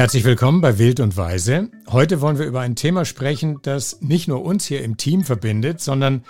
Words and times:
Herzlich 0.00 0.24
willkommen 0.24 0.62
bei 0.62 0.78
Wild 0.78 0.98
und 1.00 1.18
Weise. 1.18 1.68
Heute 1.90 2.22
wollen 2.22 2.38
wir 2.38 2.46
über 2.46 2.60
ein 2.60 2.74
Thema 2.74 3.04
sprechen, 3.04 3.58
das 3.60 4.00
nicht 4.00 4.28
nur 4.28 4.42
uns 4.42 4.64
hier 4.64 4.82
im 4.82 4.96
Team 4.96 5.24
verbindet, 5.24 5.82
sondern 5.82 6.24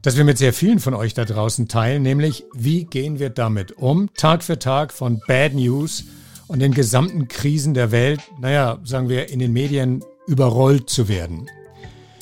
das 0.00 0.16
wir 0.16 0.22
mit 0.22 0.38
sehr 0.38 0.52
vielen 0.52 0.78
von 0.78 0.94
euch 0.94 1.12
da 1.12 1.24
draußen 1.24 1.66
teilen, 1.66 2.04
nämlich 2.04 2.44
wie 2.54 2.84
gehen 2.84 3.18
wir 3.18 3.30
damit 3.30 3.72
um, 3.72 4.14
Tag 4.14 4.44
für 4.44 4.60
Tag 4.60 4.92
von 4.92 5.20
Bad 5.26 5.54
News 5.54 6.04
und 6.46 6.60
den 6.60 6.72
gesamten 6.72 7.26
Krisen 7.26 7.74
der 7.74 7.90
Welt, 7.90 8.20
naja, 8.40 8.78
sagen 8.84 9.08
wir, 9.08 9.28
in 9.28 9.40
den 9.40 9.52
Medien 9.52 10.04
überrollt 10.28 10.88
zu 10.88 11.08
werden. 11.08 11.48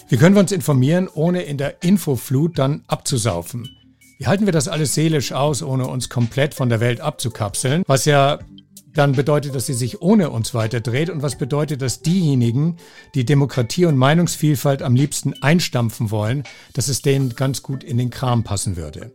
Wie 0.08 0.16
können 0.16 0.36
wir 0.36 0.40
uns 0.40 0.52
informieren, 0.52 1.06
ohne 1.12 1.42
in 1.42 1.58
der 1.58 1.82
Infoflut 1.82 2.58
dann 2.58 2.82
abzusaufen? 2.86 3.68
Wie 4.16 4.26
halten 4.26 4.46
wir 4.46 4.54
das 4.54 4.68
alles 4.68 4.94
seelisch 4.94 5.32
aus, 5.32 5.62
ohne 5.62 5.86
uns 5.86 6.08
komplett 6.08 6.54
von 6.54 6.70
der 6.70 6.80
Welt 6.80 7.02
abzukapseln? 7.02 7.82
Was 7.86 8.06
ja 8.06 8.38
dann 8.98 9.12
bedeutet, 9.12 9.54
dass 9.54 9.66
sie 9.66 9.74
sich 9.74 10.02
ohne 10.02 10.30
uns 10.30 10.54
weiterdreht. 10.54 11.08
Und 11.08 11.22
was 11.22 11.38
bedeutet, 11.38 11.82
dass 11.82 12.02
diejenigen, 12.02 12.76
die 13.14 13.24
Demokratie 13.24 13.86
und 13.86 13.96
Meinungsvielfalt 13.96 14.82
am 14.82 14.96
liebsten 14.96 15.34
einstampfen 15.40 16.10
wollen, 16.10 16.42
dass 16.72 16.88
es 16.88 17.00
denen 17.00 17.34
ganz 17.34 17.62
gut 17.62 17.84
in 17.84 17.96
den 17.96 18.10
Kram 18.10 18.42
passen 18.42 18.76
würde? 18.76 19.12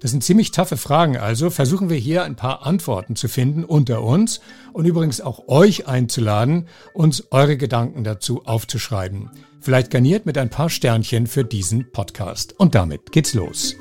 Das 0.00 0.10
sind 0.10 0.22
ziemlich 0.22 0.50
taffe 0.50 0.76
Fragen 0.76 1.16
also. 1.16 1.50
Versuchen 1.50 1.88
wir 1.90 1.96
hier 1.96 2.24
ein 2.24 2.36
paar 2.36 2.64
Antworten 2.66 3.16
zu 3.16 3.26
finden 3.26 3.64
unter 3.64 4.02
uns 4.02 4.40
und 4.72 4.84
übrigens 4.84 5.20
auch 5.20 5.48
euch 5.48 5.88
einzuladen, 5.88 6.68
uns 6.92 7.24
eure 7.30 7.56
Gedanken 7.56 8.04
dazu 8.04 8.44
aufzuschreiben. 8.44 9.30
Vielleicht 9.60 9.90
garniert 9.90 10.26
mit 10.26 10.36
ein 10.36 10.50
paar 10.50 10.68
Sternchen 10.68 11.26
für 11.26 11.44
diesen 11.44 11.90
Podcast. 11.90 12.54
Und 12.58 12.74
damit 12.74 13.12
geht's 13.12 13.34
los. 13.34 13.74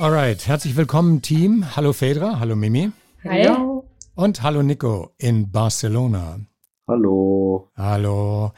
Alright, 0.00 0.46
herzlich 0.46 0.76
willkommen 0.76 1.20
Team. 1.20 1.76
Hallo 1.76 1.92
Fedra, 1.92 2.40
hallo 2.40 2.56
Mimi. 2.56 2.90
Hallo. 3.22 3.84
Und 4.14 4.42
hallo 4.42 4.62
Nico 4.62 5.10
in 5.18 5.52
Barcelona. 5.52 6.40
Hallo. 6.88 7.68
Hallo. 7.76 8.50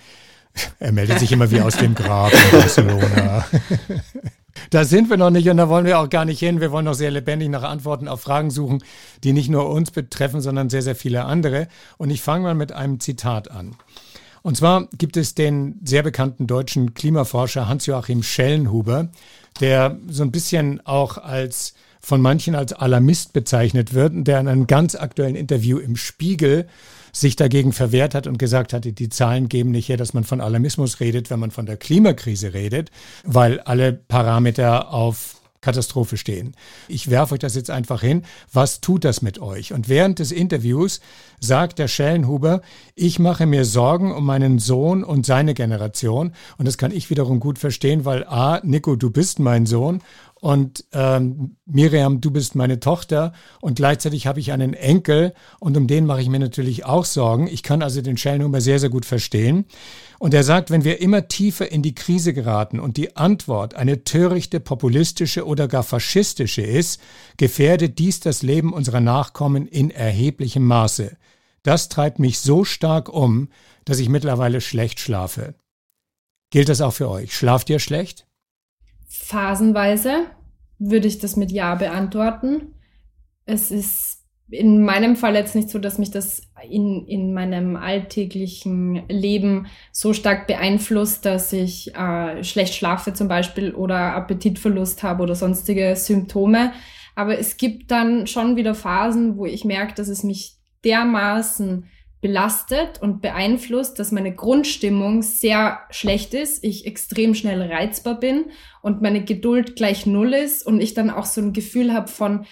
Er 0.79 0.93
meldet 0.93 1.19
sich 1.19 1.33
immer 1.33 1.51
wie 1.51 1.61
aus 1.61 1.77
dem 1.77 1.97
Grab 1.97 2.33
in 2.33 2.61
Barcelona. 2.61 3.45
Da 4.71 4.85
sind 4.85 5.11
wir 5.11 5.17
noch 5.17 5.31
nicht 5.31 5.49
und 5.49 5.57
da 5.57 5.69
wollen 5.69 5.87
wir 5.87 5.99
auch 5.99 6.11
gar 6.11 6.25
nicht 6.25 6.39
hin. 6.39 6.61
Wir 6.61 6.71
wollen 6.71 6.85
noch 6.85 6.95
sehr 6.95 7.11
lebendig 7.11 7.49
nach 7.49 7.65
Antworten 7.65 8.07
auf 8.07 8.21
Fragen 8.21 8.51
suchen, 8.51 8.85
die 9.25 9.33
nicht 9.33 9.49
nur 9.49 9.69
uns 9.69 9.91
betreffen, 9.91 10.41
sondern 10.41 10.71
sehr, 10.71 10.83
sehr 10.83 10.95
viele 10.95 11.25
andere. 11.25 11.67
Und 11.99 12.11
ich 12.11 12.23
fange 12.23 12.45
mal 12.45 12.55
mit 12.55 12.71
einem 12.71 13.01
Zitat 13.01 13.51
an. 13.51 13.75
Und 14.43 14.57
zwar 14.57 14.89
gibt 14.99 15.17
es 15.17 15.35
den 15.35 15.81
sehr 15.83 16.03
bekannten 16.03 16.47
deutschen 16.47 16.95
Klimaforscher 16.95 17.69
Hans-Joachim 17.69 18.23
Schellenhuber, 18.23 19.09
der 19.61 19.99
so 20.09 20.23
ein 20.23 20.33
bisschen 20.33 20.85
auch 20.87 21.19
als 21.19 21.75
von 22.01 22.21
manchen 22.21 22.55
als 22.55 22.73
Alarmist 22.73 23.33
bezeichnet 23.33 23.95
wird 23.95 24.13
und 24.13 24.25
der 24.25 24.41
in 24.41 24.49
einem 24.49 24.67
ganz 24.67 24.97
aktuellen 24.97 25.37
Interview 25.37 25.79
im 25.79 25.97
Spiegel 25.97 26.67
sich 27.13 27.37
dagegen 27.37 27.73
verwehrt 27.73 28.15
hat 28.15 28.27
und 28.27 28.39
gesagt 28.39 28.73
hatte, 28.73 28.93
die 28.93 29.09
Zahlen 29.09 29.49
geben 29.49 29.71
nicht 29.71 29.89
her, 29.89 29.99
dass 29.99 30.15
man 30.15 30.25
von 30.25 30.41
Alarmismus 30.41 30.99
redet, 30.99 31.31
wenn 31.31 31.39
man 31.39 31.51
von 31.51 31.67
der 31.67 31.77
Klimakrise 31.77 32.55
redet, 32.55 32.91
weil 33.25 33.61
alle 33.61 33.93
Parameter 33.93 34.93
auf 34.93 35.42
Katastrophe 35.63 36.19
stehen. 36.19 36.55
Ich 36.89 37.09
werfe 37.09 37.35
euch 37.35 37.41
das 37.41 37.55
jetzt 37.55 37.71
einfach 37.71 38.03
hin. 38.03 38.25
Was 38.53 38.83
tut 38.83 39.05
das 39.05 39.23
mit 39.23 39.39
euch? 39.39 39.73
Und 39.73 39.89
während 39.89 40.19
des 40.19 40.33
Interviews 40.33 41.01
sagt 41.41 41.79
der 41.79 41.89
Schellenhuber, 41.89 42.61
ich 42.95 43.19
mache 43.19 43.47
mir 43.47 43.65
Sorgen 43.65 44.13
um 44.13 44.27
meinen 44.27 44.59
Sohn 44.59 45.03
und 45.05 45.25
seine 45.25 45.55
Generation. 45.55 46.33
Und 46.59 46.67
das 46.67 46.77
kann 46.77 46.93
ich 46.93 47.09
wiederum 47.09 47.41
gut 47.41 47.59
verstehen, 47.59 48.05
weil 48.05 48.25
A, 48.25 48.61
Nico, 48.63 48.97
du 48.97 49.11
bist 49.11 49.39
mein 49.39 49.65
Sohn 49.65 50.03
und 50.43 50.85
ähm, 50.93 51.57
Miriam, 51.67 52.21
du 52.21 52.33
bist 52.33 52.57
meine 52.57 52.81
Tochter 52.81 53.33
und 53.61 53.77
gleichzeitig 53.77 54.27
habe 54.27 54.41
ich 54.41 54.51
einen 54.51 54.75
Enkel 54.75 55.35
und 55.61 55.77
um 55.77 55.87
den 55.87 56.05
mache 56.05 56.21
ich 56.21 56.29
mir 56.29 56.41
natürlich 56.41 56.85
auch 56.85 57.05
Sorgen. 57.05 57.47
Ich 57.47 57.63
kann 57.63 57.81
also 57.81 58.03
den 58.03 58.17
Schellenhuber 58.17 58.61
sehr, 58.61 58.81
sehr 58.81 58.91
gut 58.91 59.07
verstehen. 59.07 59.67
Und 60.23 60.35
er 60.35 60.45
sagt, 60.45 60.71
wenn 60.71 60.85
wir 60.85 61.01
immer 61.01 61.27
tiefer 61.27 61.73
in 61.73 61.83
die 61.83 61.97
Krise 61.97 62.33
geraten 62.33 62.79
und 62.79 62.97
die 62.97 63.17
Antwort 63.17 63.75
eine 63.75 64.05
törichte, 64.05 64.61
populistische 64.61 65.45
oder 65.45 65.67
gar 65.67 65.83
faschistische 65.83 66.63
ist, 66.63 67.01
gefährdet 67.39 67.99
dies 67.99 68.21
das 68.21 68.43
Leben 68.43 68.73
unserer 68.73 69.01
Nachkommen 69.01 69.67
in 69.67 69.91
erheblichem 69.91 70.65
Maße. 70.65 71.17
Das 71.65 71.89
treibt 71.89 72.21
mich 72.21 72.39
so 72.39 72.63
stark 72.63 73.09
um, 73.09 73.49
dass 73.85 73.99
ich 73.99 74.09
mittlerweile 74.09 74.61
schlecht 74.61 75.01
schlafe. 75.01 75.57
Gilt 76.51 76.69
das 76.69 76.83
auch 76.83 76.95
für 76.95 77.11
euch? 77.11 77.37
Schlaft 77.37 77.69
ihr 77.69 77.81
schlecht? 77.81 78.29
Phasenweise 79.09 80.27
würde 80.79 81.09
ich 81.09 81.19
das 81.19 81.35
mit 81.35 81.51
Ja 81.51 81.75
beantworten. 81.75 82.77
Es 83.45 83.73
ist 83.73 84.22
in 84.51 84.85
meinem 84.85 85.17
Fall 85.17 85.35
jetzt 85.35 85.55
nicht 85.55 85.71
so, 85.71 85.79
dass 85.79 85.99
mich 85.99 86.11
das 86.11 86.43
in, 86.69 87.07
in 87.07 87.33
meinem 87.33 87.77
alltäglichen 87.77 89.09
Leben 89.09 89.67
so 89.93 90.13
stark 90.13 90.47
beeinflusst, 90.47 91.25
dass 91.25 91.53
ich 91.53 91.95
äh, 91.95 92.45
schlecht 92.45 92.75
schlafe 92.75 93.15
zum 93.15 93.29
Beispiel 93.29 93.75
oder 93.75 94.15
Appetitverlust 94.15 95.03
habe 95.03 95.23
oder 95.23 95.35
sonstige 95.35 95.97
Symptome. 95.97 96.73
Aber 97.15 97.39
es 97.39 97.57
gibt 97.57 97.91
dann 97.91 98.27
schon 98.27 98.57
wieder 98.57 98.75
Phasen, 98.75 99.37
wo 99.37 99.47
ich 99.47 99.65
merke, 99.65 99.95
dass 99.95 100.09
es 100.09 100.23
mich 100.23 100.57
dermaßen 100.85 101.87
belastet 102.21 103.03
und 103.03 103.21
beeinflusst, 103.21 103.99
dass 103.99 104.13
meine 104.13 104.35
Grundstimmung 104.35 105.23
sehr 105.23 105.81
schlecht 105.91 106.35
ist, 106.35 106.63
ich 106.63 106.87
extrem 106.87 107.35
schnell 107.35 107.61
reizbar 107.61 108.19
bin 108.19 108.47
und 108.81 109.03
meine 109.03 109.25
Geduld 109.25 109.75
gleich 109.75 110.07
null 110.07 110.33
ist 110.33 110.65
und 110.65 110.81
ich 110.81 110.95
dann 110.95 111.11
auch 111.11 111.27
so 111.27 111.41
ein 111.41 111.53
Gefühl 111.53 111.93
habe 111.93 112.09
von, 112.09 112.47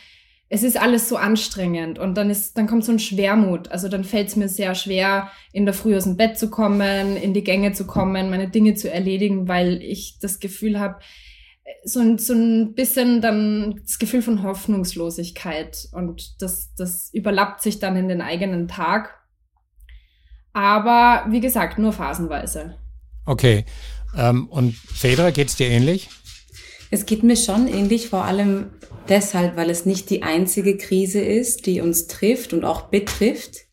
es 0.50 0.62
ist 0.62 0.78
alles 0.78 1.08
so 1.08 1.16
anstrengend 1.16 1.98
und 1.98 2.16
dann 2.16 2.28
ist, 2.28 2.58
dann 2.58 2.66
kommt 2.66 2.84
so 2.84 2.92
ein 2.92 2.98
Schwermut. 2.98 3.70
Also 3.70 3.88
dann 3.88 4.04
fällt 4.04 4.28
es 4.28 4.36
mir 4.36 4.48
sehr 4.48 4.74
schwer, 4.74 5.30
in 5.52 5.64
der 5.64 5.74
Früh 5.74 5.96
aus 5.96 6.04
dem 6.04 6.16
Bett 6.16 6.38
zu 6.38 6.50
kommen, 6.50 7.16
in 7.16 7.32
die 7.32 7.44
Gänge 7.44 7.72
zu 7.72 7.86
kommen, 7.86 8.28
meine 8.28 8.48
Dinge 8.48 8.74
zu 8.74 8.90
erledigen, 8.90 9.48
weil 9.48 9.80
ich 9.82 10.18
das 10.20 10.40
Gefühl 10.40 10.78
habe, 10.78 11.00
so 11.84 12.00
ein, 12.00 12.18
so 12.18 12.34
ein 12.34 12.74
bisschen 12.74 13.22
dann 13.22 13.80
das 13.82 13.98
Gefühl 13.98 14.22
von 14.22 14.42
Hoffnungslosigkeit 14.42 15.88
und 15.92 16.42
das, 16.42 16.74
das 16.74 17.10
überlappt 17.14 17.62
sich 17.62 17.78
dann 17.78 17.96
in 17.96 18.08
den 18.08 18.20
eigenen 18.20 18.68
Tag 18.68 19.20
aber 20.52 21.24
wie 21.28 21.40
gesagt, 21.40 21.78
nur 21.78 21.92
phasenweise. 21.92 22.76
Okay. 23.26 23.64
Ähm, 24.16 24.48
und 24.48 24.74
Fedra, 24.74 25.30
geht 25.30 25.48
es 25.48 25.56
dir 25.56 25.68
ähnlich? 25.68 26.08
Es 26.90 27.06
geht 27.06 27.22
mir 27.22 27.36
schon 27.36 27.68
ähnlich, 27.68 28.08
vor 28.08 28.24
allem 28.24 28.70
deshalb, 29.08 29.56
weil 29.56 29.70
es 29.70 29.86
nicht 29.86 30.10
die 30.10 30.22
einzige 30.22 30.76
Krise 30.76 31.20
ist, 31.20 31.66
die 31.66 31.80
uns 31.80 32.06
trifft 32.06 32.52
und 32.52 32.64
auch 32.64 32.88
betrifft. 32.88 33.66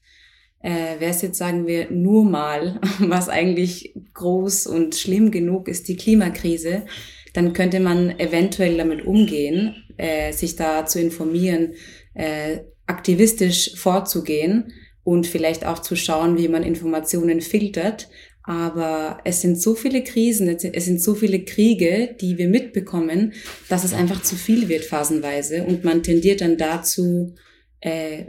Äh, 0.60 1.00
Wäre 1.00 1.12
es 1.12 1.22
jetzt, 1.22 1.38
sagen 1.38 1.68
wir, 1.68 1.92
nur 1.92 2.26
mal, 2.26 2.80
was 3.00 3.30
eigentlich 3.30 3.94
groß 4.14 4.68
und 4.68 4.96
schlimm 4.96 5.32
genug 5.32 5.68
ist, 5.68 5.88
die 5.88 5.96
Klimakrise, 5.96 6.86
dann 7.34 7.54
könnte 7.54 7.80
man 7.80 8.20
eventuell 8.20 8.78
damit 8.78 9.06
umgehen, 9.06 9.76
äh, 9.98 10.32
sich 10.34 10.56
da 10.56 10.86
zu 10.86 11.00
informieren, 11.00 11.74
äh, 12.16 12.60
aktivistisch 12.88 13.76
vorzugehen 13.76 14.74
und 15.04 15.28
vielleicht 15.28 15.66
auch 15.66 15.80
zu 15.80 15.96
schauen, 15.96 16.38
wie 16.38 16.48
man 16.48 16.64
Informationen 16.64 17.42
filtert. 17.42 18.10
Aber 18.48 19.20
es 19.26 19.42
sind 19.42 19.62
so 19.62 19.76
viele 19.76 20.06
Krisen, 20.06 20.48
es 20.48 20.86
sind 20.86 21.02
so 21.02 21.16
viele 21.16 21.44
Kriege, 21.44 22.16
die 22.22 22.38
wir 22.38 22.48
mitbekommen, 22.48 23.34
dass 23.68 23.84
es 23.84 23.94
einfach 23.94 24.24
zu 24.24 24.38
viel 24.38 24.70
wird 24.70 24.86
phasenweise 24.86 25.66
und 25.66 25.84
man 25.84 26.02
tendiert 26.02 26.40
dann 26.40 26.58
dazu, 26.58 27.36
äh, 27.82 28.24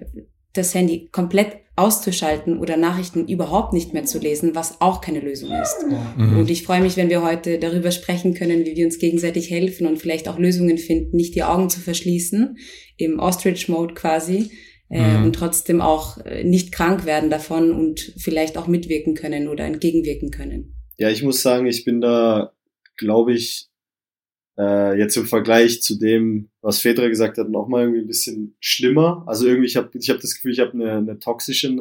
das 0.55 0.75
Handy 0.75 1.09
komplett 1.13 1.59
auszuschalten 1.77 2.59
oder 2.59 2.77
Nachrichten 2.77 3.29
überhaupt 3.29 3.73
nicht 3.73 3.95
mehr 3.95 4.07
zu 4.07 4.19
lesen, 4.19 4.57
was 4.57 4.81
auch 4.81 5.01
keine 5.01 5.21
Lösung 5.21 5.53
ist. 5.53 5.77
Mhm. 6.17 6.41
Und 6.41 6.51
ich 6.51 6.65
freue 6.65 6.81
mich, 6.81 6.97
wenn 6.97 7.11
wir 7.11 7.23
heute 7.23 7.61
darüber 7.61 7.93
sprechen 7.93 8.35
können, 8.35 8.67
wie 8.67 8.75
wir 8.75 8.87
uns 8.87 8.99
gegenseitig 8.99 9.51
helfen 9.51 9.87
und 9.87 9.99
vielleicht 9.99 10.29
auch 10.29 10.41
Lösungen 10.41 10.79
finden, 10.79 11.17
nicht 11.17 11.37
die 11.37 11.45
Augen 11.45 11.71
zu 11.71 11.79
verschließen, 11.79 12.59
im 12.97 13.21
Ostrich-Mode 13.21 13.95
quasi, 13.95 14.51
äh, 14.91 15.19
mhm. 15.19 15.25
und 15.25 15.33
trotzdem 15.35 15.81
auch 15.81 16.19
äh, 16.19 16.45
nicht 16.45 16.73
krank 16.73 17.05
werden 17.05 17.31
davon 17.31 17.73
und 17.73 18.13
vielleicht 18.17 18.57
auch 18.57 18.67
mitwirken 18.67 19.15
können 19.15 19.49
oder 19.49 19.65
entgegenwirken 19.65 20.31
können. 20.31 20.75
Ja, 20.97 21.11
ich 21.11 21.23
muss 21.23 21.43
sagen, 21.43 21.67
ich 21.67 21.85
bin 21.85 22.01
da, 22.01 22.53
glaube 22.97 23.35
ich, 23.35 23.69
äh, 24.59 24.99
jetzt 24.99 25.17
im 25.17 25.27
Vergleich 25.27 25.83
zu 25.83 25.99
dem, 25.99 26.51
was 26.61 26.81
Fedra 26.81 27.09
gesagt 27.09 27.39
hat, 27.39 27.49
noch 27.49 27.69
mal 27.69 27.83
irgendwie 27.83 28.01
ein 28.01 28.09
bisschen 28.09 28.57
schlimmer. 28.61 29.25
Also 29.27 29.47
irgendwie, 29.47 29.67
ich 29.69 29.77
habe 29.77 29.91
ich 29.97 30.11
hab 30.11 30.21
das 30.21 30.35
Gefühl, 30.35 30.53
ich 30.53 30.61
habe 30.61 30.73
eine, 30.73 30.93
eine 30.93 31.19
toxische, 31.19 31.75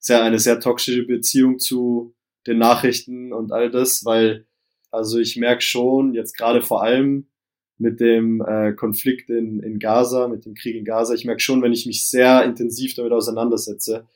sehr, 0.00 0.22
eine 0.22 0.38
sehr 0.38 0.58
toxische 0.58 1.04
Beziehung 1.04 1.58
zu 1.58 2.14
den 2.46 2.58
Nachrichten 2.58 3.32
und 3.32 3.52
all 3.52 3.70
das, 3.70 4.04
weil 4.04 4.46
also 4.90 5.18
ich 5.18 5.36
merke 5.36 5.62
schon, 5.62 6.14
jetzt 6.14 6.36
gerade 6.36 6.62
vor 6.62 6.82
allem 6.82 7.28
mit 7.78 8.00
dem 8.00 8.42
äh, 8.42 8.72
Konflikt 8.72 9.30
in, 9.30 9.60
in 9.60 9.78
Gaza, 9.78 10.28
mit 10.28 10.44
dem 10.44 10.54
Krieg 10.54 10.74
in 10.76 10.84
Gaza. 10.84 11.14
Ich 11.14 11.24
merke 11.24 11.40
schon, 11.40 11.62
wenn 11.62 11.72
ich 11.72 11.86
mich 11.86 12.08
sehr 12.08 12.44
intensiv 12.44 12.94
damit 12.94 13.12
auseinandersetze, 13.12 14.06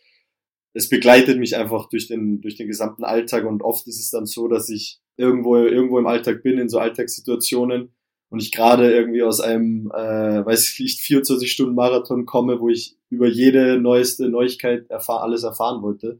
es 0.74 0.88
begleitet 0.88 1.38
mich 1.38 1.56
einfach 1.56 1.88
durch 1.88 2.08
den, 2.08 2.40
durch 2.40 2.56
den 2.56 2.66
gesamten 2.66 3.04
Alltag 3.04 3.44
und 3.44 3.62
oft 3.62 3.86
ist 3.86 4.00
es 4.00 4.10
dann 4.10 4.26
so, 4.26 4.48
dass 4.48 4.68
ich 4.68 5.00
irgendwo, 5.16 5.56
irgendwo 5.56 5.98
im 5.98 6.06
Alltag 6.06 6.42
bin, 6.42 6.58
in 6.58 6.68
so 6.68 6.78
Alltagssituationen 6.78 7.90
und 8.30 8.40
ich 8.40 8.50
gerade 8.50 8.90
irgendwie 8.90 9.22
aus 9.22 9.40
einem, 9.40 9.90
äh, 9.94 10.44
weiß 10.44 10.70
ich 10.70 10.80
nicht, 10.80 11.00
24 11.00 11.52
Stunden 11.52 11.74
Marathon 11.74 12.24
komme, 12.24 12.60
wo 12.60 12.70
ich 12.70 12.96
über 13.10 13.28
jede 13.28 13.78
neueste 13.78 14.28
Neuigkeit 14.30 14.88
erfahr 14.88 15.22
alles 15.22 15.42
erfahren 15.42 15.82
wollte. 15.82 16.18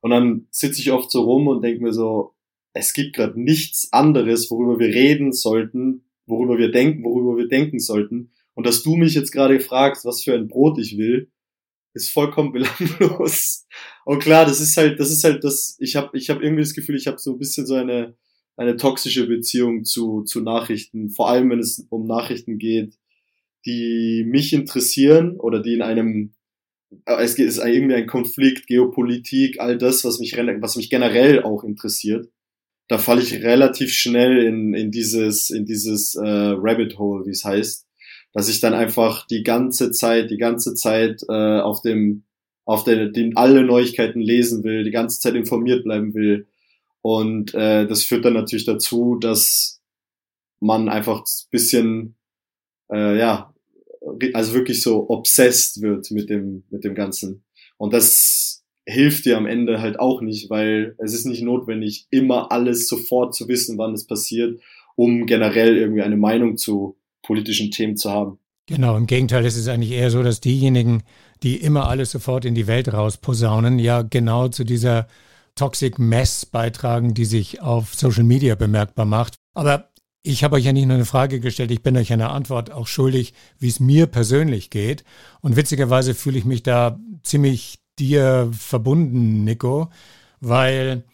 Und 0.00 0.10
dann 0.10 0.46
sitze 0.50 0.82
ich 0.82 0.92
oft 0.92 1.10
so 1.10 1.22
rum 1.22 1.48
und 1.48 1.62
denke 1.62 1.82
mir 1.82 1.94
so, 1.94 2.34
es 2.74 2.92
gibt 2.92 3.16
gerade 3.16 3.40
nichts 3.40 3.88
anderes, 3.92 4.50
worüber 4.50 4.78
wir 4.78 4.88
reden 4.88 5.32
sollten, 5.32 6.04
worüber 6.26 6.58
wir 6.58 6.70
denken, 6.70 7.04
worüber 7.04 7.36
wir 7.36 7.48
denken 7.48 7.78
sollten. 7.78 8.32
Und 8.54 8.66
dass 8.66 8.82
du 8.82 8.96
mich 8.96 9.14
jetzt 9.14 9.32
gerade 9.32 9.60
fragst, 9.60 10.04
was 10.04 10.22
für 10.22 10.34
ein 10.34 10.48
Brot 10.48 10.78
ich 10.78 10.96
will, 10.96 11.30
ist 11.94 12.12
vollkommen 12.12 12.52
belanglos. 12.52 13.66
Und 14.04 14.22
klar, 14.22 14.44
das 14.44 14.60
ist 14.60 14.76
halt, 14.76 15.00
das 15.00 15.10
ist 15.10 15.24
halt 15.24 15.42
das, 15.44 15.76
ich 15.80 15.96
habe 15.96 16.16
ich 16.16 16.30
hab 16.30 16.40
irgendwie 16.40 16.62
das 16.62 16.74
Gefühl, 16.74 16.96
ich 16.96 17.06
habe 17.06 17.18
so 17.18 17.32
ein 17.32 17.38
bisschen 17.38 17.66
so 17.66 17.74
eine, 17.74 18.14
eine 18.56 18.76
toxische 18.76 19.26
Beziehung 19.26 19.84
zu, 19.84 20.22
zu 20.22 20.40
Nachrichten, 20.40 21.10
vor 21.10 21.28
allem 21.28 21.50
wenn 21.50 21.58
es 21.58 21.86
um 21.90 22.06
Nachrichten 22.06 22.58
geht, 22.58 22.98
die 23.66 24.24
mich 24.26 24.52
interessieren 24.52 25.38
oder 25.38 25.60
die 25.60 25.74
in 25.74 25.82
einem, 25.82 26.34
äh, 27.04 27.22
es 27.22 27.38
ist 27.38 27.58
irgendwie 27.58 27.94
ein 27.94 28.06
Konflikt, 28.06 28.66
Geopolitik, 28.66 29.60
all 29.60 29.76
das, 29.76 30.04
was 30.04 30.18
mich, 30.20 30.36
was 30.36 30.76
mich 30.76 30.88
generell 30.88 31.42
auch 31.42 31.64
interessiert. 31.64 32.30
Da 32.88 32.98
falle 32.98 33.22
ich 33.22 33.42
relativ 33.42 33.92
schnell 33.92 34.44
in, 34.44 34.74
in 34.74 34.90
dieses, 34.90 35.50
in 35.50 35.64
dieses 35.64 36.14
äh, 36.14 36.20
Rabbit 36.24 36.98
Hole, 36.98 37.26
wie 37.26 37.30
es 37.30 37.44
heißt 37.44 37.86
dass 38.36 38.50
ich 38.50 38.60
dann 38.60 38.74
einfach 38.74 39.26
die 39.26 39.42
ganze 39.42 39.92
Zeit, 39.92 40.30
die 40.30 40.36
ganze 40.36 40.74
Zeit 40.74 41.22
äh, 41.26 41.58
auf 41.58 41.80
dem, 41.80 42.24
auf 42.66 42.84
der, 42.84 43.08
den 43.08 43.34
alle 43.34 43.64
Neuigkeiten 43.64 44.20
lesen 44.20 44.62
will, 44.62 44.84
die 44.84 44.90
ganze 44.90 45.18
Zeit 45.20 45.34
informiert 45.34 45.84
bleiben 45.84 46.12
will. 46.12 46.46
Und 47.00 47.54
äh, 47.54 47.86
das 47.86 48.04
führt 48.04 48.26
dann 48.26 48.34
natürlich 48.34 48.66
dazu, 48.66 49.16
dass 49.18 49.80
man 50.60 50.90
einfach 50.90 51.20
ein 51.20 51.48
bisschen, 51.50 52.16
äh, 52.92 53.18
ja, 53.18 53.54
also 54.34 54.52
wirklich 54.52 54.82
so 54.82 55.08
obsessed 55.08 55.80
wird 55.80 56.10
mit 56.10 56.28
dem, 56.28 56.64
mit 56.68 56.84
dem 56.84 56.94
Ganzen. 56.94 57.42
Und 57.78 57.94
das 57.94 58.55
hilft 58.86 59.24
dir 59.24 59.36
am 59.36 59.46
Ende 59.46 59.80
halt 59.80 59.98
auch 59.98 60.22
nicht, 60.22 60.48
weil 60.48 60.94
es 60.98 61.12
ist 61.12 61.26
nicht 61.26 61.42
notwendig, 61.42 62.06
immer 62.10 62.52
alles 62.52 62.88
sofort 62.88 63.34
zu 63.34 63.48
wissen, 63.48 63.76
wann 63.78 63.92
es 63.92 64.06
passiert, 64.06 64.60
um 64.94 65.26
generell 65.26 65.76
irgendwie 65.76 66.02
eine 66.02 66.16
Meinung 66.16 66.56
zu 66.56 66.96
politischen 67.22 67.70
Themen 67.70 67.96
zu 67.96 68.10
haben. 68.10 68.38
Genau, 68.68 68.96
im 68.96 69.06
Gegenteil, 69.06 69.44
es 69.44 69.56
ist 69.56 69.68
eigentlich 69.68 69.92
eher 69.92 70.10
so, 70.10 70.22
dass 70.22 70.40
diejenigen, 70.40 71.02
die 71.42 71.56
immer 71.56 71.88
alles 71.88 72.10
sofort 72.10 72.44
in 72.44 72.54
die 72.54 72.66
Welt 72.66 72.92
rausposaunen, 72.92 73.78
ja 73.78 74.02
genau 74.02 74.48
zu 74.48 74.64
dieser 74.64 75.06
Toxic 75.54 75.98
Mess 75.98 76.46
beitragen, 76.46 77.14
die 77.14 77.24
sich 77.24 77.62
auf 77.62 77.94
Social 77.94 78.24
Media 78.24 78.54
bemerkbar 78.54 79.04
macht. 79.04 79.34
Aber 79.54 79.90
ich 80.22 80.42
habe 80.42 80.56
euch 80.56 80.64
ja 80.64 80.72
nicht 80.72 80.86
nur 80.86 80.96
eine 80.96 81.04
Frage 81.04 81.38
gestellt, 81.38 81.70
ich 81.70 81.82
bin 81.82 81.96
euch 81.96 82.12
eine 82.12 82.30
Antwort 82.30 82.72
auch 82.72 82.88
schuldig, 82.88 83.34
wie 83.58 83.68
es 83.68 83.78
mir 83.78 84.06
persönlich 84.06 84.70
geht. 84.70 85.04
Und 85.40 85.56
witzigerweise 85.56 86.14
fühle 86.14 86.38
ich 86.38 86.44
mich 86.44 86.62
da 86.64 86.98
ziemlich 87.22 87.78
dir 87.98 88.50
verbunden, 88.56 89.44
Nico, 89.44 89.90
weil 90.40 91.04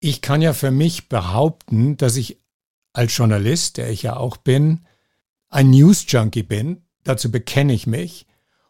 ich 0.00 0.20
kann 0.20 0.42
ja 0.42 0.52
für 0.52 0.70
mich 0.70 1.08
behaupten, 1.08 1.96
dass 1.96 2.16
ich 2.16 2.38
als 2.92 3.16
Journalist, 3.16 3.76
der 3.76 3.90
ich 3.90 4.02
ja 4.02 4.16
auch 4.16 4.36
bin, 4.36 4.80
ein 5.48 5.70
News-Junkie 5.70 6.42
bin. 6.42 6.82
Dazu 7.04 7.30
bekenne 7.30 7.72
ich 7.72 7.86
mich. 7.86 8.26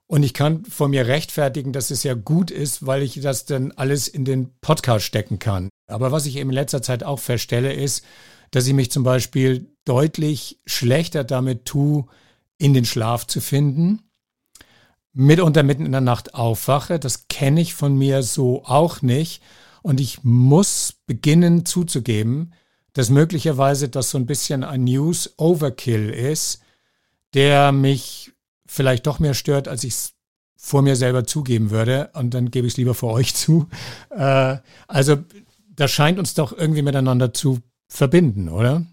Und 0.07 0.25
ich 0.25 0.35
kann 0.35 0.65
vor 0.67 0.89
mir 0.89 1.07
rechtfertigen, 1.07 1.73
dass 1.73 1.91
es 1.91 2.03
ja 2.03 2.15
gut 2.15 2.51
ist, 2.51 2.87
weil 2.87 3.03
ich 3.03 3.21
das 3.21 3.47
dann 3.47 3.73
alles 3.73 4.09
in 4.09 4.25
den 4.25 4.51
Podcast 4.61 5.07
stecken 5.07 5.39
kann. 5.39 5.71
Aber 5.87 6.13
was 6.13 6.27
ich 6.27 6.37
eben 6.37 6.51
in 6.51 6.55
letzter 6.55 6.83
Zeit 6.83 7.03
auch 7.03 7.19
feststelle, 7.19 7.73
ist, 7.73 8.05
dass 8.51 8.67
ich 8.67 8.75
mich 8.75 8.91
zum 8.91 9.05
Beispiel 9.05 9.71
deutlich 9.85 10.59
schlechter 10.67 11.25
damit 11.25 11.65
tue, 11.65 12.05
in 12.59 12.75
den 12.75 12.85
Schlaf 12.85 13.27
zu 13.27 13.41
finden. 13.41 14.03
Mitunter 15.15 15.63
mitten 15.63 15.87
in 15.87 15.93
der 15.93 16.01
Nacht 16.01 16.35
aufwache. 16.35 16.99
Das 16.99 17.29
kenne 17.29 17.61
ich 17.61 17.75
von 17.75 17.97
mir 17.97 18.23
so 18.23 18.65
auch 18.65 19.03
nicht. 19.03 19.43
Und 19.83 20.01
ich 20.01 20.23
muss 20.23 20.95
beginnen 21.07 21.67
zuzugeben, 21.67 22.55
dass 22.93 23.11
möglicherweise 23.11 23.89
das 23.89 24.11
so 24.11 24.19
ein 24.19 24.27
bisschen 24.27 24.65
ein 24.65 24.85
News 24.85 25.35
Overkill 25.39 26.11
ist, 26.11 26.63
der 27.35 27.73
mich 27.73 28.33
vielleicht 28.67 29.07
doch 29.07 29.19
mehr 29.19 29.35
stört, 29.35 29.69
als 29.69 29.85
ich 29.85 29.93
es 29.95 30.13
vor 30.57 30.83
mir 30.83 30.97
selber 30.97 31.25
zugeben 31.25 31.71
würde. 31.71 32.11
Und 32.15 32.35
dann 32.35 32.51
gebe 32.51 32.67
ich 32.67 32.75
es 32.75 32.77
lieber 32.77 32.95
vor 32.95 33.13
euch 33.13 33.35
zu. 33.35 33.69
Äh, 34.11 34.59
also 34.87 35.19
das 35.75 35.91
scheint 35.91 36.19
uns 36.19 36.35
doch 36.35 36.57
irgendwie 36.57 36.83
miteinander 36.83 37.33
zu 37.35 37.61
verbinden, 37.89 38.49
oder? 38.49 38.87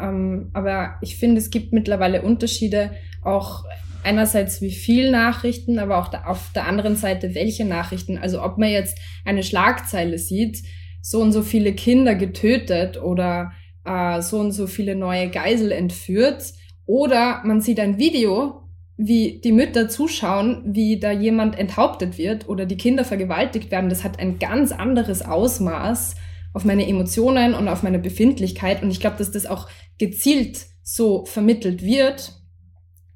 Ähm, 0.00 0.50
aber 0.52 0.96
ich 1.02 1.16
finde, 1.16 1.40
es 1.40 1.50
gibt 1.50 1.72
mittlerweile 1.72 2.22
Unterschiede, 2.22 2.92
auch 3.22 3.64
einerseits 4.06 4.62
wie 4.62 4.70
viel 4.70 5.10
Nachrichten, 5.10 5.78
aber 5.78 5.98
auch 5.98 6.12
auf 6.24 6.50
der 6.54 6.66
anderen 6.66 6.96
Seite 6.96 7.34
welche 7.34 7.64
Nachrichten. 7.64 8.16
Also 8.16 8.42
ob 8.42 8.56
man 8.56 8.70
jetzt 8.70 8.98
eine 9.24 9.42
Schlagzeile 9.42 10.18
sieht, 10.18 10.62
so 11.02 11.20
und 11.20 11.32
so 11.32 11.42
viele 11.42 11.74
Kinder 11.74 12.14
getötet 12.14 13.00
oder 13.00 13.52
äh, 13.84 14.22
so 14.22 14.38
und 14.38 14.52
so 14.52 14.66
viele 14.66 14.96
neue 14.96 15.28
Geisel 15.28 15.72
entführt, 15.72 16.54
oder 16.86 17.42
man 17.44 17.60
sieht 17.60 17.80
ein 17.80 17.98
Video, 17.98 18.62
wie 18.96 19.40
die 19.42 19.52
Mütter 19.52 19.88
zuschauen, 19.88 20.62
wie 20.66 20.98
da 20.98 21.10
jemand 21.10 21.58
enthauptet 21.58 22.16
wird 22.16 22.48
oder 22.48 22.64
die 22.64 22.78
Kinder 22.78 23.04
vergewaltigt 23.04 23.70
werden. 23.70 23.90
Das 23.90 24.04
hat 24.04 24.18
ein 24.18 24.38
ganz 24.38 24.72
anderes 24.72 25.22
Ausmaß 25.22 26.14
auf 26.54 26.64
meine 26.64 26.88
Emotionen 26.88 27.52
und 27.52 27.68
auf 27.68 27.82
meine 27.82 27.98
Befindlichkeit. 27.98 28.82
Und 28.82 28.90
ich 28.90 29.00
glaube, 29.00 29.18
dass 29.18 29.32
das 29.32 29.44
auch 29.44 29.68
gezielt 29.98 30.66
so 30.82 31.26
vermittelt 31.26 31.82
wird, 31.82 32.35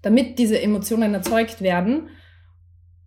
damit 0.02 0.38
diese 0.38 0.60
Emotionen 0.60 1.14
erzeugt 1.14 1.60
werden. 1.60 2.08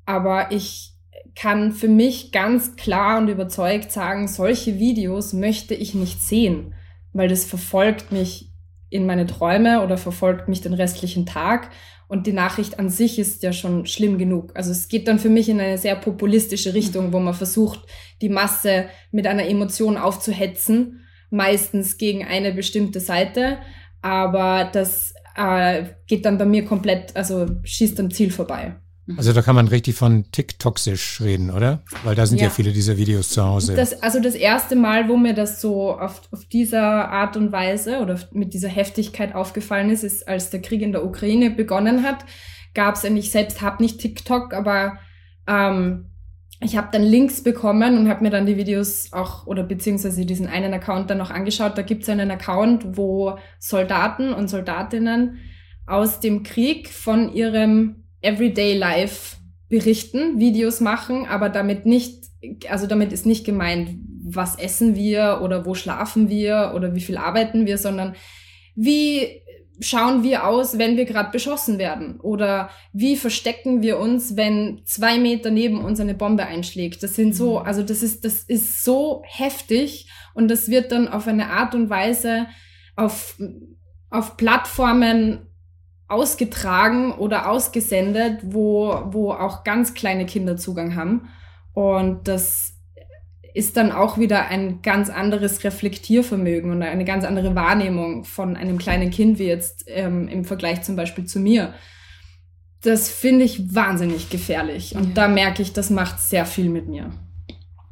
Aber 0.05 0.51
ich 0.51 0.93
kann 1.35 1.71
für 1.71 1.87
mich 1.87 2.31
ganz 2.31 2.75
klar 2.75 3.17
und 3.17 3.27
überzeugt 3.27 3.91
sagen, 3.91 4.27
solche 4.27 4.79
Videos 4.79 5.33
möchte 5.33 5.73
ich 5.73 5.95
nicht 5.95 6.21
sehen, 6.21 6.75
weil 7.11 7.27
das 7.27 7.45
verfolgt 7.45 8.11
mich 8.11 8.51
in 8.89 9.05
meine 9.05 9.25
Träume 9.25 9.83
oder 9.83 9.97
verfolgt 9.97 10.47
mich 10.47 10.61
den 10.61 10.73
restlichen 10.73 11.25
Tag. 11.25 11.71
Und 12.07 12.27
die 12.27 12.33
Nachricht 12.33 12.77
an 12.77 12.89
sich 12.89 13.17
ist 13.17 13.41
ja 13.41 13.53
schon 13.53 13.87
schlimm 13.87 14.19
genug. 14.19 14.51
Also 14.55 14.69
es 14.71 14.87
geht 14.87 15.07
dann 15.07 15.17
für 15.17 15.29
mich 15.29 15.49
in 15.49 15.59
eine 15.59 15.79
sehr 15.79 15.95
populistische 15.95 16.75
Richtung, 16.75 17.11
wo 17.11 17.19
man 17.19 17.33
versucht, 17.33 17.79
die 18.21 18.29
Masse 18.29 18.85
mit 19.11 19.25
einer 19.25 19.47
Emotion 19.47 19.97
aufzuhetzen, 19.97 21.01
meistens 21.31 21.97
gegen 21.97 22.23
eine 22.23 22.51
bestimmte 22.51 22.99
Seite. 22.99 23.57
Aber 24.03 24.69
das 24.71 25.12
äh, 25.35 25.85
geht 26.07 26.25
dann 26.25 26.37
bei 26.37 26.45
mir 26.45 26.65
komplett, 26.65 27.15
also 27.15 27.47
schießt 27.63 27.99
am 27.99 28.11
Ziel 28.11 28.31
vorbei. 28.31 28.75
Mhm. 29.05 29.17
Also 29.17 29.33
da 29.33 29.41
kann 29.41 29.55
man 29.55 29.67
richtig 29.67 29.95
von 29.95 30.31
TikToxisch 30.31 31.21
reden, 31.21 31.51
oder? 31.51 31.83
Weil 32.03 32.15
da 32.15 32.25
sind 32.25 32.39
ja, 32.39 32.45
ja 32.45 32.49
viele 32.49 32.71
dieser 32.71 32.97
Videos 32.97 33.29
zu 33.29 33.43
Hause. 33.43 33.75
Das, 33.75 34.01
also 34.01 34.19
das 34.19 34.35
erste 34.35 34.75
Mal, 34.75 35.09
wo 35.09 35.17
mir 35.17 35.33
das 35.33 35.59
so 35.59 35.97
auf, 35.97 36.21
auf 36.31 36.45
dieser 36.45 37.09
Art 37.09 37.35
und 37.35 37.51
Weise 37.51 37.99
oder 37.99 38.19
mit 38.31 38.53
dieser 38.53 38.69
Heftigkeit 38.69 39.35
aufgefallen 39.35 39.89
ist, 39.89 40.03
ist, 40.03 40.27
als 40.27 40.49
der 40.51 40.61
Krieg 40.61 40.81
in 40.81 40.93
der 40.93 41.05
Ukraine 41.05 41.51
begonnen 41.51 42.03
hat, 42.03 42.25
gab 42.73 42.95
es, 42.95 43.03
ich 43.03 43.31
selbst 43.31 43.61
habe 43.61 43.83
nicht 43.83 43.99
TikTok, 43.99 44.53
aber 44.53 44.97
ähm, 45.47 46.12
ich 46.61 46.77
habe 46.77 46.89
dann 46.91 47.03
Links 47.03 47.43
bekommen 47.43 47.97
und 47.97 48.09
habe 48.09 48.23
mir 48.23 48.29
dann 48.29 48.45
die 48.45 48.57
Videos 48.57 49.11
auch 49.11 49.47
oder 49.47 49.63
beziehungsweise 49.63 50.25
diesen 50.25 50.47
einen 50.47 50.73
Account 50.73 51.09
dann 51.09 51.17
noch 51.17 51.31
angeschaut. 51.31 51.77
Da 51.77 51.81
gibt 51.81 52.03
es 52.03 52.09
einen 52.09 52.31
Account, 52.31 52.97
wo 52.97 53.37
Soldaten 53.59 54.33
und 54.33 54.49
Soldatinnen 54.49 55.39
aus 55.85 56.19
dem 56.19 56.43
Krieg 56.43 56.89
von 56.89 57.33
ihrem 57.33 58.03
Everyday 58.21 58.77
Life 58.77 59.37
berichten, 59.67 60.39
Videos 60.39 60.79
machen, 60.79 61.25
aber 61.25 61.49
damit 61.49 61.85
nicht, 61.85 62.25
also 62.69 62.87
damit 62.87 63.11
ist 63.11 63.25
nicht 63.25 63.45
gemeint, 63.45 63.89
was 64.23 64.57
essen 64.57 64.95
wir 64.95 65.41
oder 65.43 65.65
wo 65.65 65.73
schlafen 65.73 66.29
wir 66.29 66.73
oder 66.75 66.95
wie 66.95 67.01
viel 67.01 67.17
arbeiten 67.17 67.65
wir, 67.65 67.77
sondern 67.77 68.15
wie 68.75 69.42
schauen 69.83 70.23
wir 70.23 70.47
aus, 70.47 70.77
wenn 70.77 70.97
wir 70.97 71.05
gerade 71.05 71.31
beschossen 71.31 71.77
werden? 71.77 72.19
Oder 72.19 72.69
wie 72.91 73.15
verstecken 73.15 73.81
wir 73.81 73.99
uns, 73.99 74.35
wenn 74.35 74.81
zwei 74.85 75.19
Meter 75.19 75.51
neben 75.51 75.83
uns 75.83 75.99
eine 75.99 76.15
Bombe 76.15 76.45
einschlägt? 76.45 77.03
Das 77.03 77.15
sind 77.15 77.35
so, 77.35 77.59
mhm. 77.59 77.65
also 77.65 77.83
das 77.83 78.01
ist, 78.01 78.25
das 78.25 78.43
ist 78.43 78.83
so 78.83 79.23
heftig 79.25 80.09
und 80.33 80.49
das 80.49 80.69
wird 80.69 80.91
dann 80.91 81.07
auf 81.07 81.27
eine 81.27 81.49
Art 81.49 81.75
und 81.75 81.89
Weise 81.89 82.47
auf, 82.95 83.39
auf 84.09 84.37
Plattformen 84.37 85.47
ausgetragen 86.07 87.13
oder 87.13 87.49
ausgesendet, 87.49 88.39
wo, 88.43 89.01
wo 89.07 89.31
auch 89.31 89.63
ganz 89.63 89.93
kleine 89.93 90.25
Kinder 90.25 90.57
Zugang 90.57 90.95
haben. 90.95 91.29
Und 91.73 92.27
das 92.27 92.72
ist 93.53 93.77
dann 93.77 93.91
auch 93.91 94.17
wieder 94.17 94.47
ein 94.47 94.81
ganz 94.81 95.09
anderes 95.09 95.63
Reflektiervermögen 95.63 96.71
und 96.71 96.81
eine 96.81 97.05
ganz 97.05 97.23
andere 97.23 97.55
Wahrnehmung 97.55 98.23
von 98.23 98.55
einem 98.55 98.77
kleinen 98.77 99.11
Kind 99.11 99.39
wie 99.39 99.45
jetzt 99.45 99.85
ähm, 99.87 100.27
im 100.27 100.43
Vergleich 100.43 100.81
zum 100.83 100.95
Beispiel 100.95 101.25
zu 101.25 101.39
mir. 101.39 101.73
Das 102.81 103.09
finde 103.09 103.45
ich 103.45 103.73
wahnsinnig 103.75 104.29
gefährlich 104.29 104.95
und 104.95 105.09
ja. 105.09 105.13
da 105.13 105.27
merke 105.27 105.61
ich, 105.61 105.73
das 105.73 105.89
macht 105.89 106.19
sehr 106.19 106.45
viel 106.45 106.69
mit 106.69 106.87
mir. 106.87 107.11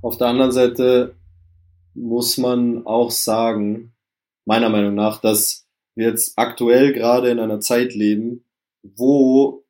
Auf 0.02 0.18
der 0.18 0.28
anderen 0.28 0.52
Seite 0.52 1.16
muss 1.94 2.38
man 2.38 2.86
auch 2.86 3.12
sagen, 3.12 3.94
meiner 4.46 4.70
Meinung 4.70 4.96
nach, 4.96 5.22
dass 5.22 5.68
wir 5.96 6.08
jetzt 6.08 6.38
aktuell 6.38 6.94
gerade 6.94 7.30
in 7.30 7.40
einer 7.40 7.60
Zeit 7.60 7.94
leben, 7.94 8.46
wo 8.82 9.64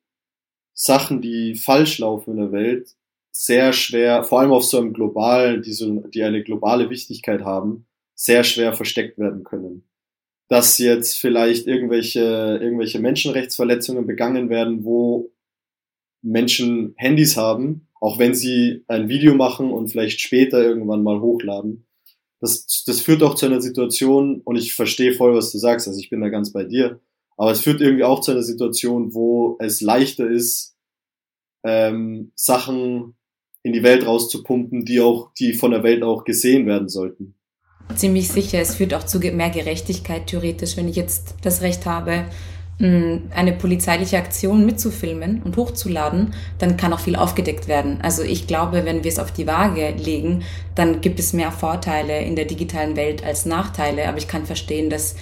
Sachen, 0.72 1.20
die 1.20 1.54
falsch 1.54 1.98
laufen 1.98 2.32
in 2.32 2.36
der 2.38 2.52
Welt, 2.52 2.96
sehr 3.32 3.72
schwer, 3.72 4.22
vor 4.22 4.40
allem 4.40 4.52
auf 4.52 4.64
so 4.64 4.78
einem 4.78 4.92
globalen, 4.92 5.62
die, 5.62 5.72
so, 5.72 6.00
die 6.08 6.22
eine 6.22 6.42
globale 6.42 6.90
Wichtigkeit 6.90 7.42
haben, 7.42 7.86
sehr 8.14 8.44
schwer 8.44 8.74
versteckt 8.74 9.18
werden 9.18 9.42
können. 9.42 9.88
Dass 10.48 10.76
jetzt 10.78 11.18
vielleicht 11.18 11.66
irgendwelche, 11.66 12.20
irgendwelche 12.62 13.00
Menschenrechtsverletzungen 13.00 14.06
begangen 14.06 14.50
werden, 14.50 14.84
wo 14.84 15.32
Menschen 16.20 16.94
Handys 16.96 17.36
haben, 17.36 17.88
auch 18.00 18.18
wenn 18.18 18.34
sie 18.34 18.84
ein 18.86 19.08
Video 19.08 19.34
machen 19.34 19.72
und 19.72 19.88
vielleicht 19.88 20.20
später 20.20 20.62
irgendwann 20.62 21.02
mal 21.02 21.20
hochladen. 21.20 21.86
Das, 22.38 22.84
das 22.84 23.00
führt 23.00 23.22
auch 23.22 23.34
zu 23.34 23.46
einer 23.46 23.60
Situation, 23.60 24.40
und 24.44 24.56
ich 24.56 24.74
verstehe 24.74 25.14
voll, 25.14 25.34
was 25.34 25.52
du 25.52 25.58
sagst, 25.58 25.88
also 25.88 25.98
ich 25.98 26.10
bin 26.10 26.20
da 26.20 26.28
ganz 26.28 26.52
bei 26.52 26.64
dir, 26.64 27.00
aber 27.36 27.52
es 27.52 27.60
führt 27.60 27.80
irgendwie 27.80 28.04
auch 28.04 28.20
zu 28.20 28.32
einer 28.32 28.42
Situation, 28.42 29.14
wo 29.14 29.56
es 29.58 29.80
leichter 29.80 30.28
ist, 30.28 30.76
ähm, 31.64 32.32
Sachen 32.34 33.16
in 33.62 33.72
die 33.72 33.82
Welt 33.82 34.06
rauszupumpen, 34.06 34.84
die 34.84 35.00
auch, 35.00 35.32
die 35.38 35.52
von 35.52 35.70
der 35.70 35.82
Welt 35.82 36.02
auch 36.02 36.24
gesehen 36.24 36.66
werden 36.66 36.88
sollten. 36.88 37.34
Ziemlich 37.94 38.28
sicher, 38.28 38.60
es 38.60 38.76
führt 38.76 38.94
auch 38.94 39.04
zu 39.04 39.18
mehr 39.18 39.50
Gerechtigkeit 39.50 40.26
theoretisch, 40.26 40.76
wenn 40.76 40.88
ich 40.88 40.96
jetzt 40.96 41.34
das 41.42 41.62
Recht 41.62 41.86
habe, 41.86 42.24
eine 42.78 43.52
polizeiliche 43.52 44.16
Aktion 44.16 44.66
mitzufilmen 44.66 45.42
und 45.42 45.56
hochzuladen, 45.56 46.34
dann 46.58 46.76
kann 46.76 46.92
auch 46.92 47.00
viel 47.00 47.14
aufgedeckt 47.14 47.68
werden. 47.68 48.00
Also 48.02 48.22
ich 48.22 48.48
glaube, 48.48 48.84
wenn 48.84 49.04
wir 49.04 49.10
es 49.10 49.20
auf 49.20 49.30
die 49.30 49.46
Waage 49.46 49.90
legen, 49.90 50.42
dann 50.74 51.00
gibt 51.00 51.20
es 51.20 51.32
mehr 51.32 51.52
Vorteile 51.52 52.22
in 52.22 52.34
der 52.34 52.46
digitalen 52.46 52.96
Welt 52.96 53.24
als 53.24 53.46
Nachteile. 53.46 54.08
Aber 54.08 54.18
ich 54.18 54.26
kann 54.26 54.46
verstehen, 54.46 54.90
dass 54.90 55.14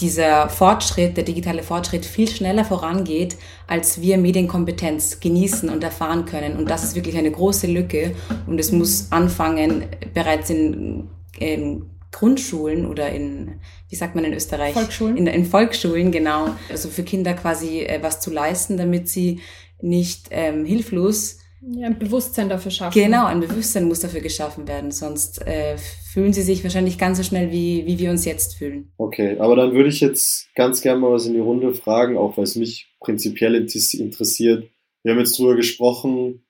dieser 0.00 0.48
Fortschritt, 0.48 1.16
der 1.16 1.24
digitale 1.24 1.62
Fortschritt 1.62 2.04
viel 2.04 2.28
schneller 2.28 2.64
vorangeht, 2.64 3.36
als 3.66 4.00
wir 4.00 4.18
Medienkompetenz 4.18 5.20
genießen 5.20 5.68
und 5.68 5.82
erfahren 5.82 6.24
können. 6.24 6.56
Und 6.56 6.70
das 6.70 6.84
ist 6.84 6.94
wirklich 6.94 7.16
eine 7.16 7.30
große 7.30 7.66
Lücke. 7.66 8.14
Und 8.46 8.58
es 8.58 8.72
muss 8.72 9.10
anfangen, 9.10 9.86
bereits 10.14 10.50
in, 10.50 11.08
in 11.38 11.86
Grundschulen 12.10 12.86
oder 12.86 13.10
in, 13.10 13.60
wie 13.88 13.96
sagt 13.96 14.14
man 14.14 14.24
in 14.24 14.32
Österreich? 14.32 14.74
Volksschulen. 14.74 15.16
In, 15.16 15.26
in 15.26 15.44
Volksschulen, 15.44 16.10
genau. 16.10 16.48
Also 16.70 16.88
für 16.88 17.02
Kinder 17.02 17.34
quasi 17.34 17.80
äh, 17.80 18.02
was 18.02 18.20
zu 18.20 18.30
leisten, 18.30 18.76
damit 18.76 19.08
sie 19.08 19.40
nicht 19.80 20.28
ähm, 20.30 20.64
hilflos 20.64 21.38
ja, 21.60 21.86
ein 21.86 21.98
Bewusstsein 21.98 22.48
dafür 22.48 22.70
schaffen. 22.70 22.98
Genau, 22.98 23.26
ein 23.26 23.40
Bewusstsein 23.40 23.88
muss 23.88 24.00
dafür 24.00 24.20
geschaffen 24.20 24.68
werden, 24.68 24.90
sonst 24.90 25.44
äh, 25.46 25.76
fühlen 26.12 26.32
sie 26.32 26.42
sich 26.42 26.62
wahrscheinlich 26.62 26.98
ganz 26.98 27.18
so 27.18 27.24
schnell, 27.24 27.50
wie, 27.50 27.84
wie 27.86 27.98
wir 27.98 28.10
uns 28.10 28.24
jetzt 28.24 28.56
fühlen. 28.56 28.92
Okay, 28.96 29.36
aber 29.38 29.56
dann 29.56 29.72
würde 29.72 29.88
ich 29.88 30.00
jetzt 30.00 30.48
ganz 30.54 30.80
gerne 30.80 31.00
mal 31.00 31.12
was 31.12 31.26
in 31.26 31.34
die 31.34 31.40
Runde 31.40 31.74
fragen, 31.74 32.16
auch 32.16 32.36
weil 32.36 32.44
es 32.44 32.56
mich 32.56 32.94
prinzipiell 33.00 33.54
interessiert. 33.54 34.70
Wir 35.02 35.12
haben 35.12 35.18
jetzt 35.18 35.38
drüber 35.38 35.56
gesprochen, 35.56 36.44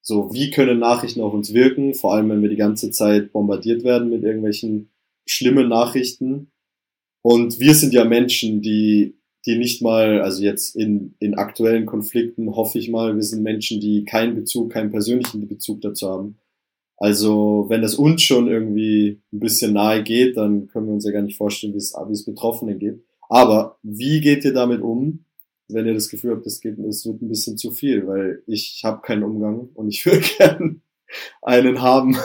so 0.00 0.32
wie 0.32 0.50
können 0.50 0.78
Nachrichten 0.78 1.20
auf 1.20 1.32
uns 1.32 1.54
wirken, 1.54 1.94
vor 1.94 2.14
allem 2.14 2.28
wenn 2.30 2.42
wir 2.42 2.48
die 2.48 2.56
ganze 2.56 2.90
Zeit 2.90 3.32
bombardiert 3.32 3.84
werden 3.84 4.10
mit 4.10 4.22
irgendwelchen 4.22 4.90
schlimmen 5.26 5.68
Nachrichten. 5.68 6.50
Und 7.22 7.60
wir 7.60 7.74
sind 7.74 7.94
ja 7.94 8.04
Menschen, 8.04 8.62
die 8.62 9.21
die 9.46 9.58
nicht 9.58 9.82
mal, 9.82 10.20
also 10.20 10.42
jetzt 10.42 10.76
in, 10.76 11.14
in 11.18 11.34
aktuellen 11.34 11.86
Konflikten 11.86 12.54
hoffe 12.54 12.78
ich 12.78 12.90
mal, 12.90 13.16
wir 13.16 13.22
sind 13.22 13.42
Menschen, 13.42 13.80
die 13.80 14.04
keinen 14.04 14.34
Bezug, 14.34 14.72
keinen 14.72 14.90
persönlichen 14.90 15.48
Bezug 15.48 15.80
dazu 15.80 16.08
haben. 16.08 16.38
Also 16.96 17.66
wenn 17.68 17.82
es 17.82 17.96
uns 17.96 18.22
schon 18.22 18.46
irgendwie 18.46 19.20
ein 19.32 19.40
bisschen 19.40 19.72
nahe 19.72 20.04
geht, 20.04 20.36
dann 20.36 20.68
können 20.68 20.86
wir 20.86 20.94
uns 20.94 21.04
ja 21.04 21.10
gar 21.10 21.22
nicht 21.22 21.36
vorstellen, 21.36 21.72
wie 21.72 21.78
es, 21.78 21.94
wie 21.94 22.12
es 22.12 22.24
Betroffenen 22.24 22.78
geht. 22.78 23.02
Aber 23.28 23.78
wie 23.82 24.20
geht 24.20 24.44
ihr 24.44 24.52
damit 24.52 24.82
um, 24.82 25.24
wenn 25.68 25.86
ihr 25.86 25.94
das 25.94 26.08
Gefühl 26.08 26.32
habt, 26.32 26.46
es 26.46 26.60
geht, 26.60 26.78
es 26.78 27.04
wird 27.04 27.22
ein 27.22 27.28
bisschen 27.28 27.58
zu 27.58 27.72
viel, 27.72 28.06
weil 28.06 28.42
ich 28.46 28.82
habe 28.84 29.00
keinen 29.02 29.24
Umgang 29.24 29.70
und 29.74 29.88
ich 29.88 30.06
würde 30.06 30.20
gern 30.38 30.82
einen 31.42 31.82
haben. 31.82 32.16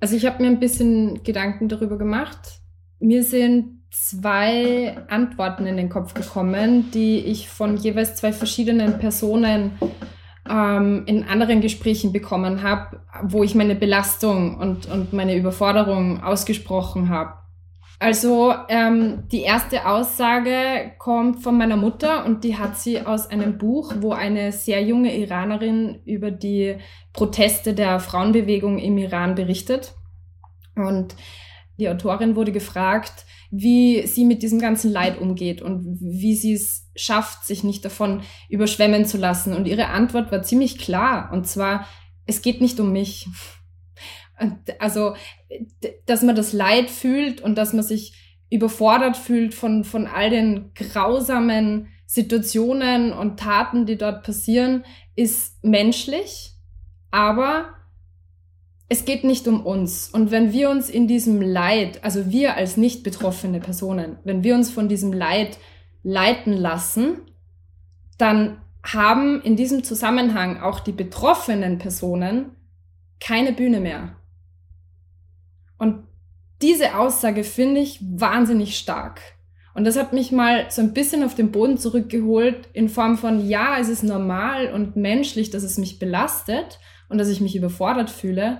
Also 0.00 0.16
ich 0.16 0.26
habe 0.26 0.42
mir 0.42 0.48
ein 0.48 0.60
bisschen 0.60 1.22
Gedanken 1.22 1.68
darüber 1.68 1.96
gemacht. 1.96 2.60
Mir 2.98 3.22
sind 3.22 3.77
zwei 3.90 4.96
Antworten 5.08 5.66
in 5.66 5.76
den 5.76 5.88
Kopf 5.88 6.14
gekommen, 6.14 6.90
die 6.92 7.18
ich 7.18 7.48
von 7.48 7.76
jeweils 7.76 8.16
zwei 8.16 8.32
verschiedenen 8.32 8.98
Personen 8.98 9.78
ähm, 10.48 11.04
in 11.06 11.24
anderen 11.24 11.60
Gesprächen 11.60 12.12
bekommen 12.12 12.62
habe, 12.62 13.00
wo 13.22 13.42
ich 13.42 13.54
meine 13.54 13.74
Belastung 13.74 14.56
und, 14.58 14.86
und 14.86 15.12
meine 15.12 15.36
Überforderung 15.36 16.22
ausgesprochen 16.22 17.08
habe. 17.08 17.34
Also 18.00 18.54
ähm, 18.68 19.24
die 19.32 19.42
erste 19.42 19.86
Aussage 19.86 20.92
kommt 20.98 21.42
von 21.42 21.58
meiner 21.58 21.76
Mutter 21.76 22.24
und 22.24 22.44
die 22.44 22.56
hat 22.56 22.78
sie 22.78 23.00
aus 23.00 23.26
einem 23.26 23.58
Buch, 23.58 23.92
wo 23.98 24.12
eine 24.12 24.52
sehr 24.52 24.82
junge 24.84 25.16
Iranerin 25.16 26.00
über 26.04 26.30
die 26.30 26.76
Proteste 27.12 27.74
der 27.74 27.98
Frauenbewegung 27.98 28.78
im 28.78 28.98
Iran 28.98 29.34
berichtet. 29.34 29.94
Und 30.76 31.16
die 31.78 31.88
Autorin 31.88 32.36
wurde 32.36 32.52
gefragt, 32.52 33.26
wie 33.50 34.06
sie 34.06 34.24
mit 34.24 34.42
diesem 34.42 34.58
ganzen 34.58 34.92
Leid 34.92 35.20
umgeht 35.20 35.62
und 35.62 35.98
wie 36.00 36.34
sie 36.34 36.52
es 36.52 36.88
schafft, 36.96 37.46
sich 37.46 37.64
nicht 37.64 37.84
davon 37.84 38.22
überschwemmen 38.48 39.06
zu 39.06 39.16
lassen. 39.16 39.54
Und 39.54 39.66
ihre 39.66 39.86
Antwort 39.88 40.30
war 40.30 40.42
ziemlich 40.42 40.78
klar. 40.78 41.30
Und 41.32 41.46
zwar, 41.46 41.86
es 42.26 42.42
geht 42.42 42.60
nicht 42.60 42.78
um 42.80 42.92
mich. 42.92 43.28
Also, 44.78 45.14
dass 46.06 46.22
man 46.22 46.36
das 46.36 46.52
Leid 46.52 46.90
fühlt 46.90 47.40
und 47.40 47.56
dass 47.56 47.72
man 47.72 47.82
sich 47.82 48.14
überfordert 48.50 49.16
fühlt 49.16 49.54
von, 49.54 49.84
von 49.84 50.06
all 50.06 50.30
den 50.30 50.72
grausamen 50.74 51.88
Situationen 52.06 53.12
und 53.12 53.38
Taten, 53.38 53.84
die 53.84 53.98
dort 53.98 54.24
passieren, 54.24 54.84
ist 55.16 55.62
menschlich. 55.62 56.52
Aber 57.10 57.74
es 58.88 59.04
geht 59.04 59.24
nicht 59.24 59.46
um 59.46 59.64
uns. 59.64 60.08
Und 60.08 60.30
wenn 60.30 60.52
wir 60.52 60.70
uns 60.70 60.88
in 60.88 61.06
diesem 61.06 61.42
Leid, 61.42 62.02
also 62.02 62.30
wir 62.30 62.56
als 62.56 62.76
nicht 62.76 63.02
betroffene 63.02 63.60
Personen, 63.60 64.18
wenn 64.24 64.42
wir 64.42 64.54
uns 64.54 64.70
von 64.70 64.88
diesem 64.88 65.12
Leid 65.12 65.58
leiten 66.02 66.54
lassen, 66.54 67.18
dann 68.16 68.62
haben 68.82 69.42
in 69.42 69.56
diesem 69.56 69.84
Zusammenhang 69.84 70.60
auch 70.60 70.80
die 70.80 70.92
betroffenen 70.92 71.78
Personen 71.78 72.52
keine 73.20 73.52
Bühne 73.52 73.80
mehr. 73.80 74.16
Und 75.76 76.04
diese 76.62 76.96
Aussage 76.96 77.44
finde 77.44 77.80
ich 77.80 78.00
wahnsinnig 78.02 78.78
stark. 78.78 79.20
Und 79.74 79.84
das 79.84 79.96
hat 79.96 80.12
mich 80.12 80.32
mal 80.32 80.70
so 80.70 80.82
ein 80.82 80.92
bisschen 80.92 81.22
auf 81.22 81.34
den 81.34 81.52
Boden 81.52 81.78
zurückgeholt 81.78 82.68
in 82.72 82.88
Form 82.88 83.16
von, 83.16 83.48
ja, 83.48 83.78
es 83.78 83.88
ist 83.88 84.02
normal 84.02 84.72
und 84.72 84.96
menschlich, 84.96 85.50
dass 85.50 85.62
es 85.62 85.78
mich 85.78 85.98
belastet 85.98 86.80
und 87.08 87.18
dass 87.18 87.28
ich 87.28 87.40
mich 87.40 87.54
überfordert 87.54 88.10
fühle. 88.10 88.58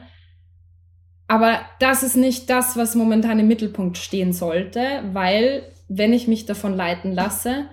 Aber 1.28 1.58
das 1.78 2.02
ist 2.02 2.16
nicht 2.16 2.50
das, 2.50 2.76
was 2.76 2.94
momentan 2.94 3.38
im 3.38 3.48
Mittelpunkt 3.48 3.98
stehen 3.98 4.32
sollte, 4.32 5.02
weil 5.12 5.62
wenn 5.88 6.12
ich 6.12 6.26
mich 6.26 6.46
davon 6.46 6.74
leiten 6.74 7.12
lasse, 7.12 7.66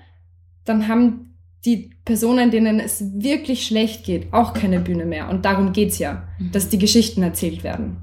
dann 0.66 0.88
haben 0.88 1.38
die 1.64 1.92
Personen, 2.06 2.52
denen 2.52 2.80
es 2.80 3.04
wirklich 3.16 3.66
schlecht 3.66 4.06
geht, 4.06 4.32
auch 4.34 4.54
keine 4.54 4.80
Bühne 4.80 5.06
mehr. 5.06 5.30
Und 5.30 5.46
darum 5.46 5.74
geht's 5.74 5.98
ja, 5.98 6.28
mhm. 6.38 6.52
dass 6.52 6.70
die 6.70 6.78
Geschichten 6.78 7.24
erzählt 7.24 7.64
werden. 7.64 7.98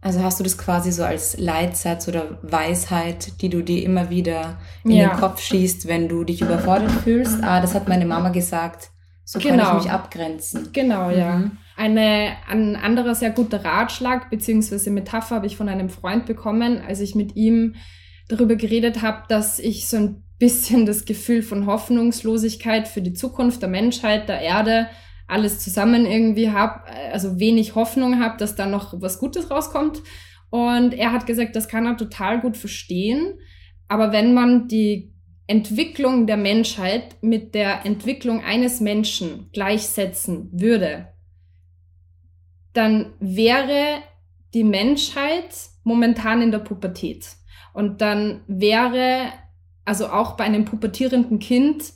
Also 0.00 0.22
hast 0.22 0.40
du 0.40 0.44
das 0.44 0.56
quasi 0.56 0.92
so 0.92 1.04
als 1.04 1.38
Leitsatz 1.38 2.08
oder 2.08 2.38
Weisheit, 2.42 3.40
die 3.42 3.48
du 3.48 3.62
dir 3.62 3.82
immer 3.82 4.10
wieder 4.10 4.58
in 4.84 4.92
ja. 4.92 5.08
den 5.08 5.18
Kopf 5.18 5.42
schießt, 5.42 5.88
wenn 5.88 6.08
du 6.08 6.24
dich 6.24 6.40
überfordert 6.40 6.92
fühlst? 7.04 7.42
Ah, 7.42 7.60
das 7.60 7.74
hat 7.74 7.88
meine 7.88 8.06
Mama 8.06 8.30
gesagt. 8.30 8.90
So 9.24 9.38
genau. 9.38 9.50
kann 9.50 9.58
ich 9.58 9.66
genau. 9.66 9.82
mich 9.82 9.90
abgrenzen. 9.90 10.68
Genau, 10.72 11.10
ja. 11.10 11.50
Eine, 11.78 12.32
ein 12.48 12.74
anderer 12.74 13.14
sehr 13.14 13.30
guter 13.30 13.64
Ratschlag 13.64 14.30
beziehungsweise 14.30 14.90
Metapher 14.90 15.36
habe 15.36 15.46
ich 15.46 15.56
von 15.56 15.68
einem 15.68 15.90
Freund 15.90 16.26
bekommen, 16.26 16.80
als 16.84 16.98
ich 16.98 17.14
mit 17.14 17.36
ihm 17.36 17.76
darüber 18.26 18.56
geredet 18.56 19.00
habe, 19.00 19.22
dass 19.28 19.60
ich 19.60 19.86
so 19.86 19.96
ein 19.96 20.24
bisschen 20.40 20.86
das 20.86 21.04
Gefühl 21.04 21.40
von 21.40 21.66
Hoffnungslosigkeit 21.66 22.88
für 22.88 23.00
die 23.00 23.12
Zukunft 23.12 23.62
der 23.62 23.68
Menschheit, 23.68 24.28
der 24.28 24.40
Erde, 24.40 24.88
alles 25.28 25.60
zusammen 25.60 26.04
irgendwie 26.04 26.50
habe, 26.50 26.82
also 27.12 27.38
wenig 27.38 27.76
Hoffnung 27.76 28.18
habe, 28.18 28.38
dass 28.38 28.56
da 28.56 28.66
noch 28.66 29.00
was 29.00 29.20
Gutes 29.20 29.48
rauskommt. 29.48 30.02
Und 30.50 30.94
er 30.94 31.12
hat 31.12 31.26
gesagt, 31.26 31.54
das 31.54 31.68
kann 31.68 31.86
er 31.86 31.96
total 31.96 32.40
gut 32.40 32.56
verstehen. 32.56 33.38
Aber 33.86 34.10
wenn 34.10 34.34
man 34.34 34.66
die 34.66 35.14
Entwicklung 35.46 36.26
der 36.26 36.38
Menschheit 36.38 37.22
mit 37.22 37.54
der 37.54 37.86
Entwicklung 37.86 38.42
eines 38.42 38.80
Menschen 38.80 39.48
gleichsetzen 39.52 40.50
würde, 40.52 41.12
dann 42.78 43.12
wäre 43.18 43.98
die 44.54 44.62
Menschheit 44.62 45.52
momentan 45.82 46.40
in 46.40 46.52
der 46.52 46.60
Pubertät. 46.60 47.26
Und 47.74 48.00
dann 48.00 48.42
wäre, 48.46 49.32
also 49.84 50.06
auch 50.06 50.36
bei 50.36 50.44
einem 50.44 50.64
pubertierenden 50.64 51.40
Kind, 51.40 51.92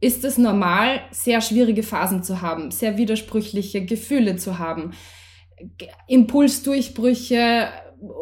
ist 0.00 0.24
es 0.24 0.36
normal, 0.36 1.00
sehr 1.10 1.40
schwierige 1.40 1.82
Phasen 1.82 2.22
zu 2.22 2.42
haben, 2.42 2.70
sehr 2.70 2.98
widersprüchliche 2.98 3.82
Gefühle 3.84 4.36
zu 4.36 4.58
haben, 4.58 4.92
Impulsdurchbrüche, 6.06 7.68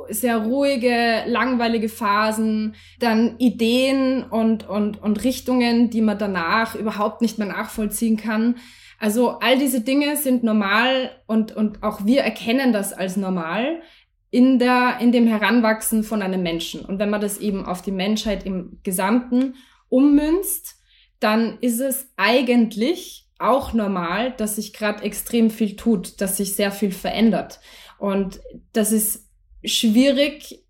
sehr 0.09 0.39
ruhige, 0.39 1.25
langweilige 1.27 1.89
Phasen, 1.89 2.77
dann 3.01 3.37
Ideen 3.39 4.23
und, 4.23 4.69
und, 4.69 5.03
und 5.03 5.25
Richtungen, 5.25 5.91
die 5.91 6.01
man 6.01 6.17
danach 6.17 6.77
überhaupt 6.77 7.23
nicht 7.23 7.39
mehr 7.39 7.49
nachvollziehen 7.49 8.17
kann. 8.17 8.55
Also 8.99 9.38
all 9.41 9.59
diese 9.59 9.81
Dinge 9.81 10.17
sind 10.17 10.43
normal 10.43 11.11
und, 11.26 11.55
und 11.55 11.83
auch 11.83 12.05
wir 12.05 12.23
erkennen 12.23 12.73
das 12.73 12.93
als 12.93 13.17
normal 13.17 13.83
in 14.31 14.59
der, 14.59 14.99
in 15.00 15.12
dem 15.12 15.26
Heranwachsen 15.26 16.03
von 16.03 16.23
einem 16.23 16.43
Menschen. 16.43 16.85
Und 16.85 16.99
wenn 16.99 17.11
man 17.11 17.21
das 17.21 17.38
eben 17.38 17.65
auf 17.65 17.83
die 17.83 17.93
Menschheit 17.93 18.45
im 18.45 18.81
Gesamten 18.83 19.55
ummünzt, 19.88 20.76
dann 21.21 21.59
ist 21.61 21.81
es 21.81 22.11
eigentlich 22.17 23.26
auch 23.38 23.73
normal, 23.73 24.33
dass 24.33 24.57
sich 24.57 24.73
gerade 24.73 25.03
extrem 25.05 25.50
viel 25.50 25.76
tut, 25.76 26.21
dass 26.21 26.38
sich 26.38 26.55
sehr 26.55 26.73
viel 26.73 26.93
verändert. 26.93 27.61
Und 27.99 28.41
das 28.73 28.93
ist 28.93 29.29
schwierig, 29.65 30.65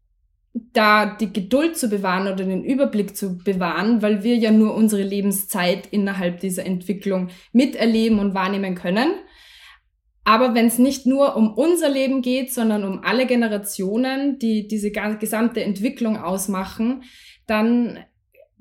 da 0.73 1.07
die 1.07 1.33
Geduld 1.33 1.77
zu 1.77 1.89
bewahren 1.89 2.27
oder 2.27 2.45
den 2.45 2.65
Überblick 2.65 3.17
zu 3.17 3.39
bewahren, 3.39 4.01
weil 4.01 4.23
wir 4.23 4.37
ja 4.37 4.51
nur 4.51 4.75
unsere 4.75 5.03
Lebenszeit 5.03 5.87
innerhalb 5.91 6.41
dieser 6.41 6.65
Entwicklung 6.65 7.29
miterleben 7.53 8.19
und 8.19 8.35
wahrnehmen 8.35 8.75
können. 8.75 9.13
Aber 10.25 10.55
wenn 10.55 10.67
es 10.67 10.79
nicht 10.79 11.07
nur 11.07 11.37
um 11.37 11.53
unser 11.53 11.89
Leben 11.89 12.23
geht, 12.23 12.53
sondern 12.53 12.85
um 12.85 13.05
alle 13.05 13.27
Generationen, 13.27 14.39
die 14.39 14.67
diese 14.67 14.91
gesamte 14.91 15.63
Entwicklung 15.63 16.17
ausmachen, 16.17 17.05
dann 17.47 17.99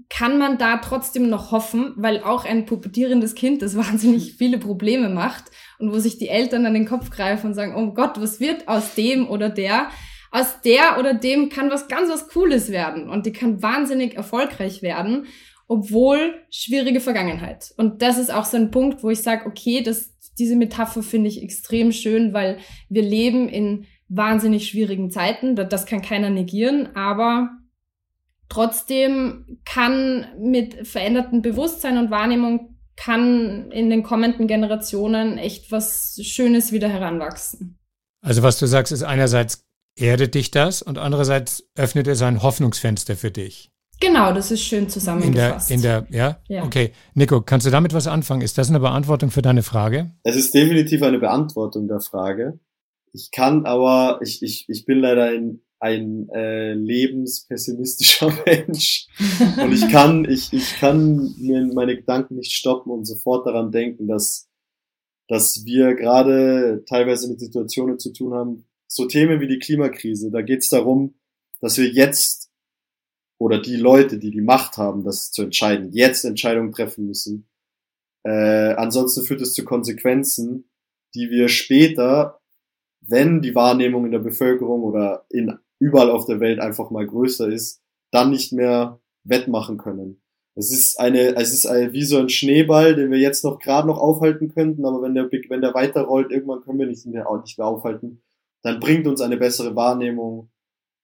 kann 0.09 0.37
man 0.37 0.57
da 0.57 0.77
trotzdem 0.77 1.29
noch 1.29 1.51
hoffen, 1.51 1.93
weil 1.95 2.21
auch 2.21 2.45
ein 2.45 2.65
pubertierendes 2.65 3.35
Kind, 3.35 3.61
das 3.61 3.75
wahnsinnig 3.77 4.33
viele 4.33 4.57
Probleme 4.57 5.09
macht 5.09 5.45
und 5.79 5.91
wo 5.91 5.99
sich 5.99 6.17
die 6.17 6.29
Eltern 6.29 6.65
an 6.65 6.73
den 6.73 6.85
Kopf 6.85 7.09
greifen 7.09 7.47
und 7.47 7.53
sagen, 7.53 7.73
oh 7.75 7.93
Gott, 7.93 8.21
was 8.21 8.39
wird 8.39 8.67
aus 8.67 8.93
dem 8.95 9.27
oder 9.27 9.49
der? 9.49 9.89
Aus 10.31 10.61
der 10.61 10.97
oder 10.99 11.13
dem 11.13 11.49
kann 11.49 11.69
was 11.69 11.87
ganz 11.87 12.09
was 12.09 12.27
Cooles 12.29 12.69
werden 12.69 13.09
und 13.09 13.25
die 13.25 13.31
kann 13.31 13.61
wahnsinnig 13.61 14.15
erfolgreich 14.15 14.81
werden, 14.81 15.27
obwohl 15.67 16.35
schwierige 16.49 16.99
Vergangenheit. 16.99 17.73
Und 17.77 18.01
das 18.01 18.17
ist 18.17 18.33
auch 18.33 18.45
so 18.45 18.57
ein 18.57 18.71
Punkt, 18.71 19.03
wo 19.03 19.09
ich 19.09 19.21
sage, 19.21 19.45
okay, 19.45 19.81
das, 19.81 20.13
diese 20.37 20.55
Metapher 20.55 21.03
finde 21.03 21.29
ich 21.29 21.41
extrem 21.41 21.91
schön, 21.91 22.33
weil 22.33 22.57
wir 22.89 23.01
leben 23.01 23.49
in 23.49 23.85
wahnsinnig 24.07 24.67
schwierigen 24.67 25.09
Zeiten. 25.09 25.55
Das 25.55 25.85
kann 25.85 26.01
keiner 26.01 26.29
negieren, 26.29 26.95
aber 26.95 27.49
Trotzdem 28.49 29.59
kann 29.65 30.27
mit 30.39 30.87
verändertem 30.87 31.41
Bewusstsein 31.41 31.97
und 31.97 32.11
Wahrnehmung 32.11 32.77
kann 32.95 33.71
in 33.71 33.89
den 33.89 34.03
kommenden 34.03 34.47
Generationen 34.47 35.37
echt 35.37 35.71
was 35.71 36.19
Schönes 36.21 36.71
wieder 36.71 36.87
heranwachsen. 36.87 37.77
Also 38.21 38.43
was 38.43 38.59
du 38.59 38.67
sagst, 38.67 38.93
ist 38.93 39.03
einerseits 39.03 39.65
erdet 39.95 40.35
dich 40.35 40.51
das 40.51 40.81
und 40.81 40.97
andererseits 40.97 41.67
öffnet 41.75 42.07
es 42.07 42.21
ein 42.21 42.43
Hoffnungsfenster 42.43 43.15
für 43.15 43.31
dich. 43.31 43.71
Genau, 44.01 44.33
das 44.33 44.51
ist 44.51 44.61
schön 44.61 44.89
zusammengefasst. 44.89 45.71
In 45.71 45.81
der, 45.81 45.99
in 45.99 46.11
der 46.11 46.17
ja? 46.19 46.39
ja? 46.47 46.63
Okay. 46.63 46.91
Nico, 47.13 47.41
kannst 47.41 47.65
du 47.65 47.71
damit 47.71 47.93
was 47.93 48.07
anfangen? 48.07 48.41
Ist 48.41 48.57
das 48.57 48.69
eine 48.69 48.79
Beantwortung 48.79 49.31
für 49.31 49.41
deine 49.41 49.63
Frage? 49.63 50.11
Es 50.23 50.35
ist 50.35 50.53
definitiv 50.53 51.01
eine 51.01 51.19
Beantwortung 51.19 51.87
der 51.87 52.01
Frage. 52.01 52.59
Ich 53.13 53.31
kann 53.31 53.65
aber, 53.65 54.19
ich, 54.21 54.43
ich, 54.43 54.65
ich 54.67 54.85
bin 54.85 54.99
leider 54.99 55.33
in 55.33 55.61
ein 55.79 56.29
äh, 56.29 56.73
lebenspessimistischer 56.73 58.33
Mensch. 58.45 59.07
Und 59.61 59.71
ich 59.71 59.87
kann, 59.89 60.25
ich, 60.25 60.51
ich 60.51 60.75
kann 60.79 61.33
mir 61.37 61.65
meine 61.73 61.95
Gedanken 61.95 62.35
nicht 62.35 62.51
stoppen 62.51 62.91
und 62.91 63.05
sofort 63.05 63.47
daran 63.47 63.71
denken, 63.71 64.07
dass, 64.07 64.49
dass 65.29 65.63
wir 65.65 65.95
gerade 65.95 66.83
teilweise 66.87 67.29
mit 67.29 67.39
Situationen 67.39 67.99
zu 67.99 68.11
tun 68.11 68.33
haben, 68.33 68.65
so 68.95 69.05
Themen 69.05 69.39
wie 69.39 69.47
die 69.47 69.59
Klimakrise. 69.59 70.31
Da 70.31 70.41
geht 70.41 70.63
es 70.63 70.69
darum, 70.69 71.15
dass 71.61 71.77
wir 71.77 71.87
jetzt 71.87 72.51
oder 73.37 73.61
die 73.61 73.75
Leute, 73.75 74.17
die 74.17 74.31
die 74.31 74.41
Macht 74.41 74.77
haben, 74.77 75.03
das 75.03 75.31
zu 75.31 75.43
entscheiden, 75.43 75.91
jetzt 75.91 76.23
Entscheidungen 76.23 76.71
treffen 76.71 77.05
müssen. 77.05 77.49
Äh, 78.23 78.73
ansonsten 78.73 79.25
führt 79.25 79.41
es 79.41 79.53
zu 79.53 79.65
Konsequenzen, 79.65 80.69
die 81.13 81.29
wir 81.29 81.49
später, 81.49 82.39
wenn 83.01 83.41
die 83.41 83.53
Wahrnehmung 83.53 84.05
in 84.05 84.11
der 84.11 84.19
Bevölkerung 84.19 84.83
oder 84.83 85.25
in 85.29 85.57
überall 85.79 86.09
auf 86.09 86.25
der 86.25 86.39
Welt 86.39 86.59
einfach 86.59 86.89
mal 86.89 87.05
größer 87.05 87.49
ist, 87.49 87.81
dann 88.11 88.31
nicht 88.31 88.53
mehr 88.53 89.01
wettmachen 89.25 89.77
können. 89.77 90.21
Es 90.55 90.71
ist 90.71 90.97
eine, 90.99 91.35
es 91.35 91.51
ist 91.51 91.65
eine, 91.65 91.91
wie 91.91 92.05
so 92.05 92.17
ein 92.17 92.29
Schneeball, 92.29 92.95
den 92.95 93.11
wir 93.11 93.19
jetzt 93.19 93.43
noch 93.43 93.59
gerade 93.59 93.87
noch 93.87 93.97
aufhalten 93.97 94.53
könnten, 94.53 94.85
aber 94.85 95.01
wenn 95.01 95.13
der, 95.13 95.29
wenn 95.49 95.61
der 95.61 95.73
weiterrollt, 95.73 96.31
irgendwann 96.31 96.61
können 96.61 96.79
wir 96.79 96.87
nicht 96.87 97.05
mehr, 97.05 97.27
nicht 97.43 97.57
mehr 97.57 97.67
aufhalten. 97.67 98.21
Dann 98.65 98.79
bringt 98.79 99.05
uns 99.05 99.21
eine 99.21 99.37
bessere 99.37 99.75
Wahrnehmung 99.75 100.49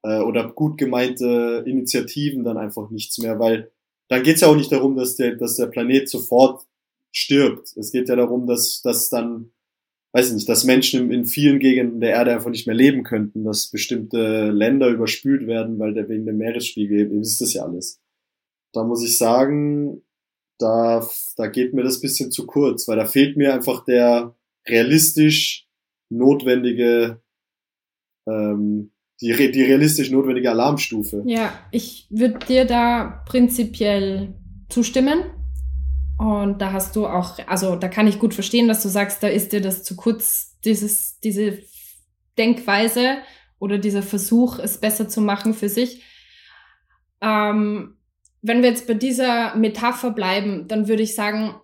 äh, 0.04 0.20
oder 0.20 0.52
gut 0.52 0.80
gemeinte 0.80 1.64
Initiativen 1.68 2.44
dann 2.44 2.58
einfach 2.58 2.90
nichts 2.90 3.20
mehr, 3.20 3.38
weil 3.40 3.72
dann 4.08 4.24
geht 4.24 4.36
es 4.36 4.42
ja 4.42 4.48
auch 4.48 4.56
nicht 4.56 4.72
darum, 4.72 4.96
dass 4.96 5.16
der, 5.16 5.36
dass 5.36 5.58
der 5.58 5.68
Planet 5.68 6.10
sofort 6.10 6.66
stirbt. 7.12 7.78
Es 7.78 7.92
geht 7.92 8.10
ja 8.10 8.16
darum, 8.16 8.48
dass, 8.48 8.82
dass 8.82 9.10
dann 9.10 9.52
weiß 10.14 10.30
ich 10.30 10.34
nicht, 10.34 10.50
dass 10.50 10.64
Menschen 10.64 11.02
in, 11.02 11.12
in 11.12 11.26
vielen 11.26 11.60
Gegenden 11.60 12.02
der 12.02 12.12
Erde 12.12 12.34
einfach 12.34 12.50
nicht 12.50 12.66
mehr 12.66 12.76
leben 12.76 13.04
könnten, 13.04 13.44
dass 13.44 13.70
bestimmte 13.70 14.50
Länder 14.50 14.90
überspült 14.90 15.46
werden, 15.46 15.78
weil 15.78 15.94
der 15.94 16.10
wegen 16.10 16.26
dem 16.26 16.38
Meeresspiegel, 16.38 17.12
ihr 17.12 17.20
wisst 17.20 17.42
das 17.42 17.54
ja 17.54 17.64
alles. 17.64 18.02
Da 18.74 18.84
muss 18.84 19.04
ich 19.04 19.20
sagen, 19.20 20.02
da, 20.58 21.08
da 21.38 21.48
geht 21.48 21.76
mir 21.76 21.84
das 21.84 22.02
bisschen 22.02 22.32
zu 22.32 22.48
kurz, 22.48 22.88
weil 22.88 22.98
da 22.98 23.06
fehlt 23.06 23.38
mir 23.38 23.54
einfach 23.54 23.86
der 23.86 24.36
realistisch 24.68 25.68
notwendige, 26.10 27.22
ähm, 28.28 28.92
die, 29.22 29.52
die 29.52 29.64
realistisch 29.64 30.10
notwendige 30.12 30.50
Alarmstufe. 30.50 31.24
Ja, 31.26 31.54
ich 31.72 32.08
würde 32.10 32.40
dir 32.46 32.66
da 32.66 33.24
prinzipiell 33.28 34.34
zustimmen. 34.70 35.24
Und 36.18 36.62
da 36.62 36.72
hast 36.72 36.96
du 36.96 37.08
auch, 37.08 37.40
also 37.48 37.76
da 37.76 37.88
kann 37.88 38.08
ich 38.08 38.20
gut 38.20 38.34
verstehen, 38.34 38.68
dass 38.68 38.84
du 38.84 38.90
sagst, 38.90 39.24
da 39.24 39.28
ist 39.28 39.54
dir 39.54 39.62
das 39.62 39.84
zu 39.84 39.96
kurz, 39.96 40.60
dieses, 40.64 41.20
diese 41.20 41.60
Denkweise 42.38 43.18
oder 43.60 43.78
dieser 43.78 44.04
Versuch, 44.04 44.60
es 44.60 44.80
besser 44.80 45.08
zu 45.08 45.22
machen 45.22 45.54
für 45.54 45.70
sich. 45.70 46.04
Ähm, 47.22 47.98
wenn 48.42 48.62
wir 48.62 48.70
jetzt 48.70 48.88
bei 48.88 48.96
dieser 48.96 49.56
Metapher 49.56 50.12
bleiben, 50.12 50.68
dann 50.68 50.88
würde 50.88 51.04
ich 51.04 51.16
sagen, 51.16 51.56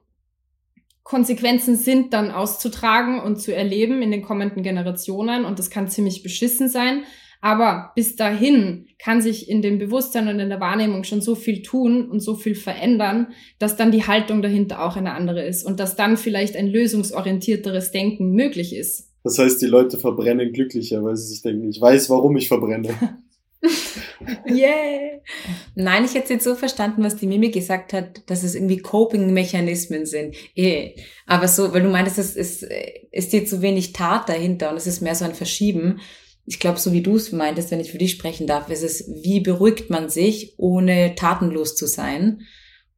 Konsequenzen 1.07 1.77
sind 1.77 2.11
dann 2.11 2.31
auszutragen 2.31 3.21
und 3.21 3.39
zu 3.41 3.55
erleben 3.55 4.01
in 4.01 4.11
den 4.11 4.21
kommenden 4.21 4.61
Generationen 4.61 5.45
und 5.45 5.57
das 5.57 5.69
kann 5.69 5.87
ziemlich 5.87 6.21
beschissen 6.21 6.67
sein. 6.67 7.03
Aber 7.39 7.93
bis 7.95 8.17
dahin 8.17 8.87
kann 8.99 9.21
sich 9.21 9.49
in 9.49 9.61
dem 9.61 9.79
Bewusstsein 9.79 10.27
und 10.27 10.37
in 10.41 10.49
der 10.49 10.59
Wahrnehmung 10.59 11.05
schon 11.05 11.21
so 11.21 11.35
viel 11.35 11.61
tun 11.61 12.09
und 12.09 12.19
so 12.19 12.35
viel 12.35 12.55
verändern, 12.55 13.27
dass 13.57 13.77
dann 13.77 13.91
die 13.91 14.05
Haltung 14.05 14.41
dahinter 14.41 14.83
auch 14.83 14.97
eine 14.97 15.13
andere 15.13 15.45
ist 15.45 15.63
und 15.63 15.79
dass 15.79 15.95
dann 15.95 16.17
vielleicht 16.17 16.57
ein 16.57 16.67
lösungsorientierteres 16.67 17.91
Denken 17.91 18.33
möglich 18.33 18.75
ist. 18.75 19.09
Das 19.23 19.39
heißt, 19.39 19.61
die 19.61 19.67
Leute 19.67 19.97
verbrennen 19.97 20.51
glücklicher, 20.51 21.05
weil 21.05 21.15
sie 21.15 21.27
sich 21.27 21.41
denken, 21.41 21.69
ich 21.69 21.79
weiß, 21.79 22.09
warum 22.09 22.35
ich 22.35 22.49
verbrenne. 22.49 22.89
yeah! 24.49 25.19
Nein, 25.75 26.06
ich 26.06 26.13
hätte 26.13 26.34
jetzt 26.34 26.43
so 26.43 26.56
verstanden, 26.56 27.03
was 27.03 27.15
die 27.15 27.27
Mimi 27.27 27.49
gesagt 27.49 27.93
hat, 27.93 28.23
dass 28.30 28.43
es 28.43 28.56
irgendwie 28.56 28.77
Coping-Mechanismen 28.77 30.06
sind. 30.06 30.36
Eh, 30.56 30.95
aber 31.25 31.47
so, 31.47 31.73
weil 31.73 31.84
du 31.84 31.89
meintest, 31.89 32.17
es 32.17 32.36
ist, 32.36 32.63
es 33.12 33.25
steht 33.25 33.49
zu 33.49 33.62
wenig 33.62 33.93
Tat 33.93 34.30
dahinter 34.30 34.71
und 34.71 34.77
es 34.77 34.88
ist 34.88 35.01
mehr 35.01 35.15
so 35.15 35.25
ein 35.25 35.36
Verschieben 35.36 35.99
ich 36.49 36.60
glaube, 36.60 36.80
so 36.80 36.93
wie 36.93 37.01
du 37.01 37.17
es 37.17 37.34
meintest, 37.34 37.71
wenn 37.71 37.82
ich 37.82 37.91
für 37.91 37.97
dich 37.97 38.12
sprechen 38.12 38.47
darf, 38.47 38.69
ist 38.69 38.82
es, 38.82 39.12
wie 39.21 39.41
beruhigt 39.41 39.89
man 39.89 40.10
sich, 40.10 40.53
ohne 40.58 41.13
tatenlos 41.15 41.75
zu 41.75 41.88
sein. 41.88 42.43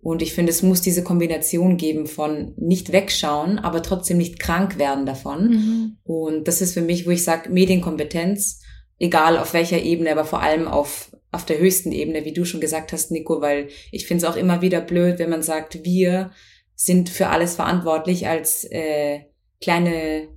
Und 0.01 0.21
ich 0.21 0.33
finde, 0.33 0.51
es 0.51 0.61
muss 0.61 0.81
diese 0.81 1.03
Kombination 1.03 1.75
geben 1.75 2.05
von 2.05 2.53
nicht 2.57 2.91
wegschauen, 2.91 3.57
aber 3.57 3.81
trotzdem 3.81 4.19
nicht 4.19 4.39
krank 4.39 4.77
werden 4.77 5.07
davon. 5.07 5.49
Mhm. 5.49 5.97
Und 6.03 6.47
das 6.47 6.61
ist 6.61 6.75
für 6.75 6.81
mich, 6.81 7.07
wo 7.07 7.09
ich 7.09 7.23
sage, 7.23 7.49
Medienkompetenz, 7.49 8.61
egal 8.99 9.37
auf 9.37 9.53
welcher 9.53 9.81
Ebene, 9.81 10.11
aber 10.11 10.25
vor 10.25 10.41
allem 10.41 10.67
auf, 10.67 11.15
auf 11.31 11.45
der 11.45 11.59
höchsten 11.59 11.91
Ebene, 11.91 12.25
wie 12.25 12.33
du 12.33 12.45
schon 12.45 12.61
gesagt 12.61 12.91
hast, 12.93 13.11
Nico, 13.11 13.41
weil 13.41 13.69
ich 13.91 14.05
finde 14.05 14.25
es 14.25 14.31
auch 14.31 14.37
immer 14.37 14.61
wieder 14.61 14.81
blöd, 14.81 15.19
wenn 15.19 15.29
man 15.29 15.41
sagt, 15.41 15.83
wir 15.83 16.31
sind 16.75 17.09
für 17.09 17.27
alles 17.27 17.55
verantwortlich 17.55 18.27
als 18.27 18.63
äh, 18.65 19.21
kleine 19.61 20.29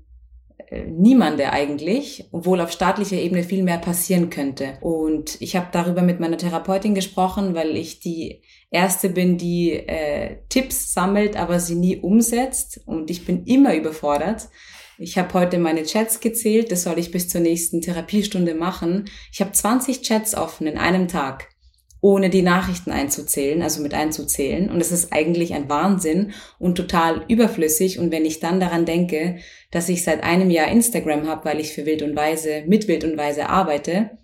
äh, 0.72 0.86
niemande 0.86 1.52
eigentlich, 1.52 2.28
obwohl 2.32 2.60
auf 2.60 2.72
staatlicher 2.72 3.16
Ebene 3.16 3.42
viel 3.42 3.62
mehr 3.62 3.78
passieren 3.78 4.30
könnte. 4.30 4.78
Und 4.80 5.40
ich 5.40 5.54
habe 5.54 5.68
darüber 5.70 6.02
mit 6.02 6.18
meiner 6.18 6.38
Therapeutin 6.38 6.94
gesprochen, 6.94 7.54
weil 7.54 7.76
ich 7.76 8.00
die 8.00 8.42
erste 8.70 9.10
bin, 9.10 9.38
die 9.38 9.72
äh, 9.72 10.38
Tipps 10.48 10.92
sammelt, 10.92 11.36
aber 11.36 11.60
sie 11.60 11.74
nie 11.74 11.98
umsetzt. 11.98 12.80
Und 12.86 13.10
ich 13.10 13.24
bin 13.24 13.44
immer 13.44 13.74
überfordert. 13.74 14.48
Ich 15.02 15.18
habe 15.18 15.34
heute 15.34 15.58
meine 15.58 15.82
Chats 15.82 16.20
gezählt, 16.20 16.70
das 16.70 16.84
soll 16.84 16.96
ich 16.96 17.10
bis 17.10 17.28
zur 17.28 17.40
nächsten 17.40 17.80
Therapiestunde 17.80 18.54
machen. 18.54 19.06
Ich 19.32 19.40
habe 19.40 19.50
20 19.50 20.02
Chats 20.02 20.36
offen 20.36 20.68
in 20.68 20.78
einem 20.78 21.08
Tag 21.08 21.48
ohne 22.00 22.30
die 22.30 22.42
Nachrichten 22.42 22.92
einzuzählen, 22.92 23.62
also 23.62 23.82
mit 23.82 23.94
einzuzählen. 23.94 24.70
Und 24.70 24.80
es 24.80 24.92
ist 24.92 25.12
eigentlich 25.12 25.54
ein 25.54 25.68
Wahnsinn 25.68 26.32
und 26.60 26.76
total 26.76 27.24
überflüssig. 27.26 27.98
Und 27.98 28.12
wenn 28.12 28.24
ich 28.24 28.38
dann 28.38 28.60
daran 28.60 28.84
denke, 28.84 29.38
dass 29.72 29.88
ich 29.88 30.04
seit 30.04 30.22
einem 30.22 30.50
Jahr 30.50 30.68
Instagram 30.68 31.26
habe, 31.26 31.46
weil 31.46 31.58
ich 31.58 31.72
für 31.72 31.84
Wild 31.84 32.02
und 32.02 32.14
Weise, 32.14 32.62
mit 32.68 32.86
Wild 32.86 33.02
und 33.02 33.16
Weise 33.16 33.48
arbeite, 33.48 34.18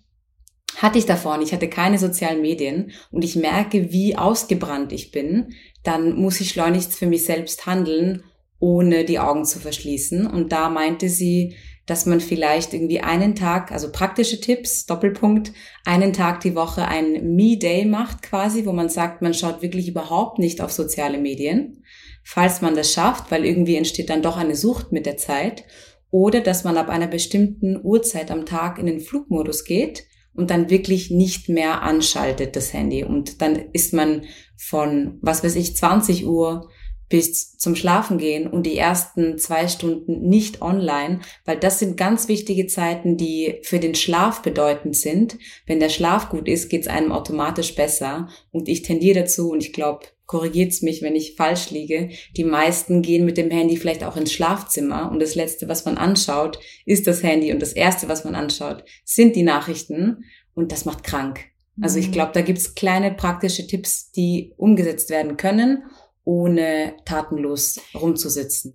hatte 0.76 0.98
ich 0.98 1.06
davon, 1.06 1.42
ich 1.42 1.52
hatte 1.52 1.68
keine 1.68 1.98
sozialen 1.98 2.40
Medien 2.40 2.92
und 3.10 3.24
ich 3.24 3.34
merke, 3.34 3.90
wie 3.90 4.16
ausgebrannt 4.16 4.92
ich 4.92 5.10
bin, 5.10 5.54
dann 5.82 6.14
muss 6.14 6.40
ich 6.40 6.50
schleunigst 6.50 6.94
für 6.94 7.06
mich 7.06 7.24
selbst 7.24 7.66
handeln, 7.66 8.22
ohne 8.60 9.04
die 9.04 9.18
Augen 9.18 9.44
zu 9.44 9.58
verschließen. 9.58 10.26
Und 10.26 10.52
da 10.52 10.68
meinte 10.68 11.08
sie, 11.08 11.56
dass 11.88 12.04
man 12.04 12.20
vielleicht 12.20 12.74
irgendwie 12.74 13.00
einen 13.00 13.34
Tag, 13.34 13.72
also 13.72 13.90
praktische 13.90 14.40
Tipps, 14.40 14.84
Doppelpunkt, 14.84 15.52
einen 15.86 16.12
Tag 16.12 16.40
die 16.40 16.54
Woche 16.54 16.86
ein 16.86 17.34
Me-Day 17.34 17.86
macht 17.86 18.22
quasi, 18.22 18.66
wo 18.66 18.72
man 18.72 18.90
sagt, 18.90 19.22
man 19.22 19.32
schaut 19.32 19.62
wirklich 19.62 19.88
überhaupt 19.88 20.38
nicht 20.38 20.60
auf 20.60 20.70
soziale 20.70 21.16
Medien, 21.16 21.82
falls 22.22 22.60
man 22.60 22.74
das 22.74 22.92
schafft, 22.92 23.30
weil 23.30 23.46
irgendwie 23.46 23.76
entsteht 23.76 24.10
dann 24.10 24.20
doch 24.20 24.36
eine 24.36 24.54
Sucht 24.54 24.92
mit 24.92 25.06
der 25.06 25.16
Zeit. 25.16 25.64
Oder 26.10 26.40
dass 26.40 26.64
man 26.64 26.76
ab 26.76 26.88
einer 26.88 27.06
bestimmten 27.06 27.80
Uhrzeit 27.82 28.30
am 28.30 28.44
Tag 28.44 28.78
in 28.78 28.86
den 28.86 29.00
Flugmodus 29.00 29.64
geht 29.64 30.04
und 30.34 30.50
dann 30.50 30.70
wirklich 30.70 31.10
nicht 31.10 31.48
mehr 31.48 31.82
anschaltet 31.82 32.54
das 32.54 32.72
Handy. 32.72 33.02
Und 33.02 33.40
dann 33.40 33.56
ist 33.72 33.94
man 33.94 34.24
von, 34.56 35.18
was 35.22 35.42
weiß 35.42 35.56
ich, 35.56 35.76
20 35.76 36.26
Uhr 36.26 36.68
bis 37.08 37.56
zum 37.56 37.74
Schlafen 37.74 38.18
gehen 38.18 38.46
und 38.46 38.64
die 38.64 38.76
ersten 38.76 39.38
zwei 39.38 39.68
Stunden 39.68 40.28
nicht 40.28 40.60
online, 40.60 41.20
weil 41.44 41.58
das 41.58 41.78
sind 41.78 41.96
ganz 41.96 42.28
wichtige 42.28 42.66
Zeiten, 42.66 43.16
die 43.16 43.60
für 43.62 43.78
den 43.78 43.94
Schlaf 43.94 44.42
bedeutend 44.42 44.96
sind. 44.96 45.38
Wenn 45.66 45.80
der 45.80 45.88
Schlaf 45.88 46.28
gut 46.28 46.48
ist, 46.48 46.68
geht 46.68 46.82
es 46.82 46.88
einem 46.88 47.12
automatisch 47.12 47.74
besser. 47.74 48.28
Und 48.50 48.68
ich 48.68 48.82
tendiere 48.82 49.20
dazu, 49.20 49.50
und 49.50 49.62
ich 49.62 49.72
glaube, 49.72 50.06
korrigiert's 50.26 50.82
mich, 50.82 51.00
wenn 51.00 51.16
ich 51.16 51.36
falsch 51.36 51.70
liege, 51.70 52.10
die 52.36 52.44
meisten 52.44 53.00
gehen 53.00 53.24
mit 53.24 53.38
dem 53.38 53.50
Handy 53.50 53.78
vielleicht 53.78 54.04
auch 54.04 54.16
ins 54.16 54.32
Schlafzimmer 54.32 55.10
und 55.10 55.20
das 55.20 55.34
Letzte, 55.34 55.68
was 55.68 55.86
man 55.86 55.96
anschaut, 55.96 56.58
ist 56.84 57.06
das 57.06 57.22
Handy 57.22 57.50
und 57.52 57.62
das 57.62 57.72
Erste, 57.72 58.08
was 58.08 58.24
man 58.24 58.34
anschaut, 58.34 58.84
sind 59.04 59.36
die 59.36 59.42
Nachrichten 59.42 60.24
und 60.54 60.70
das 60.70 60.84
macht 60.84 61.02
krank. 61.02 61.46
Also 61.80 61.98
ich 61.98 62.08
mhm. 62.08 62.12
glaube, 62.12 62.32
da 62.34 62.42
gibt's 62.42 62.74
kleine 62.74 63.12
praktische 63.12 63.66
Tipps, 63.66 64.10
die 64.10 64.52
umgesetzt 64.58 65.08
werden 65.08 65.38
können 65.38 65.84
ohne 66.28 66.92
tatenlos 67.06 67.80
rumzusitzen. 67.94 68.74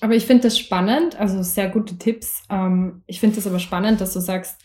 Aber 0.00 0.14
ich 0.14 0.24
finde 0.24 0.44
das 0.44 0.58
spannend, 0.58 1.20
also 1.20 1.42
sehr 1.42 1.68
gute 1.68 1.98
Tipps. 1.98 2.42
Ähm, 2.48 3.02
ich 3.06 3.20
finde 3.20 3.36
das 3.36 3.46
aber 3.46 3.58
spannend, 3.58 4.00
dass 4.00 4.14
du 4.14 4.20
sagst, 4.20 4.58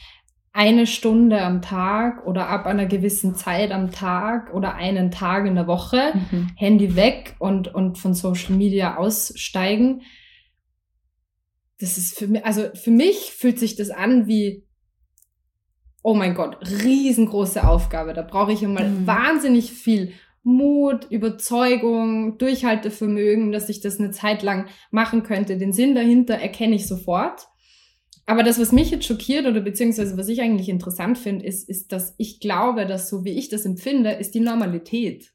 eine 0.53 0.87
Stunde 0.87 1.41
am 1.41 1.61
Tag 1.61 2.25
oder 2.25 2.47
ab 2.47 2.65
einer 2.65 2.85
gewissen 2.85 3.35
Zeit 3.35 3.71
am 3.71 3.91
Tag 3.91 4.53
oder 4.53 4.75
einen 4.75 5.11
Tag 5.11 5.47
in 5.47 5.55
der 5.55 5.67
Woche 5.67 6.13
mhm. 6.13 6.51
Handy 6.55 6.95
weg 6.95 7.35
und, 7.39 7.73
und 7.75 7.97
von 7.97 8.13
Social 8.13 8.55
Media 8.55 8.95
aussteigen. 8.95 10.03
Das 11.77 11.97
ist 11.97 12.17
für 12.17 12.27
mich, 12.27 12.45
also 12.45 12.69
für 12.73 12.91
mich 12.91 13.33
fühlt 13.33 13.59
sich 13.59 13.75
das 13.75 13.89
an 13.89 14.27
wie, 14.27 14.65
oh 16.03 16.13
mein 16.13 16.35
Gott, 16.35 16.57
riesengroße 16.61 17.67
Aufgabe. 17.67 18.13
Da 18.13 18.21
brauche 18.21 18.53
ich 18.53 18.63
immer 18.63 18.85
mhm. 18.85 19.05
wahnsinnig 19.05 19.73
viel 19.73 20.13
Mut, 20.49 21.05
Überzeugung, 21.09 22.37
Durchhaltevermögen, 22.37 23.51
dass 23.51 23.69
ich 23.69 23.81
das 23.81 23.99
eine 23.99 24.11
Zeit 24.11 24.41
lang 24.41 24.65
machen 24.89 25.23
könnte. 25.23 25.57
Den 25.57 25.73
Sinn 25.73 25.93
dahinter 25.95 26.35
erkenne 26.35 26.75
ich 26.75 26.87
sofort. 26.87 27.47
Aber 28.25 28.43
das, 28.43 28.59
was 28.59 28.71
mich 28.71 28.91
jetzt 28.91 29.05
schockiert 29.05 29.45
oder 29.45 29.61
beziehungsweise 29.61 30.17
was 30.17 30.27
ich 30.27 30.41
eigentlich 30.41 30.69
interessant 30.69 31.17
finde, 31.17 31.45
ist, 31.45 31.69
ist, 31.69 31.91
dass 31.91 32.13
ich 32.17 32.39
glaube, 32.39 32.85
dass 32.85 33.09
so 33.09 33.23
wie 33.23 33.37
ich 33.37 33.49
das 33.49 33.65
empfinde, 33.65 34.11
ist 34.11 34.33
die 34.33 34.39
Normalität. 34.39 35.31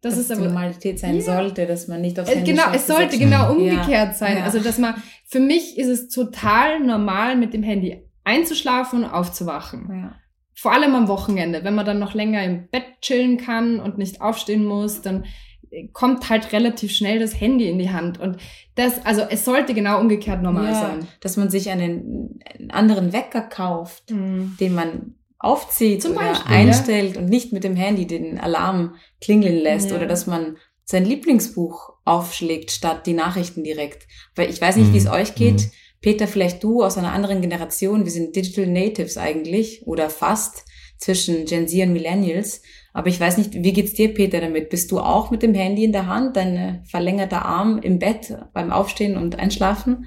Das 0.00 0.14
dass 0.14 0.24
ist 0.24 0.32
aber, 0.32 0.42
die 0.42 0.48
Normalität 0.48 0.98
sein 0.98 1.14
yeah. 1.14 1.22
sollte, 1.22 1.66
dass 1.66 1.86
man 1.88 2.00
nicht 2.00 2.18
aufs 2.18 2.30
äh, 2.30 2.36
Handy 2.36 2.52
Genau, 2.52 2.72
es 2.74 2.86
sollte 2.86 3.18
genau 3.18 3.52
umgekehrt 3.52 3.88
ja. 3.88 4.12
sein. 4.12 4.38
Ja. 4.38 4.44
Also, 4.44 4.60
dass 4.60 4.78
man, 4.78 4.94
für 5.26 5.40
mich 5.40 5.78
ist 5.78 5.88
es 5.88 6.08
total 6.08 6.80
normal, 6.80 7.36
mit 7.36 7.54
dem 7.54 7.62
Handy 7.62 8.02
einzuschlafen 8.24 9.04
und 9.04 9.10
aufzuwachen. 9.10 9.88
Ja 9.90 10.21
vor 10.54 10.72
allem 10.72 10.94
am 10.94 11.08
Wochenende, 11.08 11.64
wenn 11.64 11.74
man 11.74 11.86
dann 11.86 11.98
noch 11.98 12.14
länger 12.14 12.42
im 12.44 12.68
Bett 12.68 12.84
chillen 13.00 13.36
kann 13.36 13.80
und 13.80 13.98
nicht 13.98 14.20
aufstehen 14.20 14.64
muss, 14.64 15.02
dann 15.02 15.24
äh, 15.70 15.88
kommt 15.92 16.28
halt 16.28 16.52
relativ 16.52 16.92
schnell 16.92 17.18
das 17.18 17.40
Handy 17.40 17.68
in 17.68 17.78
die 17.78 17.90
Hand. 17.90 18.20
Und 18.20 18.36
das, 18.74 19.04
also 19.04 19.22
es 19.22 19.44
sollte 19.44 19.74
genau 19.74 20.00
umgekehrt 20.00 20.42
normal 20.42 20.72
ja, 20.72 20.80
sein. 20.80 21.08
Dass 21.20 21.36
man 21.36 21.50
sich 21.50 21.70
einen, 21.70 22.40
anderen 22.70 23.12
Wecker 23.12 23.42
kauft, 23.42 24.10
mhm. 24.10 24.56
den 24.60 24.74
man 24.74 25.14
aufzieht 25.38 26.02
Zum 26.02 26.12
oder 26.12 26.26
Beispiel, 26.26 26.54
einstellt 26.54 27.16
ja. 27.16 27.20
und 27.20 27.28
nicht 27.28 27.52
mit 27.52 27.64
dem 27.64 27.74
Handy 27.74 28.06
den 28.06 28.38
Alarm 28.38 28.94
klingeln 29.20 29.56
lässt 29.56 29.90
ja. 29.90 29.96
oder 29.96 30.06
dass 30.06 30.26
man 30.26 30.56
sein 30.84 31.04
Lieblingsbuch 31.04 31.94
aufschlägt 32.04 32.70
statt 32.70 33.06
die 33.06 33.14
Nachrichten 33.14 33.64
direkt. 33.64 34.06
Weil 34.36 34.50
ich 34.50 34.60
weiß 34.60 34.76
nicht, 34.76 34.88
mhm. 34.88 34.94
wie 34.94 34.98
es 34.98 35.08
euch 35.08 35.34
geht. 35.34 35.60
Mhm. 35.60 35.70
Peter, 36.02 36.26
vielleicht 36.26 36.62
du 36.62 36.82
aus 36.82 36.98
einer 36.98 37.12
anderen 37.12 37.40
Generation, 37.40 38.04
wir 38.04 38.12
sind 38.12 38.36
Digital 38.36 38.66
Natives 38.66 39.16
eigentlich 39.16 39.86
oder 39.86 40.10
fast 40.10 40.64
zwischen 40.98 41.46
Gen 41.46 41.68
Z 41.68 41.86
und 41.86 41.92
Millennials. 41.92 42.60
Aber 42.92 43.08
ich 43.08 43.18
weiß 43.18 43.38
nicht, 43.38 43.54
wie 43.54 43.72
geht's 43.72 43.94
dir, 43.94 44.12
Peter, 44.12 44.40
damit? 44.40 44.68
Bist 44.68 44.90
du 44.92 45.00
auch 45.00 45.30
mit 45.30 45.42
dem 45.42 45.54
Handy 45.54 45.84
in 45.84 45.92
der 45.92 46.06
Hand, 46.06 46.36
dein 46.36 46.84
verlängerter 46.84 47.44
Arm 47.44 47.78
im 47.78 47.98
Bett 47.98 48.36
beim 48.52 48.70
Aufstehen 48.70 49.16
und 49.16 49.38
Einschlafen? 49.38 50.06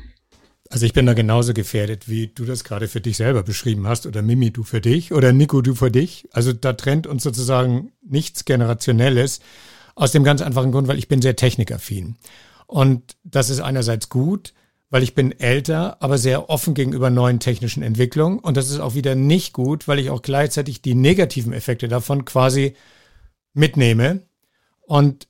Also 0.69 0.85
ich 0.85 0.93
bin 0.93 1.05
da 1.05 1.13
genauso 1.13 1.53
gefährdet, 1.53 2.09
wie 2.09 2.27
du 2.27 2.43
das 2.43 2.63
gerade 2.63 2.87
für 2.87 3.01
dich 3.01 3.17
selber 3.17 3.43
beschrieben 3.43 3.87
hast 3.87 4.05
oder 4.05 4.21
Mimi, 4.21 4.51
du 4.51 4.63
für 4.63 4.81
dich 4.81 5.13
oder 5.13 5.31
Nico, 5.31 5.61
du 5.61 5.75
für 5.75 5.91
dich. 5.91 6.27
Also 6.31 6.53
da 6.53 6.73
trennt 6.73 7.07
uns 7.07 7.23
sozusagen 7.23 7.91
nichts 8.03 8.45
Generationelles 8.45 9.39
aus 9.95 10.11
dem 10.11 10.23
ganz 10.23 10.41
einfachen 10.41 10.71
Grund, 10.71 10.87
weil 10.87 10.97
ich 10.97 11.07
bin 11.07 11.21
sehr 11.21 11.35
technikaffin. 11.35 12.17
Und 12.67 13.15
das 13.23 13.49
ist 13.49 13.61
einerseits 13.61 14.09
gut, 14.09 14.53
weil 14.95 15.03
ich 15.03 15.13
bin 15.13 15.37
älter, 15.37 16.01
aber 16.01 16.17
sehr 16.17 16.49
offen 16.49 16.73
gegenüber 16.73 17.09
neuen 17.09 17.41
technischen 17.41 17.83
Entwicklungen. 17.83 18.39
Und 18.39 18.55
das 18.55 18.69
ist 18.69 18.79
auch 18.79 18.95
wieder 18.95 19.13
nicht 19.13 19.51
gut, 19.51 19.89
weil 19.89 19.99
ich 19.99 20.09
auch 20.09 20.21
gleichzeitig 20.21 20.81
die 20.81 20.95
negativen 20.95 21.51
Effekte 21.51 21.89
davon 21.89 22.23
quasi 22.23 22.75
mitnehme 23.53 24.21
und 24.87 25.27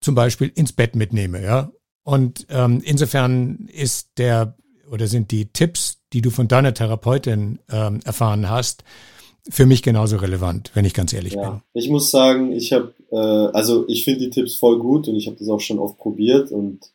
zum 0.00 0.14
Beispiel 0.14 0.52
ins 0.54 0.70
Bett 0.70 0.94
mitnehme, 0.94 1.42
ja. 1.42 1.72
Und 2.04 2.46
ähm, 2.50 2.82
insofern 2.84 3.68
ist 3.72 4.10
der 4.16 4.56
oder 4.88 5.08
sind 5.08 5.32
die 5.32 5.46
Tipps, 5.46 5.98
die 6.12 6.22
du 6.22 6.30
von 6.30 6.46
deiner 6.46 6.72
Therapeutin 6.72 7.58
ähm, 7.68 7.98
erfahren 8.04 8.48
hast, 8.48 8.84
für 9.50 9.66
mich 9.66 9.82
genauso 9.82 10.18
relevant, 10.18 10.70
wenn 10.74 10.84
ich 10.84 10.94
ganz 10.94 11.12
ehrlich 11.12 11.32
ja. 11.32 11.50
bin. 11.50 11.62
Ich 11.72 11.88
muss 11.88 12.12
sagen, 12.12 12.52
ich 12.52 12.72
habe, 12.72 12.94
äh, 13.10 13.16
also 13.16 13.88
ich 13.88 14.04
finde 14.04 14.20
die 14.20 14.30
Tipps 14.30 14.54
voll 14.54 14.78
gut 14.78 15.08
und 15.08 15.16
ich 15.16 15.26
habe 15.26 15.36
das 15.36 15.48
auch 15.48 15.58
schon 15.58 15.80
oft 15.80 15.98
probiert 15.98 16.52
und 16.52 16.92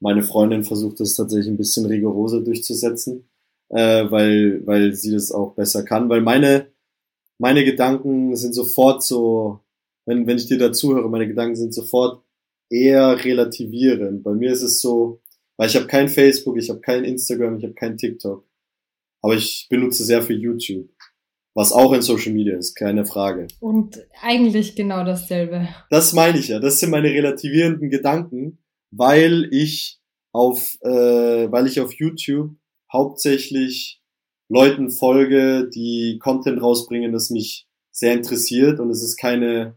meine 0.00 0.22
Freundin 0.22 0.64
versucht 0.64 1.00
das 1.00 1.14
tatsächlich 1.14 1.48
ein 1.48 1.56
bisschen 1.56 1.86
rigoroser 1.86 2.40
durchzusetzen, 2.40 3.28
äh, 3.70 4.10
weil, 4.10 4.66
weil 4.66 4.94
sie 4.94 5.12
das 5.12 5.32
auch 5.32 5.54
besser 5.54 5.84
kann. 5.84 6.08
Weil 6.08 6.20
meine, 6.20 6.68
meine 7.38 7.64
Gedanken 7.64 8.36
sind 8.36 8.54
sofort 8.54 9.02
so, 9.02 9.60
wenn, 10.06 10.26
wenn 10.26 10.36
ich 10.36 10.46
dir 10.46 10.58
dazuhöre, 10.58 11.08
meine 11.08 11.26
Gedanken 11.26 11.56
sind 11.56 11.74
sofort 11.74 12.22
eher 12.70 13.24
relativierend. 13.24 14.22
Bei 14.22 14.32
mir 14.32 14.52
ist 14.52 14.62
es 14.62 14.80
so, 14.80 15.20
weil 15.56 15.68
ich 15.68 15.76
habe 15.76 15.86
kein 15.86 16.08
Facebook, 16.08 16.58
ich 16.58 16.68
habe 16.68 16.80
kein 16.80 17.04
Instagram, 17.04 17.58
ich 17.58 17.64
habe 17.64 17.74
kein 17.74 17.96
TikTok. 17.96 18.46
Aber 19.22 19.34
ich 19.34 19.66
benutze 19.70 20.04
sehr 20.04 20.22
viel 20.22 20.38
YouTube. 20.38 20.88
Was 21.54 21.72
auch 21.72 21.94
in 21.94 22.02
Social 22.02 22.34
Media 22.34 22.58
ist, 22.58 22.74
keine 22.74 23.06
Frage. 23.06 23.46
Und 23.60 24.06
eigentlich 24.20 24.76
genau 24.76 25.04
dasselbe. 25.04 25.66
Das 25.88 26.12
meine 26.12 26.38
ich 26.38 26.48
ja. 26.48 26.60
Das 26.60 26.78
sind 26.78 26.90
meine 26.90 27.08
relativierenden 27.08 27.88
Gedanken 27.88 28.58
weil 28.90 29.48
ich 29.52 30.00
auf, 30.32 30.76
äh, 30.82 31.50
weil 31.50 31.66
ich 31.66 31.80
auf 31.80 31.92
YouTube 31.94 32.50
hauptsächlich 32.92 34.02
Leuten 34.48 34.90
folge, 34.90 35.68
die 35.68 36.18
Content 36.20 36.62
rausbringen, 36.62 37.12
das 37.12 37.30
mich 37.30 37.66
sehr 37.90 38.14
interessiert 38.14 38.78
und 38.78 38.90
es 38.90 39.02
ist 39.02 39.16
keine 39.16 39.76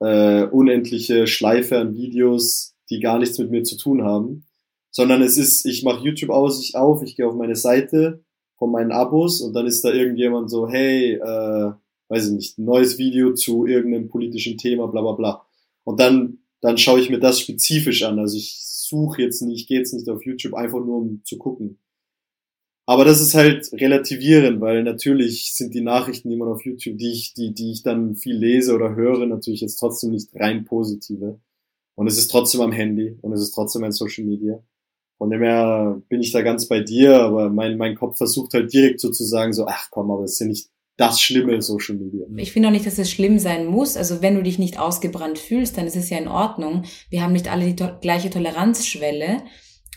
äh, 0.00 0.44
unendliche 0.44 1.26
Schleife 1.26 1.78
an 1.78 1.94
Videos, 1.94 2.74
die 2.90 3.00
gar 3.00 3.18
nichts 3.18 3.38
mit 3.38 3.50
mir 3.50 3.64
zu 3.64 3.76
tun 3.76 4.02
haben, 4.04 4.46
sondern 4.90 5.22
es 5.22 5.36
ist, 5.36 5.64
ich 5.66 5.82
mache 5.82 6.04
YouTube 6.04 6.30
aus, 6.30 6.62
ich 6.62 6.76
auf, 6.76 7.02
ich 7.02 7.16
gehe 7.16 7.26
auf 7.26 7.34
meine 7.34 7.56
Seite 7.56 8.24
von 8.56 8.70
meinen 8.70 8.92
Abos 8.92 9.40
und 9.40 9.54
dann 9.54 9.66
ist 9.66 9.84
da 9.84 9.92
irgendjemand 9.92 10.50
so, 10.50 10.68
hey, 10.68 11.14
äh, 11.14 11.72
weiß 12.08 12.28
ich 12.28 12.32
nicht, 12.32 12.58
neues 12.58 12.98
Video 12.98 13.34
zu 13.34 13.66
irgendeinem 13.66 14.08
politischen 14.08 14.56
Thema, 14.56 14.86
bla 14.86 15.00
bla 15.00 15.12
bla. 15.12 15.46
Und 15.82 16.00
dann 16.00 16.43
dann 16.64 16.78
schaue 16.78 16.98
ich 16.98 17.10
mir 17.10 17.18
das 17.20 17.40
spezifisch 17.40 18.04
an. 18.04 18.18
Also 18.18 18.38
ich 18.38 18.56
suche 18.64 19.20
jetzt 19.20 19.42
nicht, 19.42 19.60
ich 19.60 19.66
gehe 19.66 19.78
jetzt 19.78 19.92
nicht 19.92 20.08
auf 20.08 20.24
YouTube 20.24 20.54
einfach 20.54 20.82
nur 20.82 20.96
um 20.96 21.20
zu 21.22 21.36
gucken. 21.36 21.78
Aber 22.86 23.04
das 23.04 23.20
ist 23.20 23.34
halt 23.34 23.70
relativierend, 23.74 24.62
weil 24.62 24.82
natürlich 24.82 25.52
sind 25.54 25.74
die 25.74 25.82
Nachrichten, 25.82 26.30
die 26.30 26.36
man 26.36 26.48
auf 26.48 26.64
YouTube, 26.64 26.96
die 26.96 27.12
ich, 27.12 27.34
die, 27.34 27.52
die 27.52 27.70
ich 27.70 27.82
dann 27.82 28.16
viel 28.16 28.36
lese 28.36 28.74
oder 28.74 28.94
höre, 28.94 29.26
natürlich 29.26 29.60
jetzt 29.60 29.76
trotzdem 29.76 30.12
nicht 30.12 30.30
rein 30.36 30.64
positive. 30.64 31.38
Und 31.96 32.06
es 32.06 32.16
ist 32.16 32.28
trotzdem 32.30 32.62
am 32.62 32.72
Handy 32.72 33.18
und 33.20 33.34
es 33.34 33.42
ist 33.42 33.52
trotzdem 33.52 33.84
ein 33.84 33.92
Social 33.92 34.24
Media. 34.24 34.62
Von 35.18 35.28
dem 35.28 35.42
her 35.42 36.00
bin 36.08 36.22
ich 36.22 36.32
da 36.32 36.40
ganz 36.40 36.66
bei 36.66 36.80
dir, 36.80 37.20
aber 37.20 37.50
mein, 37.50 37.76
mein 37.76 37.94
Kopf 37.94 38.16
versucht 38.16 38.54
halt 38.54 38.72
direkt 38.72 39.00
so 39.00 39.10
zu 39.10 39.24
sagen, 39.24 39.52
so, 39.52 39.66
ach 39.66 39.90
komm, 39.90 40.10
aber 40.10 40.24
ist 40.24 40.40
ja 40.40 40.46
nicht 40.46 40.70
das 40.96 41.20
Schlimme 41.20 41.54
in 41.54 41.60
Social 41.60 41.96
Media. 41.96 42.26
Ich 42.36 42.52
finde 42.52 42.68
auch 42.68 42.72
nicht, 42.72 42.86
dass 42.86 42.98
es 42.98 43.10
schlimm 43.10 43.38
sein 43.38 43.66
muss. 43.66 43.96
Also 43.96 44.22
wenn 44.22 44.36
du 44.36 44.42
dich 44.42 44.58
nicht 44.58 44.78
ausgebrannt 44.78 45.38
fühlst, 45.38 45.76
dann 45.76 45.86
ist 45.86 45.96
es 45.96 46.10
ja 46.10 46.18
in 46.18 46.28
Ordnung. 46.28 46.84
Wir 47.10 47.22
haben 47.22 47.32
nicht 47.32 47.50
alle 47.50 47.66
die 47.66 47.76
to 47.76 47.98
gleiche 48.00 48.30
Toleranzschwelle. 48.30 49.42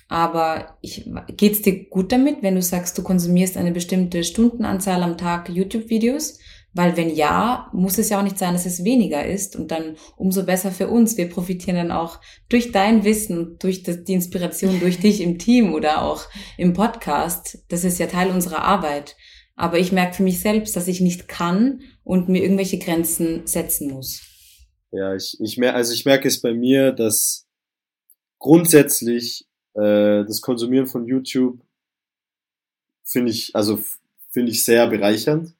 Aber 0.09 0.77
ich, 0.81 1.09
geht's 1.35 1.61
dir 1.61 1.85
gut 1.89 2.11
damit, 2.11 2.41
wenn 2.41 2.55
du 2.55 2.61
sagst, 2.61 2.97
du 2.97 3.03
konsumierst 3.03 3.57
eine 3.57 3.71
bestimmte 3.71 4.23
Stundenanzahl 4.23 5.03
am 5.03 5.17
Tag 5.17 5.49
YouTube-Videos? 5.49 6.39
Weil 6.73 6.95
wenn 6.95 7.13
ja, 7.13 7.69
muss 7.73 7.97
es 7.97 8.09
ja 8.09 8.19
auch 8.19 8.23
nicht 8.23 8.37
sein, 8.37 8.53
dass 8.53 8.65
es 8.65 8.83
weniger 8.83 9.25
ist 9.25 9.55
und 9.55 9.71
dann 9.71 9.97
umso 10.15 10.43
besser 10.43 10.71
für 10.71 10.87
uns. 10.87 11.17
Wir 11.17 11.29
profitieren 11.29 11.75
dann 11.75 11.91
auch 11.91 12.19
durch 12.49 12.71
dein 12.71 13.03
Wissen, 13.03 13.57
durch 13.59 13.83
das, 13.83 14.03
die 14.03 14.13
Inspiration 14.13 14.79
durch 14.79 14.99
dich 15.01 15.21
im 15.21 15.37
Team 15.37 15.73
oder 15.73 16.03
auch 16.03 16.23
im 16.57 16.73
Podcast. 16.73 17.63
Das 17.67 17.83
ist 17.83 17.99
ja 17.99 18.07
Teil 18.07 18.29
unserer 18.29 18.63
Arbeit. 18.63 19.15
Aber 19.57 19.77
ich 19.79 19.91
merke 19.91 20.15
für 20.15 20.23
mich 20.23 20.39
selbst, 20.39 20.77
dass 20.77 20.87
ich 20.87 21.01
nicht 21.01 21.27
kann 21.27 21.81
und 22.05 22.29
mir 22.29 22.41
irgendwelche 22.41 22.79
Grenzen 22.79 23.45
setzen 23.45 23.91
muss. 23.91 24.21
Ja, 24.91 25.13
ich, 25.13 25.37
ich 25.41 25.57
merke, 25.57 25.75
also 25.75 25.93
ich 25.93 26.05
merke 26.05 26.29
es 26.29 26.41
bei 26.41 26.53
mir, 26.53 26.93
dass 26.93 27.45
grundsätzlich 28.39 29.45
äh, 29.73 30.23
das 30.23 30.39
Konsumieren 30.39 30.87
von 30.87 31.05
YouTube 31.05 31.59
finde 33.03 33.31
ich, 33.31 33.53
also 33.53 33.83
finde 34.29 34.51
ich 34.51 34.63
sehr 34.63 34.87
bereichernd 34.87 35.57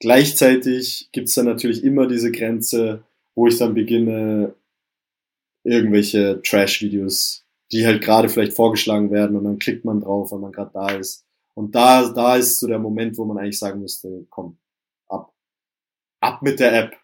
Gleichzeitig 0.00 1.08
gibt 1.12 1.28
es 1.28 1.34
dann 1.34 1.46
natürlich 1.46 1.82
immer 1.82 2.06
diese 2.06 2.30
Grenze, 2.30 3.04
wo 3.34 3.46
ich 3.46 3.56
dann 3.58 3.72
beginne, 3.74 4.54
irgendwelche 5.62 6.42
Trash-Videos, 6.42 7.44
die 7.72 7.86
halt 7.86 8.02
gerade 8.02 8.28
vielleicht 8.28 8.52
vorgeschlagen 8.52 9.10
werden 9.10 9.34
und 9.34 9.44
dann 9.44 9.58
klickt 9.58 9.86
man 9.86 10.00
drauf, 10.00 10.30
wenn 10.30 10.40
man 10.40 10.52
gerade 10.52 10.72
da 10.74 10.88
ist. 10.90 11.24
Und 11.54 11.74
da, 11.74 12.08
da 12.12 12.36
ist 12.36 12.58
so 12.58 12.66
der 12.66 12.78
Moment, 12.78 13.16
wo 13.16 13.24
man 13.24 13.38
eigentlich 13.38 13.58
sagen 13.58 13.80
müsste, 13.80 14.26
komm, 14.28 14.58
ab. 15.08 15.32
Ab 16.20 16.42
mit 16.42 16.58
der 16.60 16.72
App. 16.72 16.96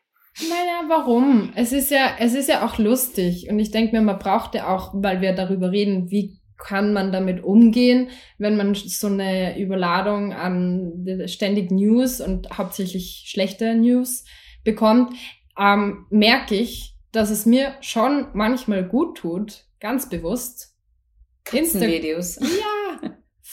Naja, 0.48 0.84
warum? 0.88 1.52
Es 1.54 1.72
ist 1.72 1.90
ja, 1.90 2.16
es 2.18 2.34
ist 2.34 2.48
ja 2.48 2.66
auch 2.66 2.78
lustig. 2.78 3.48
Und 3.50 3.58
ich 3.58 3.70
denke 3.70 3.94
mir, 3.96 4.02
man 4.02 4.18
braucht 4.18 4.54
ja 4.54 4.74
auch, 4.74 4.92
weil 4.94 5.20
wir 5.20 5.32
darüber 5.34 5.70
reden, 5.70 6.10
wie 6.10 6.40
kann 6.56 6.92
man 6.92 7.10
damit 7.10 7.42
umgehen, 7.42 8.10
wenn 8.38 8.56
man 8.56 8.74
so 8.74 9.06
eine 9.06 9.58
Überladung 9.58 10.32
an 10.32 11.06
ständig 11.26 11.70
News 11.70 12.20
und 12.20 12.56
hauptsächlich 12.56 13.24
schlechte 13.26 13.74
News 13.74 14.24
bekommt, 14.62 15.14
ähm, 15.58 16.06
merke 16.10 16.54
ich, 16.54 16.96
dass 17.12 17.30
es 17.30 17.46
mir 17.46 17.74
schon 17.80 18.26
manchmal 18.34 18.86
gut 18.86 19.18
tut, 19.18 19.64
ganz 19.80 20.08
bewusst. 20.08 20.76
Katzenvideos. 21.44 22.36
Ja, 22.36 22.46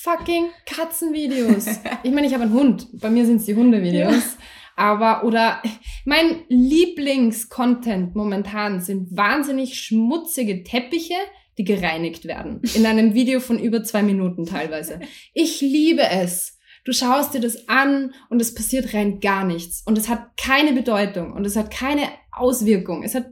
fucking 0.01 0.49
Katzenvideos. 0.65 1.65
Ich 2.03 2.11
meine, 2.11 2.27
ich 2.27 2.33
habe 2.33 2.43
einen 2.43 2.53
Hund. 2.53 2.87
Bei 2.93 3.09
mir 3.09 3.25
sind 3.25 3.37
es 3.37 3.45
die 3.45 3.55
Hundevideos. 3.55 4.13
Ja. 4.13 4.43
Aber, 4.75 5.23
oder 5.25 5.61
mein 6.05 6.43
Lieblingscontent 6.49 8.15
momentan 8.15 8.79
sind 8.79 9.15
wahnsinnig 9.17 9.79
schmutzige 9.79 10.63
Teppiche, 10.63 11.15
die 11.57 11.63
gereinigt 11.63 12.25
werden. 12.25 12.61
In 12.75 12.85
einem 12.85 13.15
Video 13.15 13.39
von 13.39 13.57
über 13.57 13.83
zwei 13.83 14.03
Minuten 14.03 14.45
teilweise. 14.45 14.99
Ich 15.33 15.61
liebe 15.61 16.03
es. 16.03 16.59
Du 16.85 16.93
schaust 16.93 17.33
dir 17.33 17.41
das 17.41 17.67
an 17.67 18.13
und 18.29 18.39
es 18.39 18.53
passiert 18.53 18.93
rein 18.93 19.19
gar 19.19 19.43
nichts. 19.43 19.81
Und 19.85 19.97
es 19.97 20.07
hat 20.07 20.37
keine 20.37 20.73
Bedeutung 20.73 21.33
und 21.33 21.43
es 21.43 21.55
hat 21.55 21.71
keine 21.71 22.03
Auswirkung. 22.31 23.03
Es 23.03 23.15
hat 23.15 23.25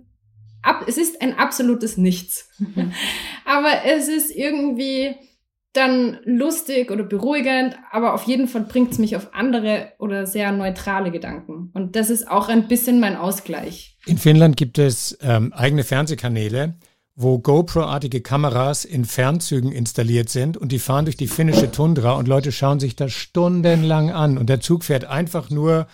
ab, 0.64 0.86
es 0.88 0.98
ist 0.98 1.22
ein 1.22 1.38
absolutes 1.38 1.96
Nichts. 1.96 2.50
aber 3.46 3.86
es 3.86 4.08
ist 4.08 4.32
irgendwie 4.36 5.16
dann 5.76 6.20
lustig 6.24 6.92
oder 6.92 7.04
beruhigend, 7.04 7.76
aber 7.92 8.14
auf 8.14 8.24
jeden 8.24 8.48
Fall 8.48 8.64
bringt 8.64 8.92
es 8.92 8.98
mich 8.98 9.16
auf 9.16 9.34
andere 9.34 9.94
oder 10.00 10.26
sehr 10.26 10.52
neutrale 10.52 11.12
Gedanken. 11.12 11.72
Und 11.74 11.96
das 11.96 12.10
ist 12.10 12.30
auch 12.30 12.50
ein 12.50 12.68
bisschen 12.68 13.00
mein 13.00 13.16
Ausgleich. 13.16 13.98
In 14.06 14.18
Finnland 14.18 14.58
gibt 14.58 14.78
es 14.78 15.18
ähm, 15.22 15.54
eigene 15.54 15.84
Fernsehkanäle, 15.84 16.76
wo 17.16 17.40
GoPro-artige 17.40 18.22
Kameras 18.22 18.86
in 18.86 19.06
Fernzügen 19.06 19.72
installiert 19.72 20.30
sind 20.30 20.58
und 20.58 20.72
die 20.72 20.80
fahren 20.80 21.06
durch 21.06 21.18
die 21.18 21.28
finnische 21.28 21.72
Tundra 21.72 22.14
und 22.14 22.28
Leute 22.28 22.52
schauen 22.52 22.80
sich 22.80 22.96
das 22.96 23.14
stundenlang 23.14 24.12
an 24.12 24.38
und 24.38 24.50
der 24.50 24.60
Zug 24.60 24.84
fährt 24.84 25.06
einfach 25.06 25.50
nur 25.50 25.88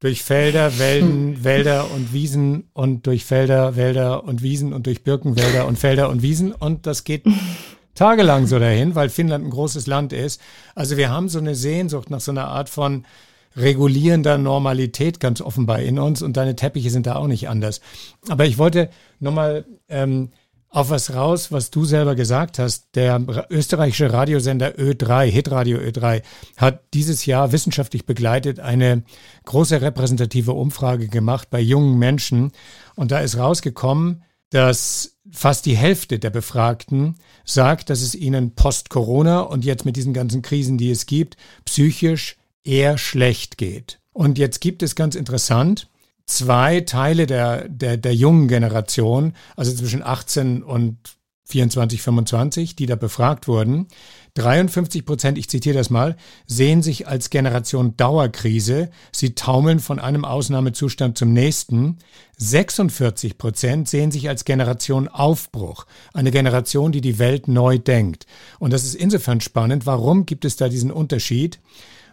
durch 0.00 0.22
Felder, 0.22 0.78
Wälden, 0.78 1.42
Wälder 1.42 1.90
und 1.90 2.12
Wiesen 2.12 2.70
und 2.72 3.08
durch 3.08 3.24
Felder, 3.24 3.74
Wälder 3.74 4.22
und 4.22 4.42
Wiesen 4.42 4.72
und 4.72 4.86
durch 4.86 5.02
Birkenwälder 5.02 5.66
und 5.66 5.76
Felder 5.76 6.08
und 6.08 6.22
Wiesen 6.22 6.52
und 6.52 6.86
das 6.86 7.02
geht 7.02 7.24
tagelang 7.98 8.46
so 8.46 8.58
dahin, 8.58 8.94
weil 8.94 9.08
Finnland 9.08 9.44
ein 9.44 9.50
großes 9.50 9.86
Land 9.86 10.12
ist. 10.12 10.40
Also 10.74 10.96
wir 10.96 11.10
haben 11.10 11.28
so 11.28 11.38
eine 11.38 11.54
Sehnsucht 11.54 12.10
nach 12.10 12.20
so 12.20 12.30
einer 12.30 12.46
Art 12.46 12.68
von 12.68 13.04
regulierender 13.56 14.38
Normalität 14.38 15.18
ganz 15.18 15.40
offenbar 15.40 15.80
in 15.80 15.98
uns 15.98 16.22
und 16.22 16.36
deine 16.36 16.54
Teppiche 16.54 16.90
sind 16.90 17.06
da 17.06 17.16
auch 17.16 17.26
nicht 17.26 17.48
anders. 17.48 17.80
Aber 18.28 18.46
ich 18.46 18.56
wollte 18.56 18.88
nochmal 19.18 19.64
ähm, 19.88 20.30
auf 20.70 20.90
was 20.90 21.14
raus, 21.14 21.50
was 21.50 21.70
du 21.70 21.84
selber 21.84 22.14
gesagt 22.14 22.58
hast. 22.58 22.94
Der 22.94 23.20
österreichische 23.50 24.12
Radiosender 24.12 24.78
Ö3, 24.78 25.24
Hitradio 25.24 25.78
Ö3, 25.78 26.22
hat 26.56 26.82
dieses 26.94 27.26
Jahr 27.26 27.52
wissenschaftlich 27.52 28.06
begleitet 28.06 28.60
eine 28.60 29.02
große 29.44 29.80
repräsentative 29.80 30.52
Umfrage 30.52 31.08
gemacht 31.08 31.48
bei 31.50 31.60
jungen 31.60 31.98
Menschen. 31.98 32.52
Und 32.94 33.10
da 33.10 33.20
ist 33.20 33.38
rausgekommen, 33.38 34.22
dass 34.50 35.16
fast 35.30 35.66
die 35.66 35.76
Hälfte 35.76 36.18
der 36.18 36.30
Befragten 36.30 37.16
sagt, 37.44 37.90
dass 37.90 38.00
es 38.00 38.14
ihnen 38.14 38.54
post-Corona 38.54 39.40
und 39.40 39.64
jetzt 39.64 39.84
mit 39.84 39.96
diesen 39.96 40.14
ganzen 40.14 40.42
Krisen, 40.42 40.78
die 40.78 40.90
es 40.90 41.06
gibt, 41.06 41.36
psychisch 41.64 42.36
eher 42.64 42.98
schlecht 42.98 43.58
geht. 43.58 44.00
Und 44.12 44.38
jetzt 44.38 44.60
gibt 44.60 44.82
es 44.82 44.94
ganz 44.94 45.14
interessant 45.14 45.88
zwei 46.28 46.80
Teile 46.82 47.26
der, 47.26 47.68
der, 47.68 47.96
der 47.96 48.14
jungen 48.14 48.48
Generation, 48.48 49.32
also 49.56 49.74
zwischen 49.74 50.02
18 50.02 50.62
und 50.62 50.98
24, 51.46 52.02
25, 52.02 52.76
die 52.76 52.86
da 52.86 52.94
befragt 52.94 53.48
wurden. 53.48 53.88
53 54.38 55.04
Prozent, 55.04 55.38
ich 55.38 55.48
zitiere 55.48 55.76
das 55.76 55.90
mal, 55.90 56.16
sehen 56.46 56.82
sich 56.82 57.08
als 57.08 57.30
Generation 57.30 57.96
Dauerkrise. 57.96 58.90
Sie 59.12 59.34
taumeln 59.34 59.80
von 59.80 59.98
einem 59.98 60.24
Ausnahmezustand 60.24 61.18
zum 61.18 61.32
nächsten. 61.32 61.98
46 62.38 63.36
Prozent 63.36 63.88
sehen 63.88 64.10
sich 64.10 64.28
als 64.28 64.44
Generation 64.44 65.08
Aufbruch. 65.08 65.86
Eine 66.14 66.30
Generation, 66.30 66.92
die 66.92 67.00
die 67.00 67.18
Welt 67.18 67.48
neu 67.48 67.78
denkt. 67.78 68.26
Und 68.58 68.72
das 68.72 68.84
ist 68.84 68.94
insofern 68.94 69.40
spannend. 69.40 69.86
Warum 69.86 70.24
gibt 70.24 70.44
es 70.44 70.56
da 70.56 70.68
diesen 70.68 70.90
Unterschied? 70.90 71.58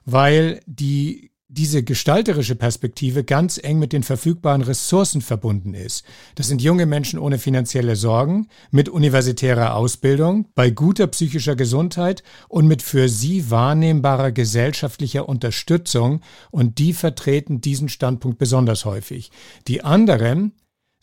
weil 0.05 0.61
die 0.65 1.31
diese 1.47 1.84
gestalterische 1.84 2.55
Perspektive 2.55 3.23
ganz 3.23 3.60
eng 3.62 3.77
mit 3.77 3.93
den 3.93 4.01
verfügbaren 4.01 4.63
Ressourcen 4.63 5.21
verbunden 5.21 5.75
ist. 5.75 6.03
Das 6.34 6.47
sind 6.47 6.62
junge 6.62 6.88
Menschen 6.88 7.19
ohne 7.19 7.38
finanzielle 7.38 7.95
Sorgen, 7.95 8.47
mit 8.71 8.89
universitärer 8.89 9.75
Ausbildung, 9.75 10.47
bei 10.55 10.71
guter 10.71 11.05
psychischer 11.08 11.55
Gesundheit 11.55 12.23
und 12.49 12.67
mit 12.67 12.81
für 12.81 13.10
sie 13.10 13.51
wahrnehmbarer 13.51 14.31
gesellschaftlicher 14.31 15.29
Unterstützung 15.29 16.21
und 16.49 16.79
die 16.79 16.93
vertreten 16.93 17.62
diesen 17.62 17.89
Standpunkt 17.89 18.39
besonders 18.39 18.86
häufig. 18.86 19.29
Die 19.67 19.84
anderen 19.84 20.53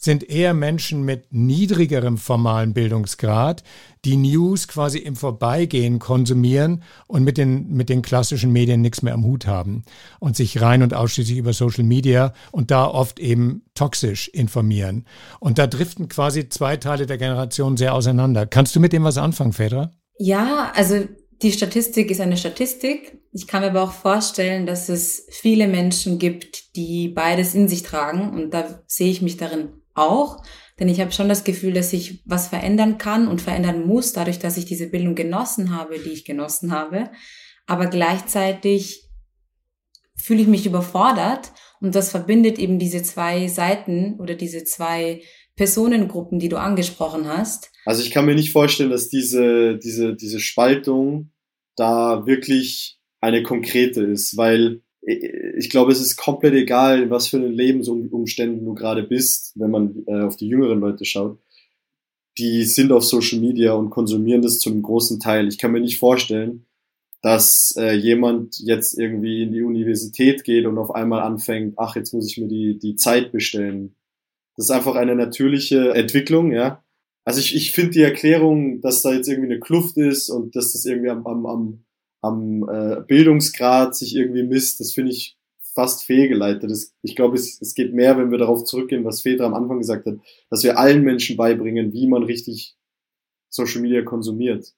sind 0.04 0.28
eher 0.28 0.52
Menschen 0.52 1.04
mit 1.04 1.32
niedrigerem 1.32 2.18
formalen 2.18 2.74
Bildungsgrad, 2.74 3.62
die 4.04 4.16
News 4.16 4.66
quasi 4.66 4.98
im 4.98 5.14
Vorbeigehen 5.14 6.00
konsumieren 6.00 6.82
und 7.06 7.22
mit 7.22 7.38
den, 7.38 7.72
mit 7.72 7.88
den 7.88 8.02
klassischen 8.02 8.50
Medien 8.50 8.80
nichts 8.80 9.02
mehr 9.02 9.14
am 9.14 9.24
Hut 9.24 9.46
haben 9.46 9.84
und 10.18 10.36
sich 10.36 10.60
rein 10.60 10.82
und 10.82 10.92
ausschließlich 10.92 11.38
über 11.38 11.52
Social 11.52 11.84
Media 11.84 12.32
und 12.50 12.72
da 12.72 12.86
oft 12.86 13.20
eben 13.20 13.62
toxisch 13.74 14.26
informieren. 14.28 15.06
Und 15.38 15.58
da 15.58 15.68
driften 15.68 16.08
quasi 16.08 16.48
zwei 16.48 16.76
Teile 16.76 17.06
der 17.06 17.18
Generation 17.18 17.76
sehr 17.76 17.94
auseinander. 17.94 18.46
Kannst 18.46 18.74
du 18.74 18.80
mit 18.80 18.92
dem 18.92 19.04
was 19.04 19.18
anfangen, 19.18 19.52
Fedra? 19.52 19.92
Ja, 20.18 20.72
also 20.74 21.06
die 21.42 21.52
Statistik 21.52 22.10
ist 22.10 22.20
eine 22.20 22.36
Statistik. 22.36 23.18
Ich 23.32 23.46
kann 23.46 23.62
mir 23.62 23.70
aber 23.70 23.82
auch 23.82 23.92
vorstellen, 23.92 24.66
dass 24.66 24.88
es 24.88 25.26
viele 25.30 25.68
Menschen 25.68 26.18
gibt, 26.18 26.76
die 26.76 27.08
beides 27.08 27.54
in 27.54 27.68
sich 27.68 27.82
tragen 27.82 28.30
und 28.30 28.50
da 28.52 28.82
sehe 28.86 29.10
ich 29.10 29.22
mich 29.22 29.36
darin 29.36 29.81
auch, 29.94 30.42
denn 30.78 30.88
ich 30.88 31.00
habe 31.00 31.12
schon 31.12 31.28
das 31.28 31.44
Gefühl, 31.44 31.72
dass 31.72 31.92
ich 31.92 32.22
was 32.24 32.48
verändern 32.48 32.98
kann 32.98 33.28
und 33.28 33.40
verändern 33.40 33.86
muss, 33.86 34.12
dadurch, 34.12 34.38
dass 34.38 34.56
ich 34.56 34.64
diese 34.64 34.88
Bildung 34.88 35.14
genossen 35.14 35.76
habe, 35.76 35.98
die 35.98 36.10
ich 36.10 36.24
genossen 36.24 36.72
habe. 36.72 37.10
Aber 37.66 37.86
gleichzeitig 37.86 39.08
fühle 40.16 40.42
ich 40.42 40.48
mich 40.48 40.66
überfordert 40.66 41.52
und 41.80 41.94
das 41.94 42.10
verbindet 42.10 42.58
eben 42.58 42.78
diese 42.78 43.02
zwei 43.02 43.48
Seiten 43.48 44.18
oder 44.18 44.34
diese 44.34 44.64
zwei 44.64 45.22
Personengruppen, 45.56 46.38
die 46.38 46.48
du 46.48 46.56
angesprochen 46.56 47.28
hast. 47.28 47.70
Also 47.84 48.02
ich 48.02 48.10
kann 48.10 48.24
mir 48.24 48.34
nicht 48.34 48.52
vorstellen, 48.52 48.90
dass 48.90 49.08
diese, 49.08 49.78
diese, 49.78 50.14
diese 50.14 50.40
Spaltung 50.40 51.30
da 51.76 52.26
wirklich 52.26 52.98
eine 53.20 53.42
konkrete 53.42 54.02
ist, 54.02 54.36
weil 54.36 54.81
ich 55.04 55.68
glaube, 55.68 55.92
es 55.92 56.00
ist 56.00 56.16
komplett 56.16 56.54
egal, 56.54 57.10
was 57.10 57.26
für 57.26 57.36
einen 57.36 57.52
Lebensumständen 57.52 58.64
du 58.64 58.74
gerade 58.74 59.02
bist, 59.02 59.52
wenn 59.56 59.70
man 59.70 60.04
äh, 60.06 60.22
auf 60.22 60.36
die 60.36 60.48
jüngeren 60.48 60.80
Leute 60.80 61.04
schaut. 61.04 61.38
Die 62.38 62.64
sind 62.64 62.92
auf 62.92 63.04
Social 63.04 63.40
Media 63.40 63.72
und 63.72 63.90
konsumieren 63.90 64.42
das 64.42 64.58
zum 64.58 64.80
großen 64.80 65.18
Teil. 65.18 65.48
Ich 65.48 65.58
kann 65.58 65.72
mir 65.72 65.80
nicht 65.80 65.98
vorstellen, 65.98 66.66
dass 67.20 67.74
äh, 67.76 67.94
jemand 67.94 68.58
jetzt 68.60 68.98
irgendwie 68.98 69.42
in 69.42 69.52
die 69.52 69.62
Universität 69.62 70.44
geht 70.44 70.66
und 70.66 70.78
auf 70.78 70.94
einmal 70.94 71.20
anfängt, 71.20 71.74
ach, 71.78 71.96
jetzt 71.96 72.12
muss 72.12 72.30
ich 72.30 72.38
mir 72.38 72.48
die, 72.48 72.78
die 72.78 72.96
Zeit 72.96 73.32
bestellen. 73.32 73.94
Das 74.56 74.66
ist 74.66 74.70
einfach 74.70 74.94
eine 74.94 75.14
natürliche 75.14 75.94
Entwicklung, 75.94 76.52
ja. 76.52 76.82
Also 77.24 77.40
ich, 77.40 77.54
ich 77.54 77.70
finde 77.72 77.92
die 77.92 78.02
Erklärung, 78.02 78.80
dass 78.80 79.02
da 79.02 79.12
jetzt 79.12 79.28
irgendwie 79.28 79.50
eine 79.50 79.60
Kluft 79.60 79.96
ist 79.96 80.30
und 80.30 80.56
dass 80.56 80.72
das 80.72 80.84
irgendwie 80.84 81.10
am, 81.10 81.26
am, 81.26 81.46
am 81.46 81.84
am 82.22 82.68
äh, 82.68 83.02
Bildungsgrad 83.06 83.94
sich 83.94 84.16
irgendwie 84.16 84.44
misst, 84.44 84.80
das 84.80 84.92
finde 84.92 85.12
ich 85.12 85.36
fast 85.74 86.04
fehlgeleitet. 86.04 86.70
Das, 86.70 86.94
ich 87.02 87.16
glaube, 87.16 87.36
es, 87.36 87.60
es 87.60 87.74
geht 87.74 87.92
mehr, 87.92 88.16
wenn 88.16 88.30
wir 88.30 88.38
darauf 88.38 88.64
zurückgehen, 88.64 89.04
was 89.04 89.22
Fedra 89.22 89.46
am 89.46 89.54
Anfang 89.54 89.78
gesagt 89.78 90.06
hat, 90.06 90.16
dass 90.48 90.62
wir 90.62 90.78
allen 90.78 91.02
Menschen 91.02 91.36
beibringen, 91.36 91.92
wie 91.92 92.06
man 92.06 92.22
richtig 92.22 92.76
Social 93.48 93.82
Media 93.82 94.02
konsumiert. 94.02 94.72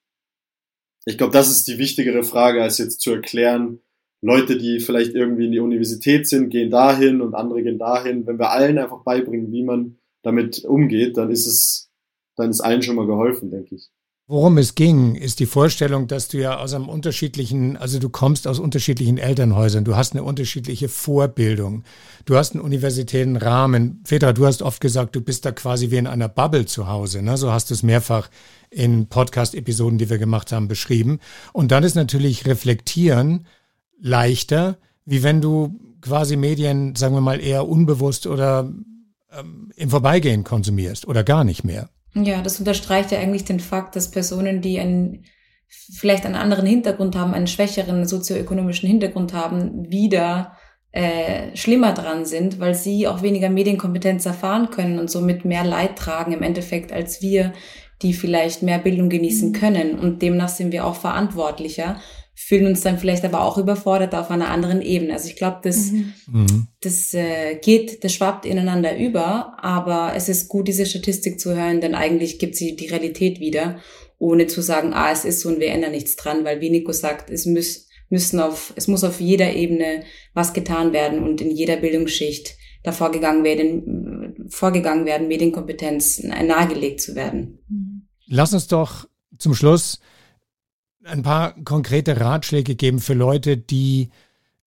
Ich 1.04 1.18
glaube, 1.18 1.32
das 1.32 1.50
ist 1.50 1.68
die 1.68 1.78
wichtigere 1.78 2.22
Frage, 2.22 2.62
als 2.62 2.78
jetzt 2.78 3.00
zu 3.00 3.12
erklären, 3.12 3.80
Leute, 4.22 4.56
die 4.56 4.80
vielleicht 4.80 5.14
irgendwie 5.14 5.44
in 5.44 5.52
die 5.52 5.60
Universität 5.60 6.26
sind, 6.26 6.48
gehen 6.48 6.70
dahin 6.70 7.20
und 7.20 7.34
andere 7.34 7.62
gehen 7.62 7.78
dahin. 7.78 8.26
Wenn 8.26 8.38
wir 8.38 8.52
allen 8.52 8.78
einfach 8.78 9.02
beibringen, 9.02 9.52
wie 9.52 9.62
man 9.62 9.98
damit 10.22 10.64
umgeht, 10.64 11.18
dann 11.18 11.30
ist 11.30 11.46
es, 11.46 11.90
dann 12.34 12.48
ist 12.48 12.62
allen 12.62 12.80
schon 12.80 12.96
mal 12.96 13.06
geholfen, 13.06 13.50
denke 13.50 13.74
ich. 13.74 13.90
Worum 14.26 14.56
es 14.56 14.74
ging, 14.74 15.16
ist 15.16 15.38
die 15.38 15.44
Vorstellung, 15.44 16.06
dass 16.06 16.28
du 16.28 16.38
ja 16.38 16.56
aus 16.56 16.72
einem 16.72 16.88
unterschiedlichen, 16.88 17.76
also 17.76 17.98
du 17.98 18.08
kommst 18.08 18.48
aus 18.48 18.58
unterschiedlichen 18.58 19.18
Elternhäusern, 19.18 19.84
du 19.84 19.96
hast 19.96 20.14
eine 20.14 20.22
unterschiedliche 20.22 20.88
Vorbildung, 20.88 21.84
du 22.24 22.34
hast 22.34 22.54
einen 22.54 22.62
universitären 22.62 23.36
Rahmen. 23.36 24.02
Petra, 24.02 24.32
du 24.32 24.46
hast 24.46 24.62
oft 24.62 24.80
gesagt, 24.80 25.14
du 25.14 25.20
bist 25.20 25.44
da 25.44 25.52
quasi 25.52 25.90
wie 25.90 25.98
in 25.98 26.06
einer 26.06 26.30
Bubble 26.30 26.64
zu 26.64 26.88
Hause, 26.88 27.20
ne? 27.20 27.36
so 27.36 27.52
hast 27.52 27.68
du 27.68 27.74
es 27.74 27.82
mehrfach 27.82 28.30
in 28.70 29.08
Podcast-Episoden, 29.08 29.98
die 29.98 30.08
wir 30.08 30.16
gemacht 30.16 30.52
haben, 30.52 30.68
beschrieben. 30.68 31.18
Und 31.52 31.70
dann 31.70 31.84
ist 31.84 31.94
natürlich 31.94 32.46
Reflektieren 32.46 33.46
leichter, 34.00 34.78
wie 35.04 35.22
wenn 35.22 35.42
du 35.42 35.78
quasi 36.00 36.36
Medien, 36.36 36.96
sagen 36.96 37.14
wir 37.14 37.20
mal, 37.20 37.40
eher 37.40 37.68
unbewusst 37.68 38.26
oder 38.26 38.72
ähm, 39.30 39.70
im 39.76 39.90
Vorbeigehen 39.90 40.44
konsumierst 40.44 41.06
oder 41.06 41.24
gar 41.24 41.44
nicht 41.44 41.62
mehr. 41.62 41.90
Ja, 42.14 42.42
das 42.42 42.58
unterstreicht 42.58 43.10
ja 43.10 43.18
eigentlich 43.18 43.44
den 43.44 43.60
Fakt, 43.60 43.96
dass 43.96 44.10
Personen, 44.10 44.60
die 44.60 44.78
einen 44.78 45.24
vielleicht 45.68 46.24
einen 46.24 46.36
anderen 46.36 46.66
Hintergrund 46.66 47.16
haben, 47.16 47.34
einen 47.34 47.48
schwächeren 47.48 48.06
sozioökonomischen 48.06 48.88
Hintergrund 48.88 49.32
haben, 49.32 49.90
wieder 49.90 50.56
äh, 50.92 51.56
schlimmer 51.56 51.92
dran 51.92 52.24
sind, 52.24 52.60
weil 52.60 52.74
sie 52.74 53.08
auch 53.08 53.22
weniger 53.22 53.50
Medienkompetenz 53.50 54.26
erfahren 54.26 54.70
können 54.70 55.00
und 55.00 55.10
somit 55.10 55.44
mehr 55.44 55.64
Leid 55.64 55.96
tragen 55.96 56.32
im 56.32 56.42
Endeffekt 56.42 56.92
als 56.92 57.20
wir, 57.20 57.52
die 58.02 58.12
vielleicht 58.12 58.62
mehr 58.62 58.78
Bildung 58.78 59.08
genießen 59.08 59.48
mhm. 59.48 59.54
können. 59.54 59.98
Und 59.98 60.22
demnach 60.22 60.48
sind 60.48 60.72
wir 60.72 60.86
auch 60.86 60.94
verantwortlicher 60.94 62.00
fühlen 62.46 62.66
uns 62.66 62.82
dann 62.82 62.98
vielleicht 62.98 63.24
aber 63.24 63.42
auch 63.42 63.56
überfordert 63.56 64.14
auf 64.14 64.30
einer 64.30 64.50
anderen 64.50 64.82
Ebene. 64.82 65.14
Also 65.14 65.28
ich 65.28 65.36
glaube, 65.36 65.60
das, 65.62 65.92
mhm. 65.92 66.12
mhm. 66.30 66.66
das 66.82 67.14
äh, 67.14 67.54
geht, 67.54 68.04
das 68.04 68.12
schwappt 68.12 68.44
ineinander 68.44 68.98
über, 68.98 69.56
aber 69.64 70.12
es 70.14 70.28
ist 70.28 70.48
gut, 70.48 70.68
diese 70.68 70.84
Statistik 70.84 71.40
zu 71.40 71.56
hören, 71.56 71.80
denn 71.80 71.94
eigentlich 71.94 72.38
gibt 72.38 72.54
sie 72.54 72.76
die 72.76 72.88
Realität 72.88 73.40
wieder, 73.40 73.78
ohne 74.18 74.46
zu 74.46 74.60
sagen, 74.60 74.92
ah, 74.92 75.10
es 75.10 75.24
ist 75.24 75.40
so 75.40 75.48
und 75.48 75.58
wir 75.58 75.68
ändern 75.68 75.92
nichts 75.92 76.16
dran, 76.16 76.44
weil 76.44 76.60
wie 76.60 76.68
Nico 76.68 76.92
sagt, 76.92 77.30
es 77.30 77.46
muss, 77.46 77.88
müssen 78.10 78.38
auf, 78.40 78.74
es 78.76 78.88
muss 78.88 79.04
auf 79.04 79.20
jeder 79.20 79.54
Ebene 79.54 80.04
was 80.34 80.52
getan 80.52 80.92
werden 80.92 81.22
und 81.22 81.40
in 81.40 81.50
jeder 81.50 81.76
Bildungsschicht 81.76 82.56
davor 82.82 83.10
gegangen 83.10 83.42
werden, 83.42 84.50
vorgegangen 84.50 85.06
werden, 85.06 85.28
Medienkompetenz 85.28 86.22
nahegelegt 86.22 87.00
zu 87.00 87.14
werden. 87.14 88.04
Lass 88.26 88.52
uns 88.52 88.66
doch 88.66 89.08
zum 89.38 89.54
Schluss 89.54 90.00
ein 91.06 91.22
paar 91.22 91.54
konkrete 91.64 92.20
Ratschläge 92.20 92.74
geben 92.74 93.00
für 93.00 93.14
Leute, 93.14 93.56
die, 93.56 94.10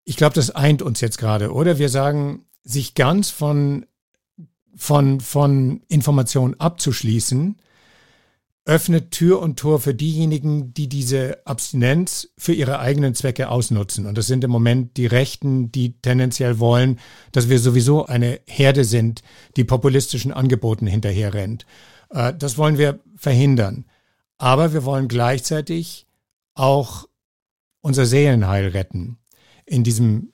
ich 0.03 0.17
glaube, 0.17 0.35
das 0.35 0.51
eint 0.51 0.81
uns 0.81 1.01
jetzt 1.01 1.17
gerade, 1.17 1.51
oder? 1.51 1.79
Wir 1.79 1.89
sagen, 1.89 2.45
sich 2.63 2.95
ganz 2.95 3.29
von, 3.29 3.85
von, 4.75 5.19
von 5.21 5.81
Informationen 5.87 6.59
abzuschließen, 6.59 7.57
öffnet 8.65 9.11
Tür 9.11 9.41
und 9.41 9.59
Tor 9.59 9.79
für 9.79 9.93
diejenigen, 9.93 10.73
die 10.73 10.89
diese 10.89 11.45
Abstinenz 11.45 12.29
für 12.35 12.53
ihre 12.53 12.79
eigenen 12.79 13.13
Zwecke 13.13 13.49
ausnutzen. 13.49 14.07
Und 14.07 14.17
das 14.17 14.25
sind 14.25 14.43
im 14.43 14.49
Moment 14.49 14.97
die 14.97 15.05
Rechten, 15.05 15.71
die 15.71 16.01
tendenziell 16.01 16.57
wollen, 16.57 16.99
dass 17.31 17.47
wir 17.47 17.59
sowieso 17.59 18.07
eine 18.07 18.39
Herde 18.47 18.83
sind, 18.83 19.21
die 19.55 19.63
populistischen 19.63 20.31
Angeboten 20.31 20.87
hinterherrennt. 20.87 21.67
Äh, 22.09 22.33
das 22.33 22.57
wollen 22.57 22.79
wir 22.79 22.99
verhindern. 23.15 23.85
Aber 24.39 24.73
wir 24.73 24.83
wollen 24.83 25.07
gleichzeitig 25.07 26.07
auch 26.55 27.07
unser 27.81 28.05
Seelenheil 28.05 28.69
retten 28.69 29.19
in 29.65 29.83
diesem 29.83 30.33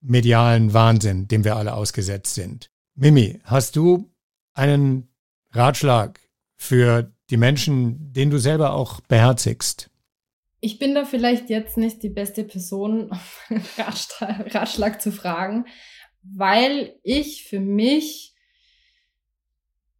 medialen 0.00 0.74
Wahnsinn, 0.74 1.28
dem 1.28 1.44
wir 1.44 1.56
alle 1.56 1.74
ausgesetzt 1.74 2.34
sind. 2.34 2.70
Mimi, 2.94 3.40
hast 3.44 3.76
du 3.76 4.10
einen 4.52 5.08
Ratschlag 5.52 6.20
für 6.56 7.12
die 7.30 7.36
Menschen, 7.36 8.12
den 8.12 8.30
du 8.30 8.38
selber 8.38 8.74
auch 8.74 9.00
beherzigst? 9.00 9.90
Ich 10.60 10.78
bin 10.78 10.94
da 10.94 11.04
vielleicht 11.04 11.50
jetzt 11.50 11.76
nicht 11.76 12.02
die 12.02 12.10
beste 12.10 12.44
Person, 12.44 13.10
Ratschlag 13.78 15.00
zu 15.00 15.10
fragen, 15.10 15.66
weil 16.22 16.98
ich 17.02 17.44
für 17.44 17.60
mich 17.60 18.34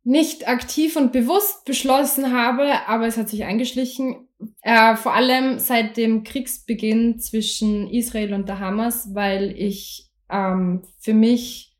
nicht 0.04 0.48
aktiv 0.48 0.96
und 0.96 1.12
bewusst 1.12 1.64
beschlossen 1.64 2.32
habe, 2.32 2.86
aber 2.86 3.06
es 3.06 3.16
hat 3.16 3.28
sich 3.28 3.44
eingeschlichen, 3.44 4.28
äh, 4.62 4.96
vor 4.96 5.14
allem 5.14 5.58
seit 5.58 5.96
dem 5.96 6.24
Kriegsbeginn 6.24 7.18
zwischen 7.18 7.88
Israel 7.88 8.34
und 8.34 8.48
der 8.48 8.58
Hamas, 8.58 9.14
weil 9.14 9.54
ich 9.56 10.10
ähm, 10.30 10.82
für 10.98 11.14
mich 11.14 11.76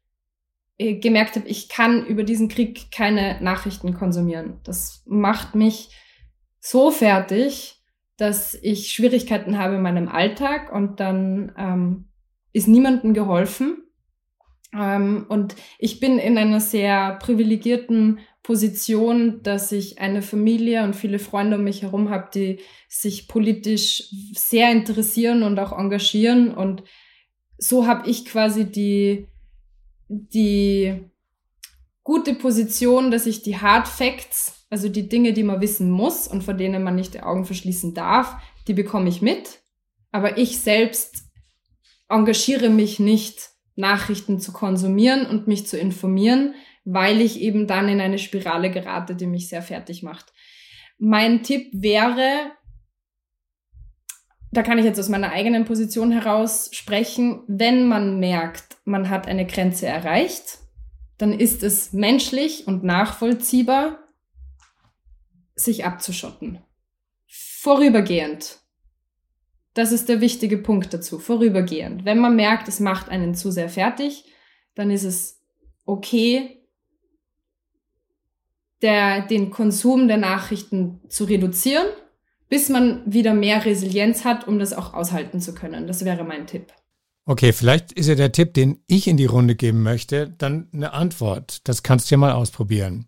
äh, 0.78 0.94
gemerkt 0.94 1.36
habe, 1.36 1.48
ich 1.48 1.68
kann 1.68 2.06
über 2.06 2.24
diesen 2.24 2.48
Krieg 2.48 2.90
keine 2.90 3.40
Nachrichten 3.42 3.94
konsumieren. 3.94 4.60
Das 4.64 5.02
macht 5.06 5.54
mich 5.54 5.90
so 6.60 6.90
fertig, 6.90 7.82
dass 8.16 8.54
ich 8.54 8.92
Schwierigkeiten 8.92 9.58
habe 9.58 9.76
in 9.76 9.82
meinem 9.82 10.08
Alltag 10.08 10.72
und 10.72 11.00
dann 11.00 11.52
ähm, 11.56 12.08
ist 12.52 12.68
niemandem 12.68 13.14
geholfen. 13.14 13.84
Ähm, 14.74 15.26
und 15.28 15.56
ich 15.78 16.00
bin 16.00 16.18
in 16.18 16.38
einer 16.38 16.60
sehr 16.60 17.16
privilegierten 17.16 18.20
Position, 18.42 19.42
dass 19.42 19.70
ich 19.70 20.00
eine 20.00 20.20
Familie 20.20 20.82
und 20.82 20.96
viele 20.96 21.18
Freunde 21.18 21.56
um 21.56 21.64
mich 21.64 21.82
herum 21.82 22.10
habe, 22.10 22.28
die 22.34 22.58
sich 22.88 23.28
politisch 23.28 24.04
sehr 24.34 24.72
interessieren 24.72 25.42
und 25.42 25.58
auch 25.58 25.76
engagieren. 25.76 26.52
Und 26.52 26.82
so 27.56 27.86
habe 27.86 28.08
ich 28.10 28.24
quasi 28.24 28.64
die, 28.64 29.28
die 30.08 31.04
gute 32.02 32.34
Position, 32.34 33.12
dass 33.12 33.26
ich 33.26 33.42
die 33.42 33.58
Hard 33.58 33.86
Facts, 33.86 34.66
also 34.70 34.88
die 34.88 35.08
Dinge, 35.08 35.32
die 35.32 35.44
man 35.44 35.60
wissen 35.60 35.90
muss 35.90 36.26
und 36.26 36.42
vor 36.42 36.54
denen 36.54 36.82
man 36.82 36.96
nicht 36.96 37.14
die 37.14 37.22
Augen 37.22 37.44
verschließen 37.44 37.94
darf, 37.94 38.34
die 38.66 38.74
bekomme 38.74 39.08
ich 39.08 39.22
mit. 39.22 39.60
Aber 40.10 40.36
ich 40.36 40.58
selbst 40.58 41.26
engagiere 42.08 42.70
mich 42.70 42.98
nicht 42.98 43.50
Nachrichten 43.76 44.40
zu 44.40 44.52
konsumieren 44.52 45.26
und 45.26 45.46
mich 45.46 45.66
zu 45.66 45.78
informieren, 45.78 46.54
weil 46.84 47.20
ich 47.20 47.40
eben 47.40 47.66
dann 47.66 47.88
in 47.88 48.00
eine 48.00 48.18
Spirale 48.18 48.70
gerate, 48.70 49.14
die 49.14 49.26
mich 49.26 49.48
sehr 49.48 49.62
fertig 49.62 50.02
macht. 50.02 50.32
Mein 50.98 51.42
Tipp 51.42 51.68
wäre, 51.72 52.52
da 54.50 54.62
kann 54.62 54.78
ich 54.78 54.84
jetzt 54.84 54.98
aus 54.98 55.08
meiner 55.08 55.30
eigenen 55.30 55.64
Position 55.64 56.12
heraus 56.12 56.70
sprechen, 56.72 57.42
wenn 57.46 57.86
man 57.86 58.20
merkt, 58.20 58.76
man 58.84 59.08
hat 59.08 59.26
eine 59.26 59.46
Grenze 59.46 59.86
erreicht, 59.86 60.58
dann 61.18 61.32
ist 61.32 61.62
es 61.62 61.92
menschlich 61.92 62.66
und 62.66 62.84
nachvollziehbar, 62.84 63.98
sich 65.54 65.84
abzuschotten. 65.84 66.58
Vorübergehend. 67.26 68.58
Das 69.74 69.92
ist 69.92 70.08
der 70.08 70.20
wichtige 70.20 70.58
Punkt 70.58 70.92
dazu, 70.92 71.18
vorübergehend. 71.18 72.04
Wenn 72.04 72.18
man 72.18 72.36
merkt, 72.36 72.68
es 72.68 72.80
macht 72.80 73.08
einen 73.08 73.34
zu 73.34 73.50
sehr 73.50 73.68
fertig, 73.68 74.24
dann 74.74 74.90
ist 74.90 75.04
es 75.04 75.40
okay, 75.84 76.61
der, 78.82 79.26
den 79.26 79.50
Konsum 79.50 80.08
der 80.08 80.16
Nachrichten 80.16 81.00
zu 81.08 81.24
reduzieren, 81.24 81.86
bis 82.48 82.68
man 82.68 83.02
wieder 83.06 83.32
mehr 83.32 83.64
Resilienz 83.64 84.24
hat, 84.24 84.46
um 84.46 84.58
das 84.58 84.72
auch 84.72 84.92
aushalten 84.92 85.40
zu 85.40 85.54
können. 85.54 85.86
Das 85.86 86.04
wäre 86.04 86.24
mein 86.24 86.46
Tipp. 86.46 86.72
Okay, 87.24 87.52
vielleicht 87.52 87.92
ist 87.92 88.08
ja 88.08 88.16
der 88.16 88.32
Tipp, 88.32 88.52
den 88.54 88.82
ich 88.88 89.06
in 89.06 89.16
die 89.16 89.26
Runde 89.26 89.54
geben 89.54 89.82
möchte, 89.82 90.28
dann 90.28 90.68
eine 90.72 90.92
Antwort. 90.92 91.66
Das 91.68 91.82
kannst 91.84 92.10
du 92.10 92.14
ja 92.14 92.18
mal 92.18 92.32
ausprobieren. 92.32 93.06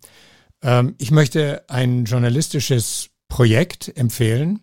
Ähm, 0.62 0.94
ich 0.98 1.10
möchte 1.10 1.64
ein 1.68 2.04
journalistisches 2.04 3.10
Projekt 3.28 3.96
empfehlen, 3.96 4.60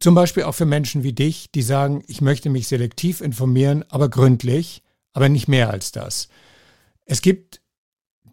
zum 0.00 0.14
Beispiel 0.14 0.44
auch 0.44 0.54
für 0.54 0.66
Menschen 0.66 1.02
wie 1.02 1.12
dich, 1.12 1.50
die 1.50 1.62
sagen, 1.62 2.02
ich 2.06 2.20
möchte 2.20 2.50
mich 2.50 2.68
selektiv 2.68 3.20
informieren, 3.20 3.84
aber 3.88 4.08
gründlich, 4.08 4.82
aber 5.12 5.28
nicht 5.28 5.48
mehr 5.48 5.70
als 5.70 5.92
das. 5.92 6.28
Es 7.04 7.20
gibt 7.22 7.60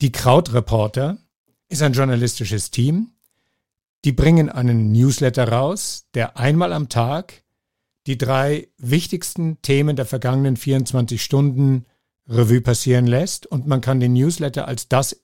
die 0.05 0.11
Krautreporter, 0.11 1.17
ist 1.67 1.81
ein 1.81 1.93
journalistisches 1.93 2.69
Team. 2.69 3.13
Die 4.03 4.11
bringen 4.11 4.49
einen 4.49 4.91
Newsletter 4.91 5.47
raus, 5.47 6.05
der 6.13 6.37
einmal 6.37 6.73
am 6.73 6.89
Tag 6.89 7.41
die 8.05 8.15
drei 8.15 8.67
wichtigsten 8.77 9.63
Themen 9.63 9.95
der 9.95 10.05
vergangenen 10.05 10.57
24 10.57 11.23
Stunden 11.23 11.87
Revue 12.29 12.61
passieren 12.61 13.07
lässt 13.07 13.47
und 13.47 13.65
man 13.65 13.81
kann 13.81 13.99
den 13.99 14.13
Newsletter 14.13 14.67
als 14.67 14.89
das 14.89 15.23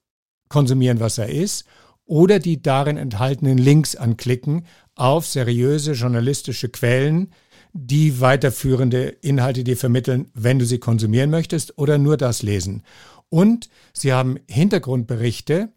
konsumieren, 0.49 0.99
was 0.99 1.19
er 1.19 1.29
ist, 1.29 1.65
oder 2.05 2.39
die 2.39 2.63
darin 2.63 2.97
enthaltenen 2.97 3.59
Links 3.59 3.95
anklicken 3.95 4.65
auf 4.95 5.27
seriöse 5.27 5.91
journalistische 5.91 6.69
Quellen, 6.69 7.31
die 7.73 8.19
weiterführende 8.19 9.09
Inhalte 9.09 9.63
dir 9.63 9.77
vermitteln, 9.77 10.31
wenn 10.33 10.57
du 10.57 10.65
sie 10.65 10.79
konsumieren 10.79 11.29
möchtest 11.29 11.77
oder 11.77 11.99
nur 11.99 12.17
das 12.17 12.41
lesen. 12.41 12.81
Und 13.31 13.69
sie 13.93 14.11
haben 14.11 14.37
Hintergrundberichte, 14.49 15.69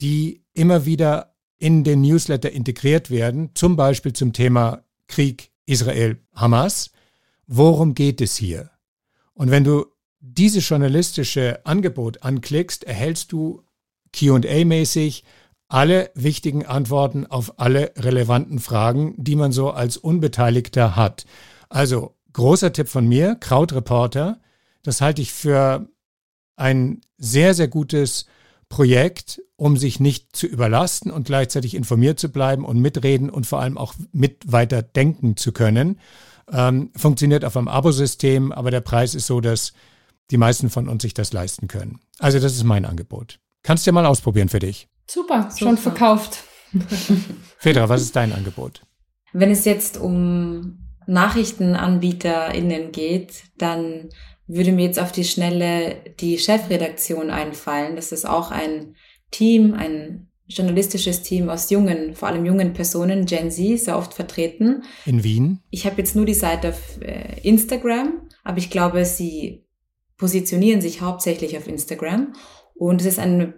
die 0.00 0.42
immer 0.54 0.86
wieder 0.86 1.34
in 1.58 1.84
den 1.84 2.00
Newsletter 2.00 2.50
integriert 2.50 3.10
werden, 3.10 3.50
zum 3.54 3.76
Beispiel 3.76 4.12
zum 4.12 4.32
Thema 4.32 4.82
Krieg 5.06 5.52
Israel-Hamas. 5.66 6.90
Worum 7.46 7.94
geht 7.94 8.20
es 8.20 8.36
hier? 8.36 8.70
Und 9.34 9.52
wenn 9.52 9.62
du 9.62 9.86
dieses 10.18 10.68
journalistische 10.68 11.64
Angebot 11.64 12.24
anklickst, 12.24 12.82
erhältst 12.82 13.30
du 13.30 13.62
QA-mäßig 14.12 15.22
alle 15.68 16.10
wichtigen 16.14 16.66
Antworten 16.66 17.24
auf 17.24 17.60
alle 17.60 17.92
relevanten 17.96 18.58
Fragen, 18.58 19.14
die 19.16 19.36
man 19.36 19.52
so 19.52 19.70
als 19.70 19.96
Unbeteiligter 19.96 20.96
hat. 20.96 21.24
Also 21.68 22.16
großer 22.32 22.72
Tipp 22.72 22.88
von 22.88 23.06
mir, 23.06 23.36
Krautreporter. 23.36 24.40
Das 24.82 25.00
halte 25.00 25.22
ich 25.22 25.32
für 25.32 25.88
ein 26.60 27.00
sehr, 27.16 27.54
sehr 27.54 27.68
gutes 27.68 28.26
Projekt, 28.68 29.42
um 29.56 29.76
sich 29.76 29.98
nicht 29.98 30.36
zu 30.36 30.46
überlasten 30.46 31.10
und 31.10 31.26
gleichzeitig 31.26 31.74
informiert 31.74 32.20
zu 32.20 32.30
bleiben 32.30 32.64
und 32.64 32.80
mitreden 32.80 33.28
und 33.28 33.46
vor 33.46 33.60
allem 33.60 33.76
auch 33.76 33.94
mit 34.12 34.50
weiter 34.50 34.82
denken 34.82 35.36
zu 35.36 35.52
können. 35.52 35.98
Ähm, 36.52 36.90
funktioniert 36.96 37.44
auf 37.44 37.56
einem 37.56 37.68
Abosystem, 37.68 38.52
aber 38.52 38.70
der 38.70 38.80
Preis 38.80 39.14
ist 39.14 39.26
so, 39.26 39.40
dass 39.40 39.72
die 40.30 40.36
meisten 40.36 40.70
von 40.70 40.88
uns 40.88 41.02
sich 41.02 41.14
das 41.14 41.32
leisten 41.32 41.66
können. 41.66 42.00
Also 42.18 42.38
das 42.38 42.54
ist 42.54 42.64
mein 42.64 42.84
Angebot. 42.84 43.40
Kannst 43.62 43.86
du 43.86 43.90
ja 43.90 43.92
mal 43.92 44.06
ausprobieren 44.06 44.48
für 44.48 44.60
dich. 44.60 44.88
Super, 45.08 45.48
Super. 45.50 45.56
schon 45.56 45.76
verkauft. 45.76 46.44
Fedra, 47.58 47.88
was 47.88 48.02
ist 48.02 48.14
dein 48.14 48.32
Angebot? 48.32 48.82
Wenn 49.32 49.50
es 49.50 49.64
jetzt 49.64 49.98
um 49.98 50.86
NachrichtenanbieterInnen 51.06 52.92
geht, 52.92 53.44
dann 53.58 54.10
würde 54.52 54.72
mir 54.72 54.84
jetzt 54.84 54.98
auf 54.98 55.12
die 55.12 55.24
Schnelle 55.24 55.96
die 56.18 56.38
Chefredaktion 56.38 57.30
einfallen. 57.30 57.96
Das 57.96 58.12
ist 58.12 58.26
auch 58.26 58.50
ein 58.50 58.96
Team, 59.30 59.74
ein 59.74 60.28
journalistisches 60.48 61.22
Team 61.22 61.48
aus 61.48 61.70
jungen, 61.70 62.14
vor 62.14 62.28
allem 62.28 62.44
jungen 62.44 62.72
Personen, 62.72 63.26
Gen 63.26 63.52
Z, 63.52 63.78
sehr 63.78 63.96
oft 63.96 64.12
vertreten. 64.12 64.82
In 65.06 65.22
Wien? 65.22 65.60
Ich 65.70 65.86
habe 65.86 65.98
jetzt 65.98 66.16
nur 66.16 66.26
die 66.26 66.34
Seite 66.34 66.70
auf 66.70 67.00
äh, 67.00 67.40
Instagram, 67.42 68.28
aber 68.42 68.58
ich 68.58 68.70
glaube, 68.70 69.04
sie 69.04 69.64
positionieren 70.16 70.80
sich 70.80 71.00
hauptsächlich 71.00 71.56
auf 71.56 71.68
Instagram. 71.68 72.32
Und 72.74 73.00
es 73.00 73.06
ist 73.06 73.18
ein 73.20 73.54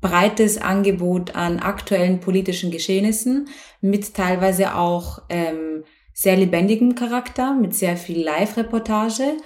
breites 0.00 0.56
Angebot 0.58 1.36
an 1.36 1.60
aktuellen 1.60 2.20
politischen 2.20 2.70
Geschehnissen 2.70 3.48
mit 3.82 4.14
teilweise 4.14 4.76
auch 4.76 5.22
ähm, 5.28 5.84
sehr 6.14 6.36
lebendigem 6.36 6.94
Charakter, 6.94 7.54
mit 7.54 7.74
sehr 7.74 7.96
viel 7.96 8.22
Live-Reportage 8.22 9.36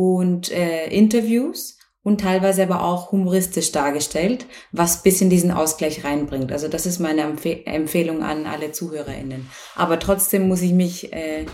und 0.00 0.50
äh, 0.50 0.86
Interviews 0.86 1.76
und 2.02 2.22
teilweise 2.22 2.62
aber 2.62 2.82
auch 2.82 3.12
humoristisch 3.12 3.70
dargestellt, 3.70 4.46
was 4.72 5.02
bis 5.02 5.20
in 5.20 5.28
diesen 5.28 5.50
Ausgleich 5.50 6.04
reinbringt. 6.04 6.52
Also 6.52 6.68
das 6.68 6.86
ist 6.86 7.00
meine 7.00 7.20
Empf 7.20 7.44
Empfehlung 7.44 8.22
an 8.22 8.46
alle 8.46 8.72
ZuhörerInnen. 8.72 9.50
Aber 9.76 9.98
trotzdem 9.98 10.48
muss 10.48 10.62
ich 10.62 10.72
mich 10.72 11.12
äh, 11.12 11.44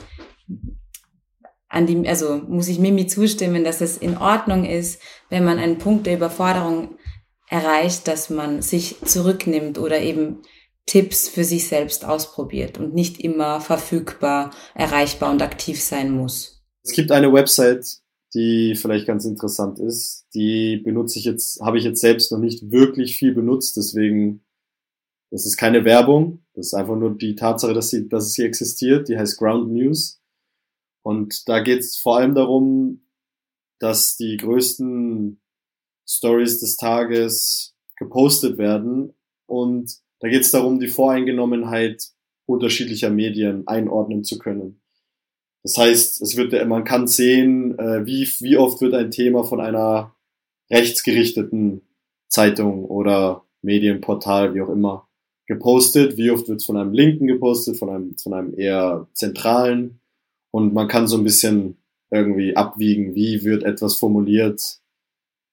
an 1.69 1.89
die, 1.89 2.09
also 2.09 2.37
muss 2.37 2.69
ich 2.69 2.79
Mimi 2.79 3.09
zustimmen, 3.09 3.65
dass 3.65 3.81
es 3.81 3.99
in 3.99 4.17
Ordnung 4.17 4.65
ist, 4.65 5.03
wenn 5.29 5.45
man 5.45 5.59
einen 5.59 5.79
Punkt 5.79 6.07
der 6.07 6.15
Überforderung 6.15 6.99
erreicht, 7.49 8.07
dass 8.07 8.31
man 8.31 8.63
sich 8.63 9.01
zurücknimmt 9.05 9.77
oder 9.77 10.01
eben 10.01 10.43
Tipps 10.87 11.29
für 11.29 11.43
sich 11.43 11.67
selbst 11.67 12.05
ausprobiert 12.05 12.79
und 12.79 12.95
nicht 12.95 13.21
immer 13.21 13.61
verfügbar, 13.61 14.53
erreichbar 14.77 15.33
und 15.33 15.43
aktiv 15.43 15.83
sein 15.83 16.13
muss. 16.13 16.63
Es 16.85 16.93
gibt 16.93 17.11
eine 17.11 17.33
Website, 17.33 18.06
die 18.37 18.75
vielleicht 18.75 19.07
ganz 19.07 19.25
interessant 19.25 19.79
ist. 19.79 20.27
Die 20.35 20.77
benutze 20.77 21.19
ich 21.19 21.25
jetzt, 21.25 21.61
habe 21.61 21.79
ich 21.79 21.85
jetzt 21.85 22.01
selbst 22.01 22.31
noch 22.31 22.39
nicht 22.39 22.71
wirklich 22.71 23.17
viel 23.17 23.35
benutzt, 23.35 23.77
deswegen, 23.79 24.45
das 25.31 25.47
ist 25.47 25.57
keine 25.57 25.85
Werbung. 25.85 26.45
Das 26.53 26.67
ist 26.67 26.75
einfach 26.75 26.97
nur 26.97 27.17
die 27.17 27.35
Tatsache, 27.35 27.73
dass 27.73 27.89
sie, 27.89 28.09
dass 28.09 28.33
sie 28.33 28.45
existiert. 28.45 29.09
Die 29.09 29.17
heißt 29.17 29.39
Ground 29.39 29.73
News. 29.73 30.21
Und 31.03 31.49
da 31.49 31.61
geht 31.61 31.81
es 31.81 31.97
vor 31.97 32.19
allem 32.19 32.35
darum, 32.35 33.07
dass 33.79 34.17
die 34.17 34.37
größten 34.37 35.41
Stories 36.07 36.61
des 36.61 36.77
Tages 36.77 37.75
gepostet 37.97 38.59
werden. 38.59 39.15
Und 39.47 39.97
da 40.21 40.29
geht 40.29 40.43
es 40.43 40.51
darum, 40.51 40.79
die 40.79 40.89
Voreingenommenheit 40.89 42.11
unterschiedlicher 42.47 43.11
Medien 43.11 43.67
einordnen 43.67 44.25
zu 44.25 44.39
können. 44.39 44.81
Das 45.67 45.79
heißt, 45.79 46.23
es 46.23 46.37
wird, 46.37 46.53
man 46.69 46.85
kann 46.85 47.09
sehen, 47.09 47.77
äh, 47.77 48.07
wie, 48.07 48.25
wie 48.39 48.57
oft 48.57 48.81
wird 48.81 48.95
ein 48.95 49.11
Thema 49.11 49.43
von 49.43 49.61
einer 49.61 50.15
rechtsgerichteten 50.71 51.83
Zeitung 52.29 52.85
oder 52.85 53.43
Medienportal, 53.63 54.55
wie 54.55 54.61
auch 54.61 54.69
immer, 54.69 55.09
gepostet, 55.49 56.17
wie 56.19 56.31
oft 56.31 56.47
wird 56.47 56.61
es 56.61 56.67
von 56.67 56.77
einem 56.77 56.93
Linken 56.93 57.27
gepostet, 57.27 57.79
von 57.79 57.91
einem, 57.91 58.17
von 58.17 58.33
einem 58.33 58.57
eher 58.57 59.09
zentralen. 59.13 59.99
Und 60.53 60.73
man 60.73 60.87
kann 60.87 61.09
so 61.09 61.17
ein 61.17 61.25
bisschen 61.25 61.79
irgendwie 62.13 62.55
abwiegen, 62.55 63.17
wie 63.17 63.43
wird 63.43 63.65
etwas 63.65 63.97
formuliert 63.97 64.79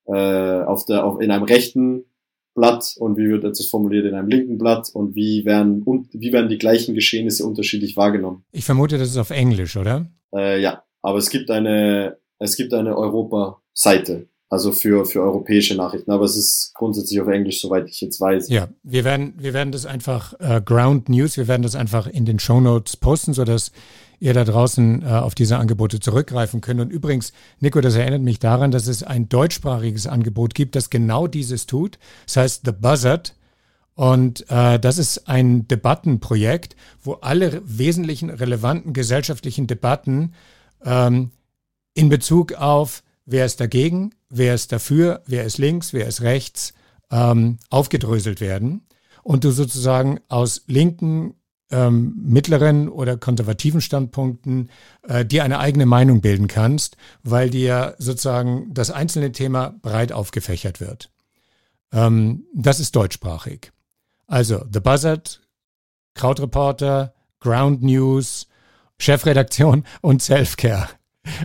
äh, 0.05 0.13
auf 0.61 0.85
der, 0.85 1.05
auf, 1.05 1.21
in 1.21 1.31
einem 1.31 1.45
rechten 1.45 2.05
Blatt 2.53 2.95
und 2.97 3.17
wie 3.17 3.29
wird 3.29 3.43
etwas 3.43 3.67
formuliert 3.67 4.05
in 4.05 4.13
einem 4.13 4.27
linken 4.27 4.57
Blatt 4.57 4.89
und 4.93 5.15
wie 5.15 5.45
werden, 5.45 5.83
und 5.83 6.09
wie 6.13 6.31
werden 6.31 6.49
die 6.49 6.57
gleichen 6.57 6.93
Geschehnisse 6.93 7.45
unterschiedlich 7.45 7.97
wahrgenommen. 7.97 8.45
Ich 8.51 8.65
vermute, 8.65 8.97
das 8.97 9.09
ist 9.09 9.17
auf 9.17 9.31
Englisch, 9.31 9.75
oder? 9.75 10.07
Äh, 10.33 10.61
ja, 10.61 10.83
aber 11.01 11.17
es 11.17 11.29
gibt 11.29 11.49
eine, 11.49 12.17
es 12.39 12.55
gibt 12.55 12.73
eine 12.73 12.95
Europa-Seite, 12.97 14.27
also 14.53 14.71
für, 14.71 15.03
für 15.05 15.23
europäische 15.23 15.75
Nachrichten, 15.75 16.11
aber 16.11 16.25
es 16.25 16.37
ist 16.37 16.73
grundsätzlich 16.75 17.19
auf 17.19 17.27
Englisch, 17.27 17.59
soweit 17.59 17.89
ich 17.89 17.99
jetzt 18.01 18.21
weiß. 18.21 18.49
Ja, 18.49 18.67
wir 18.83 19.03
werden, 19.03 19.33
wir 19.35 19.51
werden 19.51 19.71
das 19.71 19.87
einfach, 19.87 20.39
äh, 20.39 20.61
Ground 20.63 21.09
News, 21.09 21.37
wir 21.37 21.47
werden 21.47 21.63
das 21.63 21.75
einfach 21.75 22.05
in 22.05 22.25
den 22.25 22.37
Show 22.37 22.61
Notes 22.61 22.95
posten, 22.95 23.33
sodass 23.33 23.71
ihr 24.19 24.35
da 24.35 24.43
draußen 24.43 25.01
äh, 25.01 25.05
auf 25.05 25.33
diese 25.33 25.57
Angebote 25.57 25.99
zurückgreifen 25.99 26.61
könnt. 26.61 26.81
Und 26.81 26.91
übrigens, 26.91 27.33
Nico, 27.61 27.81
das 27.81 27.95
erinnert 27.95 28.21
mich 28.21 28.37
daran, 28.37 28.69
dass 28.69 28.85
es 28.85 29.01
ein 29.01 29.27
deutschsprachiges 29.27 30.05
Angebot 30.05 30.53
gibt, 30.53 30.75
das 30.75 30.91
genau 30.91 31.25
dieses 31.25 31.65
tut. 31.65 31.97
Das 32.27 32.37
heißt 32.37 32.61
The 32.63 32.73
Buzzard. 32.73 33.33
Und 33.95 34.45
äh, 34.51 34.77
das 34.79 34.99
ist 34.99 35.27
ein 35.27 35.67
Debattenprojekt, 35.67 36.75
wo 37.01 37.13
alle 37.13 37.63
wesentlichen 37.65 38.29
relevanten 38.29 38.93
gesellschaftlichen 38.93 39.65
Debatten 39.65 40.35
ähm, 40.85 41.31
in 41.95 42.09
Bezug 42.09 42.53
auf 42.53 43.01
wer 43.25 43.45
ist 43.45 43.59
dagegen, 43.59 44.13
wer 44.33 44.55
ist 44.55 44.71
dafür, 44.71 45.21
wer 45.25 45.43
ist 45.43 45.57
links, 45.57 45.93
wer 45.93 46.07
ist 46.07 46.21
rechts, 46.21 46.73
ähm, 47.11 47.57
aufgedröselt 47.69 48.41
werden. 48.41 48.87
Und 49.21 49.43
du 49.43 49.51
sozusagen 49.51 50.19
aus 50.27 50.63
linken, 50.67 51.35
ähm, 51.71 52.13
mittleren 52.17 52.89
oder 52.89 53.17
konservativen 53.17 53.81
Standpunkten 53.81 54.69
äh, 55.07 55.23
dir 55.25 55.43
eine 55.43 55.59
eigene 55.59 55.85
Meinung 55.85 56.21
bilden 56.21 56.47
kannst, 56.47 56.97
weil 57.23 57.49
dir 57.49 57.95
sozusagen 57.99 58.73
das 58.73 58.91
einzelne 58.91 59.31
Thema 59.31 59.73
breit 59.81 60.11
aufgefächert 60.11 60.81
wird. 60.81 61.09
Ähm, 61.91 62.45
das 62.53 62.79
ist 62.79 62.95
deutschsprachig. 62.95 63.71
Also 64.27 64.65
The 64.71 64.79
Buzzard, 64.79 65.41
Krautreporter, 66.15 67.13
Ground 67.39 67.81
News, 67.81 68.47
Chefredaktion 68.97 69.85
und 70.01 70.21
Selfcare. 70.21 70.89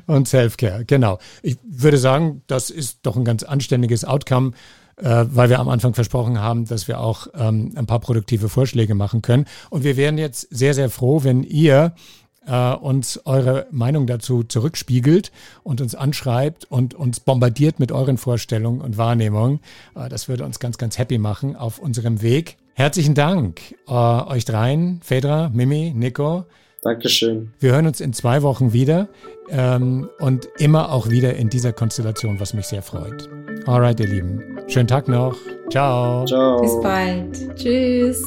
Und 0.06 0.28
Selfcare, 0.28 0.84
genau. 0.84 1.18
Ich 1.42 1.58
würde 1.68 1.98
sagen, 1.98 2.42
das 2.46 2.70
ist 2.70 3.00
doch 3.02 3.16
ein 3.16 3.24
ganz 3.24 3.42
anständiges 3.42 4.04
Outcome 4.04 4.52
äh, 5.00 5.26
weil 5.30 5.48
wir 5.48 5.60
am 5.60 5.68
Anfang 5.68 5.94
versprochen 5.94 6.40
haben, 6.40 6.64
dass 6.64 6.88
wir 6.88 7.00
auch 7.00 7.28
ähm, 7.34 7.72
ein 7.76 7.86
paar 7.86 8.00
produktive 8.00 8.48
Vorschläge 8.48 8.94
machen 8.96 9.22
können. 9.22 9.44
Und 9.70 9.84
wir 9.84 9.96
wären 9.96 10.18
jetzt 10.18 10.48
sehr, 10.50 10.74
sehr 10.74 10.90
froh, 10.90 11.22
wenn 11.22 11.44
ihr 11.44 11.94
äh, 12.46 12.72
uns 12.72 13.20
eure 13.24 13.66
Meinung 13.70 14.06
dazu 14.06 14.42
zurückspiegelt 14.42 15.30
und 15.62 15.80
uns 15.80 15.94
anschreibt 15.94 16.64
und 16.70 16.94
uns 16.94 17.20
bombardiert 17.20 17.78
mit 17.78 17.92
euren 17.92 18.18
Vorstellungen 18.18 18.80
und 18.80 18.96
Wahrnehmungen. 18.96 19.60
Äh, 19.94 20.08
das 20.08 20.28
würde 20.28 20.44
uns 20.44 20.58
ganz, 20.58 20.78
ganz 20.78 20.98
happy 20.98 21.18
machen 21.18 21.56
auf 21.56 21.78
unserem 21.78 22.22
Weg. 22.22 22.56
Herzlichen 22.74 23.14
Dank 23.14 23.60
äh, 23.86 23.92
euch 23.92 24.44
dreien, 24.44 25.00
Fedra, 25.02 25.50
Mimi, 25.50 25.92
Nico. 25.94 26.46
Dankeschön. 26.82 27.50
Wir 27.60 27.72
hören 27.72 27.86
uns 27.86 28.00
in 28.00 28.12
zwei 28.12 28.42
Wochen 28.42 28.72
wieder 28.72 29.08
ähm, 29.50 30.08
und 30.20 30.48
immer 30.58 30.92
auch 30.92 31.08
wieder 31.08 31.34
in 31.34 31.48
dieser 31.48 31.72
Konstellation, 31.72 32.38
was 32.38 32.54
mich 32.54 32.66
sehr 32.66 32.82
freut. 32.82 33.28
Alright, 33.66 34.00
ihr 34.00 34.06
Lieben. 34.06 34.58
Schönen 34.68 34.88
Tag 34.88 35.08
noch. 35.08 35.36
Ciao. 35.70 36.24
Ciao. 36.24 36.60
Bis 36.60 36.80
bald. 36.80 37.56
Tschüss. 37.56 38.22